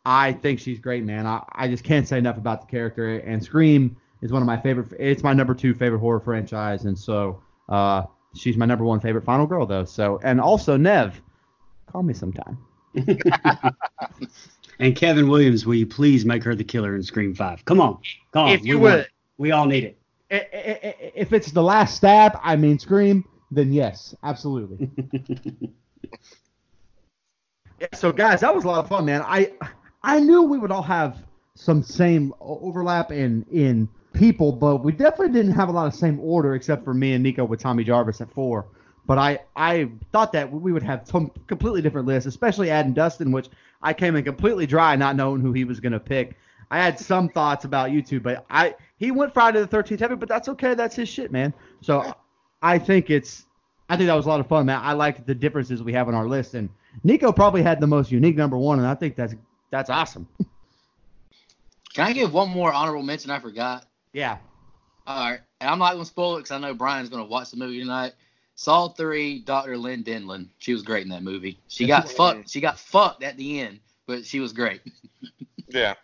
I 0.07 0.33
think 0.33 0.61
she's 0.61 0.79
great, 0.79 1.05
man. 1.05 1.27
I, 1.27 1.43
I 1.53 1.69
just 1.69 1.85
can't 1.85 2.07
say 2.07 2.19
enough 2.19 2.37
about 2.37 2.61
the 2.63 2.67
character. 2.67 3.19
And 3.19 3.43
Scream 3.43 3.97
is 4.23 4.33
one 4.33 4.43
of 4.43 4.47
my 4.47 4.57
favorite. 4.57 4.93
It's 4.99 5.23
my 5.23 5.33
number 5.33 5.55
two 5.55 5.75
favorite 5.75 6.01
horror 6.01 6.21
franchise, 6.21 6.85
and 6.85 6.99
so 6.99 7.43
uh, 7.69 8.03
she's 8.35 8.57
my 8.57 8.67
number 8.67 8.85
one 8.85 9.01
favorite 9.01 9.25
final 9.25 9.47
girl, 9.47 9.67
though. 9.67 9.85
So 9.85 10.21
and 10.23 10.41
also 10.41 10.77
Neve, 10.77 11.21
call 11.87 12.03
me 12.03 12.15
sometime. 12.15 12.59
And 14.81 14.97
Kevin 14.97 15.29
Williams, 15.29 15.67
will 15.67 15.77
you 15.77 15.87
please 15.87 16.25
make 16.25 16.43
her 16.43 16.55
the 16.55 16.65
killer 16.65 16.97
in 16.97 17.03
Scream 17.03 17.35
Five? 17.35 17.65
Come 17.65 17.81
on, 17.81 17.99
come 18.33 18.47
on. 18.47 18.51
If 18.51 18.65
you 18.65 18.77
we 18.77 18.83
want 18.83 18.95
would. 18.97 19.01
it. 19.05 19.11
we 19.39 19.53
all 19.53 19.67
need 19.67 19.85
it. 19.85 19.99
If 21.15 21.33
it's 21.33 21.51
the 21.53 21.63
last 21.63 21.97
stab, 21.97 22.39
I 22.43 22.57
mean 22.57 22.79
Scream, 22.79 23.25
then 23.51 23.73
yes, 23.73 24.15
absolutely. 24.23 24.91
Yeah, 27.81 27.89
so 27.93 28.13
guys, 28.13 28.41
that 28.41 28.55
was 28.55 28.65
a 28.65 28.69
lot 28.69 28.79
of 28.79 28.89
fun, 28.89 29.05
man. 29.07 29.23
I 29.23 29.53
I 30.03 30.21
knew 30.21 30.43
we 30.43 30.59
would 30.59 30.71
all 30.71 30.83
have 30.83 31.25
some 31.55 31.83
same 31.83 32.33
overlap 32.41 33.11
in 33.13 33.45
in 33.51 33.89
people, 34.13 34.53
but 34.53 34.85
we 34.85 34.93
definitely 34.93 35.33
didn't 35.33 35.53
have 35.53 35.69
a 35.69 35.73
lot 35.73 35.87
of 35.87 35.95
same 35.95 36.21
order, 36.21 36.55
except 36.55 36.85
for 36.85 36.95
me 36.95 37.15
and 37.15 37.25
Nicoh 37.25 37.45
with 37.45 37.61
Tommy 37.61 37.85
Jarvis 37.85 38.21
at 38.21 38.33
four. 38.33 38.67
But 39.07 39.19
I 39.19 39.41
I 39.57 39.91
thought 40.13 40.33
that 40.33 40.51
we 40.51 40.73
would 40.73 40.83
have 40.85 41.07
some 41.07 41.31
completely 41.47 41.83
different 41.83 42.07
lists, 42.07 42.27
especially 42.27 42.71
adding 42.71 42.95
Dustin, 42.95 43.33
which 43.33 43.49
I 43.83 43.93
came 43.93 44.17
in 44.17 44.25
completely 44.25 44.67
dry, 44.67 44.95
not 44.97 45.17
knowing 45.17 45.41
who 45.41 45.53
he 45.53 45.65
was 45.65 45.81
gonna 45.81 46.01
pick. 46.01 46.37
I 46.75 46.79
had 46.79 46.99
some 46.99 47.29
thoughts 47.29 47.65
about 47.65 47.91
YouTube, 47.91 48.25
but 48.25 48.45
I 48.51 48.75
he 48.97 49.13
went 49.13 49.33
Friday 49.33 49.61
the 49.61 49.67
Thirteenth 49.69 50.01
Heavy, 50.01 50.17
but 50.17 50.29
that's 50.29 50.49
okay. 50.49 50.75
That's 50.75 50.97
his 50.97 51.09
shit, 51.09 51.31
man. 51.31 51.55
So 51.81 52.13
I 52.63 52.81
think 52.81 53.11
it's 53.11 53.47
I 53.89 53.97
think 53.97 54.09
that 54.09 54.15
was 54.15 54.27
a 54.27 54.29
lot 54.29 54.41
of 54.41 54.49
fun, 54.49 54.67
man. 54.67 54.81
I 54.83 54.93
liked 54.93 55.25
the 55.25 55.37
differences 55.37 55.85
we 55.85 55.93
have 55.93 56.09
on 56.09 56.17
our 56.17 56.27
list, 56.27 56.55
and 56.55 56.69
Nicoh 57.05 57.31
probably 57.31 57.63
had 57.63 57.79
the 57.79 57.87
most 57.87 58.11
unique 58.11 58.35
number 58.35 58.59
one, 58.59 58.81
and 58.81 58.89
I 58.89 58.97
think 58.97 59.15
that's 59.15 59.37
that's 59.71 59.89
awesome. 59.89 60.27
Can 61.95 62.09
I 62.09 62.13
give 62.13 62.33
one 62.33 62.51
more 62.51 62.73
honorable 62.73 63.05
mention 63.05 63.31
I 63.31 63.39
forgot? 63.39 63.87
Yeah. 64.13 64.39
All 65.07 65.31
right, 65.31 65.41
and 65.61 65.71
I'm 65.71 65.79
not 65.79 65.93
gonna 65.93 66.05
spoil 66.05 66.35
it 66.35 66.39
because 66.41 66.51
I 66.51 66.59
know 66.59 66.75
Bryan's 66.75 67.09
gonna 67.09 67.25
watch 67.25 67.53
the 67.53 67.57
movie 67.57 67.79
tonight. 67.79 68.15
Saw 68.57 68.89
three, 68.89 69.39
Dr. 69.39 69.79
Lynn 69.79 70.03
Denlon. 70.03 70.49
She 70.59 70.73
was 70.73 70.83
great 70.83 71.05
in 71.05 71.11
that 71.11 71.23
movie. 71.23 71.61
She 71.69 71.87
got 71.87 72.11
fucked. 72.11 72.51
She 72.51 72.61
got 72.61 72.81
fucked 72.81 73.23
at 73.23 73.37
the 73.37 73.61
end, 73.61 73.79
but 74.09 74.27
she 74.27 74.41
was 74.41 74.53
great. 74.53 74.81
Yeah, 75.71 75.95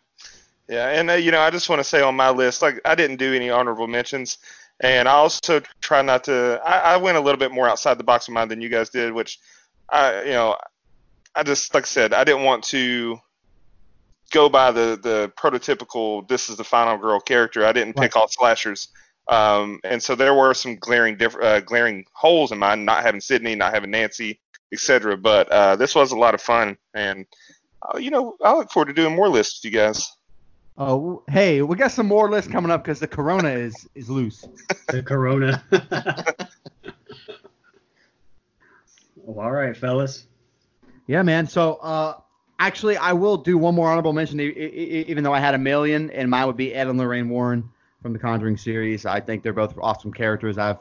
yeah, 0.71 0.87
and 0.91 1.11
uh, 1.11 1.15
you 1.15 1.33
know, 1.33 1.41
I 1.41 1.51
just 1.51 1.69
want 1.69 1.81
to 1.81 1.85
say 1.85 2.01
on 2.01 2.15
my 2.15 2.31
list, 2.31 2.63
like 2.63 2.81
I 2.85 2.95
didn't 2.95 3.17
do 3.17 3.35
any 3.35 3.51
honorable 3.51 3.89
mentions, 3.89 4.39
and 4.79 5.09
I 5.09 5.13
also 5.13 5.61
try 5.81 6.01
not 6.01 6.23
to. 6.25 6.61
I, 6.65 6.95
I 6.95 6.97
went 6.97 7.17
a 7.17 7.21
little 7.21 7.41
bit 7.41 7.51
more 7.51 7.69
outside 7.69 7.99
the 7.99 8.05
box 8.05 8.29
of 8.29 8.35
mine 8.35 8.47
than 8.47 8.61
you 8.61 8.69
guys 8.69 8.89
did, 8.89 9.13
which 9.13 9.41
I, 9.89 10.23
you 10.23 10.31
know, 10.31 10.57
I 11.35 11.43
just 11.43 11.75
like 11.75 11.83
I 11.83 11.87
said, 11.87 12.15
I 12.15 12.23
didn't 12.23 12.45
want 12.45 12.63
to 12.65 13.19
go 14.31 14.49
by 14.49 14.71
the 14.71 14.97
the 15.03 15.33
prototypical 15.37 16.29
this 16.29 16.49
is 16.49 16.57
the 16.57 16.63
final 16.63 16.97
girl 16.97 17.19
character. 17.19 17.67
I 17.67 17.73
didn't 17.73 17.97
pick 17.97 18.15
all 18.15 18.29
slashers. 18.29 18.89
Um, 19.27 19.81
and 19.83 20.01
so 20.01 20.15
there 20.15 20.35
were 20.35 20.55
some 20.55 20.77
glaring 20.77 21.17
diff- 21.17 21.43
uh, 21.43 21.61
glaring 21.61 22.05
holes 22.13 22.53
in 22.53 22.59
mine, 22.59 22.85
not 22.85 23.03
having 23.03 23.21
Sidney, 23.21 23.57
not 23.57 23.75
having 23.75 23.91
Nancy, 23.91 24.39
etc. 24.73 25.17
But 25.17 25.49
uh, 25.49 25.75
this 25.75 25.97
was 25.97 26.13
a 26.13 26.17
lot 26.17 26.35
of 26.35 26.41
fun, 26.41 26.77
and 26.95 27.27
uh, 27.83 27.99
you 27.99 28.13
know 28.13 28.37
I 28.45 28.55
look 28.55 28.71
forward 28.71 28.87
to 28.87 28.95
doing 28.95 29.17
more 29.17 29.29
lists 29.29 29.65
with 29.65 29.73
you 29.73 29.77
guys. 29.77 30.09
Oh, 30.83 31.23
hey, 31.29 31.61
we 31.61 31.77
got 31.77 31.91
some 31.91 32.07
more 32.07 32.31
lists 32.31 32.51
coming 32.51 32.71
up 32.71 32.83
because 32.83 33.01
the 33.01 33.07
Corona 33.07 33.51
is 33.51 33.87
is 33.95 34.09
loose. 34.09 34.49
the 34.89 35.03
Corona. 35.03 35.63
well, 39.17 39.45
all 39.45 39.53
right, 39.53 39.77
fellas. 39.77 40.27
Yeah, 41.07 41.21
man. 41.21 41.47
So, 41.47 41.75
uh, 41.83 42.15
actually, 42.59 42.97
I 42.97 43.13
will 43.13 43.37
do 43.37 43.59
one 43.59 43.75
more 43.75 43.91
honorable 43.91 44.15
mention, 44.15 44.41
even 44.41 45.23
though 45.23 45.35
I 45.35 45.41
had 45.41 45.55
a 45.55 45.59
million, 45.59 46.11
and 46.13 46.31
mine 46.31 46.47
would 46.47 46.57
be 46.57 46.75
Ed 46.75 46.87
and 46.87 46.99
Lorraine 46.99 47.29
Warren 47.29 47.69
from 48.01 48.15
the 48.15 48.19
Conjuring 48.19 48.57
series. 48.57 49.05
I 49.05 49.21
think 49.21 49.43
they're 49.43 49.53
both 49.53 49.77
awesome 49.83 50.15
characters. 50.15 50.57
I've 50.57 50.79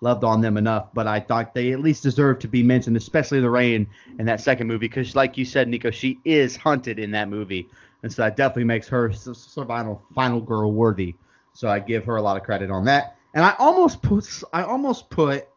loved 0.00 0.24
on 0.24 0.40
them 0.40 0.56
enough, 0.56 0.88
but 0.94 1.06
I 1.06 1.20
thought 1.20 1.52
they 1.52 1.72
at 1.72 1.80
least 1.80 2.02
deserve 2.02 2.38
to 2.38 2.48
be 2.48 2.62
mentioned, 2.62 2.96
especially 2.96 3.42
Lorraine 3.42 3.86
in 4.18 4.24
that 4.24 4.40
second 4.40 4.66
movie, 4.66 4.88
because, 4.88 5.14
like 5.14 5.36
you 5.36 5.44
said, 5.44 5.68
Nicoh, 5.68 5.90
she 5.90 6.18
is 6.24 6.56
hunted 6.56 6.98
in 6.98 7.10
that 7.10 7.28
movie, 7.28 7.68
and 8.02 8.12
so 8.12 8.22
that 8.22 8.36
definitely 8.36 8.64
makes 8.64 8.88
her 8.88 9.12
final 9.12 10.02
final 10.14 10.40
girl 10.40 10.72
worthy. 10.72 11.14
So 11.52 11.68
I 11.68 11.78
give 11.78 12.04
her 12.04 12.16
a 12.16 12.22
lot 12.22 12.36
of 12.36 12.42
credit 12.42 12.70
on 12.70 12.84
that. 12.86 13.16
And 13.34 13.44
I 13.44 13.54
almost 13.58 14.02
put 14.02 14.42
I 14.52 14.62
almost 14.62 15.10
put 15.10 15.48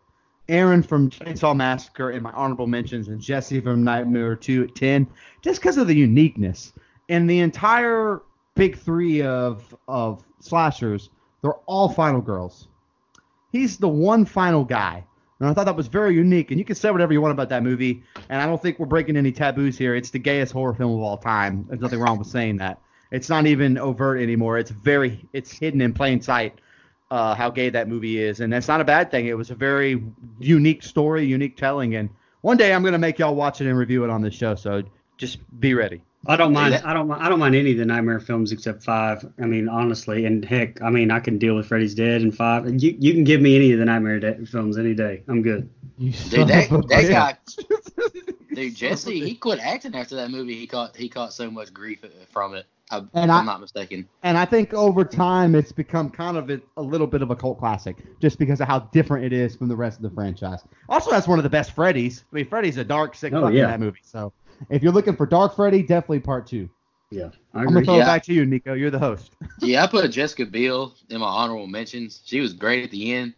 Erin 0.48 0.84
from 0.84 1.10
Chainsaw 1.10 1.56
Massacre 1.56 2.12
in 2.12 2.22
my 2.22 2.32
honorable 2.32 2.68
mentions 2.68 3.08
and 3.08 3.20
Jesse 3.20 3.60
from 3.60 3.84
Nightmare 3.84 4.36
2 4.36 4.66
at 4.66 4.76
10 4.76 5.08
just 5.42 5.60
because 5.60 5.78
of 5.78 5.88
the 5.88 5.96
uniqueness. 5.96 6.74
And 7.10 7.30
the 7.30 7.40
entire 7.40 8.22
big 8.56 8.78
three 8.78 9.22
of 9.22 9.76
of 9.88 10.24
slashers, 10.40 11.10
they're 11.42 11.54
all 11.66 11.90
final 11.90 12.22
girls. 12.22 12.68
He's 13.52 13.78
the 13.78 13.88
one 13.88 14.26
final 14.26 14.64
guy. 14.64 15.06
And 15.40 15.50
I 15.50 15.54
thought 15.54 15.66
that 15.66 15.76
was 15.76 15.88
very 15.88 16.16
unique. 16.16 16.52
And 16.52 16.60
you 16.60 16.66
can 16.66 16.76
say 16.76 16.92
whatever 16.92 17.12
you 17.14 17.22
want 17.22 17.34
about 17.34 17.50
that 17.50 17.64
movie. 17.64 18.04
And 18.30 18.42
I 18.42 18.46
don't 18.46 18.62
think 18.62 18.80
we're 18.80 18.86
breaking 18.86 19.18
any 19.18 19.32
taboos 19.32 19.78
here. 19.78 19.96
It's 19.96 20.10
the 20.10 20.20
gayest 20.20 20.54
horror 20.54 20.74
film 20.74 20.94
of 20.94 21.02
all 21.02 21.18
time. 21.18 21.66
There's 21.68 21.82
nothing 21.82 22.00
wrong 22.00 22.18
with 22.18 22.28
saying 22.28 22.58
that. 22.58 22.80
It's 23.12 23.30
not 23.30 23.46
even 23.46 23.78
overt 23.78 24.22
anymore. 24.22 24.58
It's 24.58 24.72
very, 24.72 25.28
it's 25.34 25.52
hidden 25.52 25.82
in 25.82 25.94
plain 25.94 26.22
sight 26.22 26.60
uh, 27.12 27.36
how 27.36 27.50
gay 27.50 27.70
that 27.70 27.88
movie 27.88 28.20
is, 28.20 28.40
and 28.40 28.52
that's 28.52 28.68
not 28.68 28.82
a 28.82 28.84
bad 28.84 29.12
thing. 29.12 29.28
It 29.28 29.38
was 29.38 29.52
a 29.52 29.56
very 29.56 30.04
unique 30.40 30.84
story, 30.84 31.26
unique 31.26 31.58
telling, 31.58 31.96
and 31.96 32.10
one 32.42 32.58
day 32.58 32.74
I'm 32.74 32.84
gonna 32.84 32.98
make 32.98 33.20
y'all 33.20 33.36
watch 33.36 33.62
it 33.62 33.68
and 33.68 33.78
review 33.78 34.04
it 34.04 34.10
on 34.10 34.22
this 34.22 34.34
show. 34.34 34.56
So 34.56 34.84
just 35.18 35.40
be 35.60 35.74
ready. 35.74 36.02
I 36.28 36.36
don't 36.36 36.54
mind. 36.54 36.76
I 36.76 36.94
don't. 36.94 37.12
I 37.12 37.30
don't 37.30 37.40
mind 37.40 37.56
any 37.56 37.72
of 37.72 37.78
the 37.78 37.86
Nightmare 37.86 38.20
films 38.20 38.52
except 38.52 38.84
five. 38.84 39.26
I 39.40 39.46
mean, 39.46 39.70
honestly, 39.70 40.26
and 40.26 40.44
heck, 40.44 40.82
I 40.82 40.90
mean, 40.90 41.12
I 41.12 41.20
can 41.20 41.38
deal 41.38 41.56
with 41.56 41.68
Freddy's 41.68 41.94
Dead 41.94 42.22
and 42.22 42.36
five. 42.36 42.68
You, 42.82 42.96
you 43.00 43.14
can 43.14 43.24
give 43.24 43.42
me 43.42 43.56
any 43.56 43.72
of 43.74 43.80
the 43.80 43.86
Nightmare 43.86 44.20
de- 44.20 44.46
films 44.46 44.78
any 44.78 44.94
day. 44.94 45.24
I'm 45.28 45.42
good. 45.42 45.70
You 45.98 46.12
Dude, 46.12 46.48
that, 46.48 46.68
son 46.70 46.80
of 46.80 46.86
a 46.86 46.88
that 46.88 47.10
guy, 47.10 47.38
dude, 48.54 48.76
Jesse, 48.76 49.20
he 49.20 49.36
quit 49.36 49.60
acting 49.60 49.96
after 49.96 50.16
that 50.16 50.30
movie. 50.32 50.56
He 50.56 50.68
caught 50.68 50.96
he 50.96 51.08
caught 51.10 51.32
so 51.34 51.50
much 51.50 51.74
grief 51.74 52.04
uh, 52.04 52.08
from 52.32 52.54
it. 52.56 52.66
I, 52.92 52.98
if 53.00 53.04
And 53.14 53.32
I'm 53.32 53.44
I- 53.48 53.54
not 53.54 53.62
mistaken. 53.62 54.08
And 54.24 54.38
I 54.38 54.46
think 54.46 54.74
over 54.74 55.04
time 55.06 55.56
it's 55.56 55.72
become 55.72 56.10
kind 56.10 56.38
of 56.38 56.50
a, 56.50 56.60
a 56.78 56.82
little 56.82 57.08
bit 57.08 57.22
of 57.22 57.32
a 57.32 57.36
cult 57.36 57.60
classic, 57.60 57.98
just 58.20 58.38
because 58.40 58.62
of 58.62 58.68
how 58.68 58.80
different 58.80 59.26
it 59.26 59.34
is 59.34 59.56
from 59.56 59.68
the 59.68 59.76
rest 59.76 59.98
of 59.98 60.04
the 60.04 60.12
franchise. 60.12 60.62
Also, 60.90 61.12
that's 61.12 61.28
one 61.28 61.40
of 61.40 61.44
the 61.44 61.50
best 61.50 61.76
Freddys. 61.76 62.24
I 62.32 62.36
mean, 62.36 62.48
Freddy's 62.48 62.78
a 62.78 62.84
dark, 62.84 63.16
sick 63.16 63.34
Oh, 63.34 63.42
fuck 63.42 63.52
in 63.54 63.62
that 63.62 63.80
movie. 63.80 64.00
So 64.04 64.34
if 64.70 64.84
you're 64.84 64.92
looking 64.92 65.16
for 65.16 65.26
Dark 65.26 65.56
Freddy, 65.56 65.82
definitely 65.84 66.20
part 66.20 66.48
two. 66.48 66.70
Yeah, 67.12 67.30
I 67.54 67.60
I'm 67.60 67.66
gonna 67.66 67.78
agree. 67.80 67.86
throw 67.86 67.96
it 68.02 68.06
back 68.06 68.24
to 68.24 68.34
you, 68.34 68.46
Nicoh. 68.46 68.74
You're 68.74 68.92
the 68.92 69.00
host. 69.00 69.36
Yeah, 69.62 69.84
I 69.84 69.88
put 69.88 70.10
Jessica 70.12 70.46
Biel 70.46 70.96
in 71.10 71.20
my 71.20 71.28
honorable 71.28 71.68
mentions. 71.68 72.22
She 72.26 72.40
was 72.42 72.54
great 72.54 72.84
at 72.84 72.92
the 72.92 73.14
end, 73.14 73.36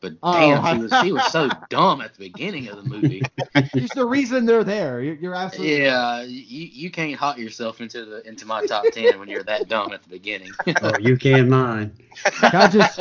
but 0.00 0.14
Oh, 0.22 0.32
damn, 0.32 0.76
she 0.76 0.82
was 0.82 0.94
she 1.02 1.12
was 1.12 1.26
so 1.26 1.48
dumb 1.68 2.00
at 2.00 2.14
the 2.14 2.20
beginning 2.20 2.68
of 2.68 2.76
the 2.76 2.82
movie. 2.88 3.22
It's 3.54 3.92
the 3.94 4.06
reason 4.06 4.46
they're 4.46 4.64
there. 4.64 5.02
You're, 5.02 5.14
you're 5.16 5.34
absolutely. 5.34 5.82
Yeah, 5.82 6.22
you, 6.22 6.66
you 6.66 6.90
can't 6.90 7.14
hot 7.16 7.38
yourself 7.38 7.80
into 7.80 8.04
the 8.04 8.26
into 8.26 8.46
my 8.46 8.64
top 8.66 8.84
ten 8.92 9.18
when 9.18 9.28
you're 9.28 9.42
that 9.44 9.68
dumb 9.68 9.92
at 9.92 10.02
the 10.02 10.08
beginning. 10.08 10.52
Oh, 10.82 10.96
you 10.98 11.16
can 11.16 11.48
mine. 11.50 11.92
I 12.42 12.68
just, 12.68 12.98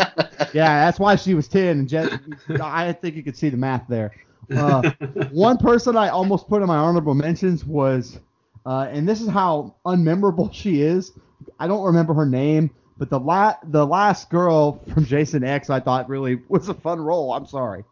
yeah, 0.54 0.86
that's 0.86 1.00
why 1.00 1.16
she 1.16 1.36
was 1.36 1.48
10. 1.48 1.68
And 1.80 1.88
Jet, 1.90 2.20
I 2.62 2.92
think 2.94 3.16
you 3.16 3.24
could 3.24 3.38
see 3.38 3.50
the 3.50 3.58
math 3.58 3.86
there. 3.88 4.12
Uh, 4.52 4.92
one 5.32 5.58
person 5.58 5.98
I 5.98 6.10
almost 6.10 6.48
put 6.48 6.62
in 6.62 6.68
my 6.68 6.78
honorable 6.78 7.16
mentions 7.16 7.66
was, 7.66 8.20
uh, 8.66 8.88
and 8.92 9.08
this 9.08 9.22
is 9.22 9.30
how 9.30 9.76
unmemorable 9.86 10.54
she 10.54 10.82
is. 10.82 11.12
I 11.60 11.68
don't 11.68 11.84
remember 11.84 12.14
her 12.14 12.26
name, 12.26 12.72
but 12.98 13.10
the 13.10 13.20
la- 13.20 13.58
the 13.64 13.86
last 13.86 14.30
girl 14.30 14.84
from 14.94 15.06
Jason 15.06 15.44
X 15.44 15.70
I 15.70 15.80
thought 15.80 16.10
really 16.10 16.42
was 16.48 16.70
a 16.70 16.74
fun 16.74 17.00
role. 17.00 17.34
I'm 17.34 17.46
sorry. 17.46 17.84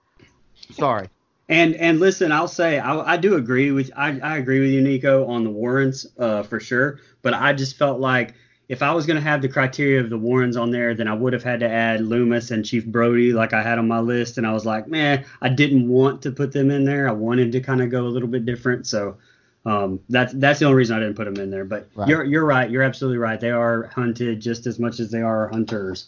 Sorry. 0.72 1.10
And 1.48 1.76
and 1.76 2.00
listen, 2.00 2.32
I'll 2.32 2.48
say 2.48 2.80
I, 2.80 3.14
I 3.14 3.18
do 3.18 3.36
agree 3.36 3.72
with 3.72 3.92
I, 3.96 4.20
I 4.20 4.38
agree 4.38 4.62
with 4.62 4.72
you, 4.72 4.82
Nicoh, 4.82 5.28
on 5.28 5.44
the 5.44 5.52
Warrens 5.52 6.08
uh, 6.18 6.44
for 6.44 6.60
sure. 6.60 7.00
But 7.22 7.34
I 7.36 7.54
just 7.54 7.78
felt 7.78 8.00
like 8.00 8.34
if 8.68 8.82
I 8.82 8.94
was 8.94 9.06
gonna 9.06 9.22
have 9.22 9.42
the 9.42 9.50
criteria 9.50 10.00
of 10.00 10.10
the 10.10 10.18
Warrens 10.18 10.58
on 10.58 10.72
there, 10.72 10.94
then 10.96 11.08
I 11.08 11.14
would 11.14 11.34
have 11.34 11.44
had 11.44 11.60
to 11.62 11.70
add 11.70 12.02
Loomis 12.02 12.52
and 12.52 12.66
Chief 12.66 12.86
Brody 12.86 13.32
like 13.34 13.54
I 13.54 13.62
had 13.62 13.78
on 13.78 13.88
my 13.88 14.00
list. 14.00 14.38
And 14.38 14.46
I 14.48 14.54
was 14.54 14.66
like, 14.66 14.88
man, 14.88 15.26
I 15.42 15.50
didn't 15.50 15.88
want 15.88 16.22
to 16.24 16.32
put 16.32 16.52
them 16.52 16.72
in 16.72 16.84
there. 16.84 17.08
I 17.08 17.12
wanted 17.12 17.52
to 17.52 17.62
kind 17.62 17.82
of 17.82 17.90
go 17.92 18.06
a 18.06 18.10
little 18.10 18.28
bit 18.30 18.46
different. 18.46 18.88
So 18.88 19.18
um, 19.66 20.00
that's 20.10 20.34
that's 20.34 20.60
the 20.60 20.66
only 20.66 20.78
reason 20.78 20.96
I 20.96 21.00
didn't 21.00 21.16
put 21.16 21.26
them 21.26 21.38
in 21.38 21.50
there. 21.52 21.66
But 21.66 21.88
Right. 21.96 22.08
you're 22.10 22.24
you're 22.24 22.46
right. 22.46 22.70
You're 22.70 22.84
absolutely 22.84 23.18
right. 23.20 23.40
They 23.40 23.52
are 23.52 23.84
hunted 23.88 24.40
just 24.42 24.66
as 24.68 24.80
much 24.80 25.00
as 25.00 25.12
they 25.12 25.22
are 25.22 25.48
hunters. 25.48 26.08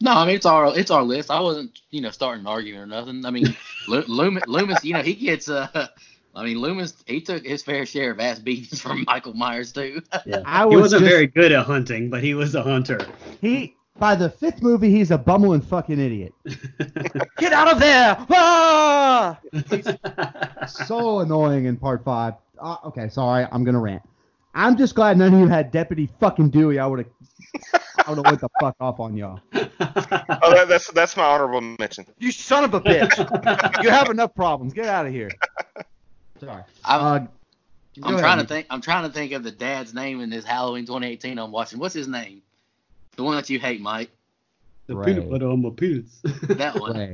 No, 0.00 0.12
I 0.12 0.26
mean 0.26 0.34
it's 0.34 0.46
our 0.46 0.76
it's 0.76 0.90
our 0.90 1.02
list. 1.04 1.30
I 1.30 1.40
wasn't 1.40 1.80
you 1.90 2.00
know 2.00 2.10
starting 2.10 2.40
an 2.40 2.46
argument 2.48 2.82
or 2.82 2.86
nothing. 2.86 3.24
I 3.24 3.30
mean 3.30 3.56
Lu- 3.88 4.04
Loomis, 4.08 4.46
Loomis, 4.48 4.84
you 4.84 4.94
know 4.94 5.02
he 5.02 5.14
gets 5.14 5.48
uh, 5.48 5.86
I 6.34 6.44
mean 6.44 6.58
Loomis 6.58 6.94
he 7.06 7.20
took 7.20 7.44
his 7.44 7.62
fair 7.62 7.84
share 7.86 8.12
of 8.12 8.20
ass 8.20 8.38
beatings 8.38 8.80
from 8.80 9.04
Michael 9.06 9.34
Myers 9.34 9.72
too. 9.72 10.02
Yeah. 10.26 10.42
I 10.44 10.60
he 10.60 10.66
was 10.76 10.82
wasn't 10.82 11.02
just- 11.02 11.12
very 11.12 11.26
good 11.26 11.52
at 11.52 11.66
hunting, 11.66 12.10
but 12.10 12.22
he 12.22 12.34
was 12.34 12.54
a 12.54 12.62
hunter. 12.62 13.00
He 13.40 13.74
by 13.98 14.14
the 14.14 14.30
fifth 14.30 14.62
movie 14.62 14.90
he's 14.90 15.10
a 15.10 15.18
bumbling 15.18 15.60
fucking 15.60 15.98
idiot. 15.98 16.32
Get 17.38 17.52
out 17.52 17.70
of 17.72 17.80
there! 17.80 18.16
Ah! 18.30 19.38
so 20.68 21.18
annoying 21.20 21.66
in 21.66 21.76
part 21.76 22.04
five. 22.04 22.34
Uh, 22.58 22.76
okay, 22.86 23.08
sorry, 23.08 23.46
I'm 23.50 23.64
gonna 23.64 23.80
rant. 23.80 24.02
I'm 24.54 24.76
just 24.76 24.94
glad 24.94 25.16
none 25.18 25.32
of 25.34 25.40
you 25.40 25.46
had 25.48 25.70
Deputy 25.70 26.08
fucking 26.18 26.50
Dewey. 26.50 26.78
I 26.78 26.86
would 26.86 27.00
have, 27.00 27.82
I 28.06 28.10
would 28.10 28.16
have 28.18 28.24
went 28.26 28.40
the 28.40 28.48
fuck 28.60 28.74
off 28.80 28.98
on 29.00 29.16
y'all. 29.16 29.40
Oh, 29.54 30.54
that, 30.54 30.66
that's 30.68 30.90
that's 30.92 31.16
my 31.16 31.24
honorable 31.24 31.60
mention. 31.78 32.06
You 32.18 32.32
son 32.32 32.64
of 32.64 32.74
a 32.74 32.80
bitch! 32.80 33.82
you 33.82 33.90
have 33.90 34.08
enough 34.08 34.34
problems. 34.34 34.72
Get 34.72 34.86
out 34.86 35.06
of 35.06 35.12
here. 35.12 35.30
Sorry. 36.40 36.62
I'm, 36.84 37.00
Uh, 37.00 37.26
I'm 38.04 38.14
ahead, 38.14 38.20
trying 38.20 38.38
to 38.38 38.46
think. 38.46 38.66
I'm 38.70 38.80
trying 38.80 39.06
to 39.06 39.12
think 39.12 39.32
of 39.32 39.42
the 39.42 39.50
dad's 39.50 39.92
name 39.94 40.20
in 40.20 40.30
this 40.30 40.44
Halloween 40.44 40.84
2018 40.86 41.38
I'm 41.38 41.50
watching. 41.52 41.78
What's 41.78 41.94
his 41.94 42.08
name? 42.08 42.42
The 43.16 43.22
one 43.24 43.36
that 43.36 43.50
you 43.50 43.58
hate, 43.58 43.80
Mike. 43.80 44.10
the 44.86 44.96
Ray. 44.96 45.06
peanut 45.12 45.28
butter 45.30 45.48
on 45.48 45.60
my 45.62 45.70
penis. 45.70 46.20
That 46.48 46.78
one. 46.80 46.96
Ray. 46.96 47.12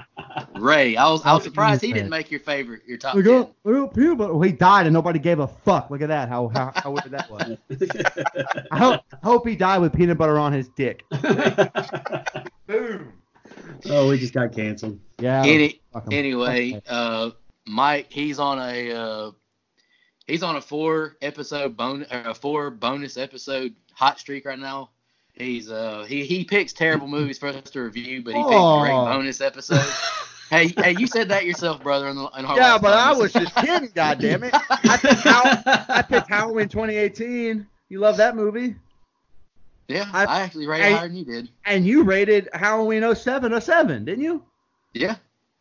Ray. 0.55 0.97
I 0.97 1.11
was 1.11 1.25
I 1.25 1.33
was 1.35 1.43
surprised 1.45 1.83
he 1.83 1.93
didn't 1.93 2.11
make 2.11 2.31
your 2.31 2.41
favorite 2.41 2.83
your 2.87 2.99
top 2.99 3.15
We 3.17 3.23
ten. 3.23 3.33
go, 3.33 3.51
we 3.65 3.73
go, 3.73 3.89
peanut 3.89 4.19
butter. 4.19 4.33
Well, 4.35 4.43
he 4.43 4.53
died 4.53 4.87
and 4.87 4.95
nobody 4.95 5.19
gave 5.19 5.41
a 5.41 5.47
fuck. 5.49 5.91
Look 5.91 6.01
at 6.03 6.09
that. 6.09 6.29
How 6.29 6.49
how, 6.49 6.73
how 6.77 6.91
weird 6.93 7.11
that 7.11 7.31
was. 7.31 7.57
I 8.71 8.79
hope, 8.79 9.01
hope 9.23 9.47
he 9.49 9.57
died 9.57 9.79
with 9.81 9.93
peanut 9.95 10.17
butter 10.19 10.39
on 10.39 10.53
his 10.53 10.69
dick. 10.69 11.05
Boom. 12.67 13.13
oh, 13.91 14.09
we 14.09 14.19
just 14.19 14.33
got 14.35 14.53
canceled. 14.53 14.99
Yeah. 15.19 15.43
Any, 15.45 15.81
anyway, 16.11 16.75
Okay. 16.77 16.83
uh, 16.89 17.31
Mike, 17.67 18.07
he's 18.11 18.39
on 18.39 18.59
a 18.59 18.93
uh, 18.93 19.31
he's 20.27 20.43
on 20.43 20.57
a 20.57 20.61
four 20.61 21.17
episode 21.23 21.77
bon- 21.77 22.07
or 22.11 22.31
a 22.31 22.35
four 22.35 22.71
bonus 22.71 23.17
episode 23.17 23.75
hot 23.93 24.19
streak 24.19 24.45
right 24.45 24.59
now. 24.59 24.91
He's 25.35 25.71
uh 25.71 26.05
he 26.09 26.25
he 26.25 26.45
picks 26.45 26.73
terrible 26.73 27.09
movies 27.09 27.39
for 27.39 27.49
us 27.49 27.71
to 27.71 27.81
review, 27.83 28.23
but 28.23 28.35
he 28.35 28.43
picks 28.43 28.51
great 28.51 28.91
bonus 28.93 29.41
episodes. 29.41 30.01
hey 30.51 30.69
hey, 30.69 30.95
you 30.99 31.07
said 31.07 31.29
that 31.29 31.45
yourself, 31.45 31.83
brother. 31.83 32.09
In 32.09 32.17
the, 32.17 32.27
in 32.39 32.45
Yeah, 32.45 32.53
last 32.75 32.83
but 32.83 32.95
I 32.95 33.13
was 33.13 33.33
just 33.33 33.55
kidding. 33.57 33.91
God 33.95 34.19
damn 34.21 34.45
it! 34.45 34.55
I 34.55 34.97
picked, 34.97 35.21
Hall- 35.23 35.63
I 35.89 36.03
picked 36.03 36.29
Halloween 36.31 36.69
2018. 36.69 37.67
You 37.89 37.99
love 38.01 38.17
that 38.17 38.35
movie? 38.35 38.77
Yeah, 39.89 40.09
I- 40.13 40.25
I, 40.25 40.41
actually 40.41 40.67
rated 40.67 40.87
I- 40.87 40.97
higher 40.97 41.09
than 41.09 41.17
you 41.17 41.25
did. 41.25 41.49
And 41.65 41.87
you 41.87 42.03
rated 42.03 42.49
Halloween 42.53 43.15
07 43.15 43.53
a 43.53 43.61
7, 43.61 44.05
didn't 44.05 44.25
you? 44.25 44.43
Yeah. 44.95 45.17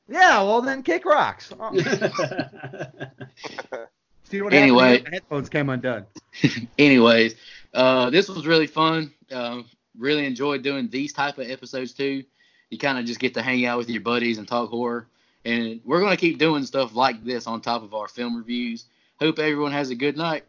Yeah, 0.08 0.44
well 0.44 0.62
then 0.62 0.84
kick 0.84 1.06
rocks. 1.06 1.52
Oh, 1.60 1.74
See 4.24 4.42
what 4.42 4.54
Anyway. 4.54 4.84
happened? 4.84 5.08
here? 5.08 5.12
Headphones 5.14 5.50
came 5.50 5.70
undone. 5.70 6.06
Anyways, 6.80 7.36
uh, 7.74 8.10
this 8.10 8.28
was 8.28 8.48
really 8.48 8.66
fun. 8.68 9.14
Um, 9.32 9.66
really 9.98 10.26
enjoyed 10.26 10.64
doing 10.64 10.90
these 10.90 11.14
type 11.14 11.38
of 11.38 11.50
episodes 11.50 11.94
too. 11.94 12.24
You 12.72 12.78
kind 12.80 12.98
of 12.98 13.06
just 13.06 13.20
get 13.20 13.36
to 13.36 13.42
hang 13.44 13.66
out 13.66 13.78
with 13.78 13.90
your 13.90 14.02
buddies 14.02 14.40
and 14.40 14.48
talk 14.48 14.70
horror. 14.70 15.08
And 15.46 15.80
we're 15.86 16.02
gonna 16.02 16.18
keep 16.18 16.40
doing 16.40 16.66
stuff 16.66 16.96
like 16.96 17.24
this 17.24 17.46
on 17.46 17.62
top 17.62 17.84
of 17.84 17.94
our 17.94 18.08
film 18.08 18.36
reviews. 18.36 18.86
Hope 19.20 19.38
everyone 19.38 19.72
has 19.74 19.92
a 19.92 19.96
good 19.96 20.18
night. 20.18 20.44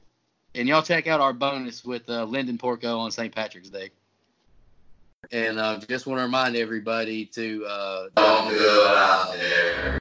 And 0.55 0.67
y'all 0.67 0.83
check 0.83 1.07
out 1.07 1.21
our 1.21 1.35
bonus 1.35 1.85
with 1.85 2.09
uh, 2.09 2.25
Lyndon 2.25 2.57
Porco 2.57 2.99
on 2.99 3.11
St. 3.11 3.35
Patrick's 3.35 3.69
Day. 3.69 3.91
And 5.33 5.59
uh, 5.59 5.81
just 5.89 6.07
want 6.07 6.19
to 6.19 6.25
remind 6.25 6.57
everybody 6.57 7.27
to 7.27 7.65
uh, 7.67 8.09
don't 8.15 8.51
go 8.51 8.95
out 8.97 9.35
there. 9.35 10.01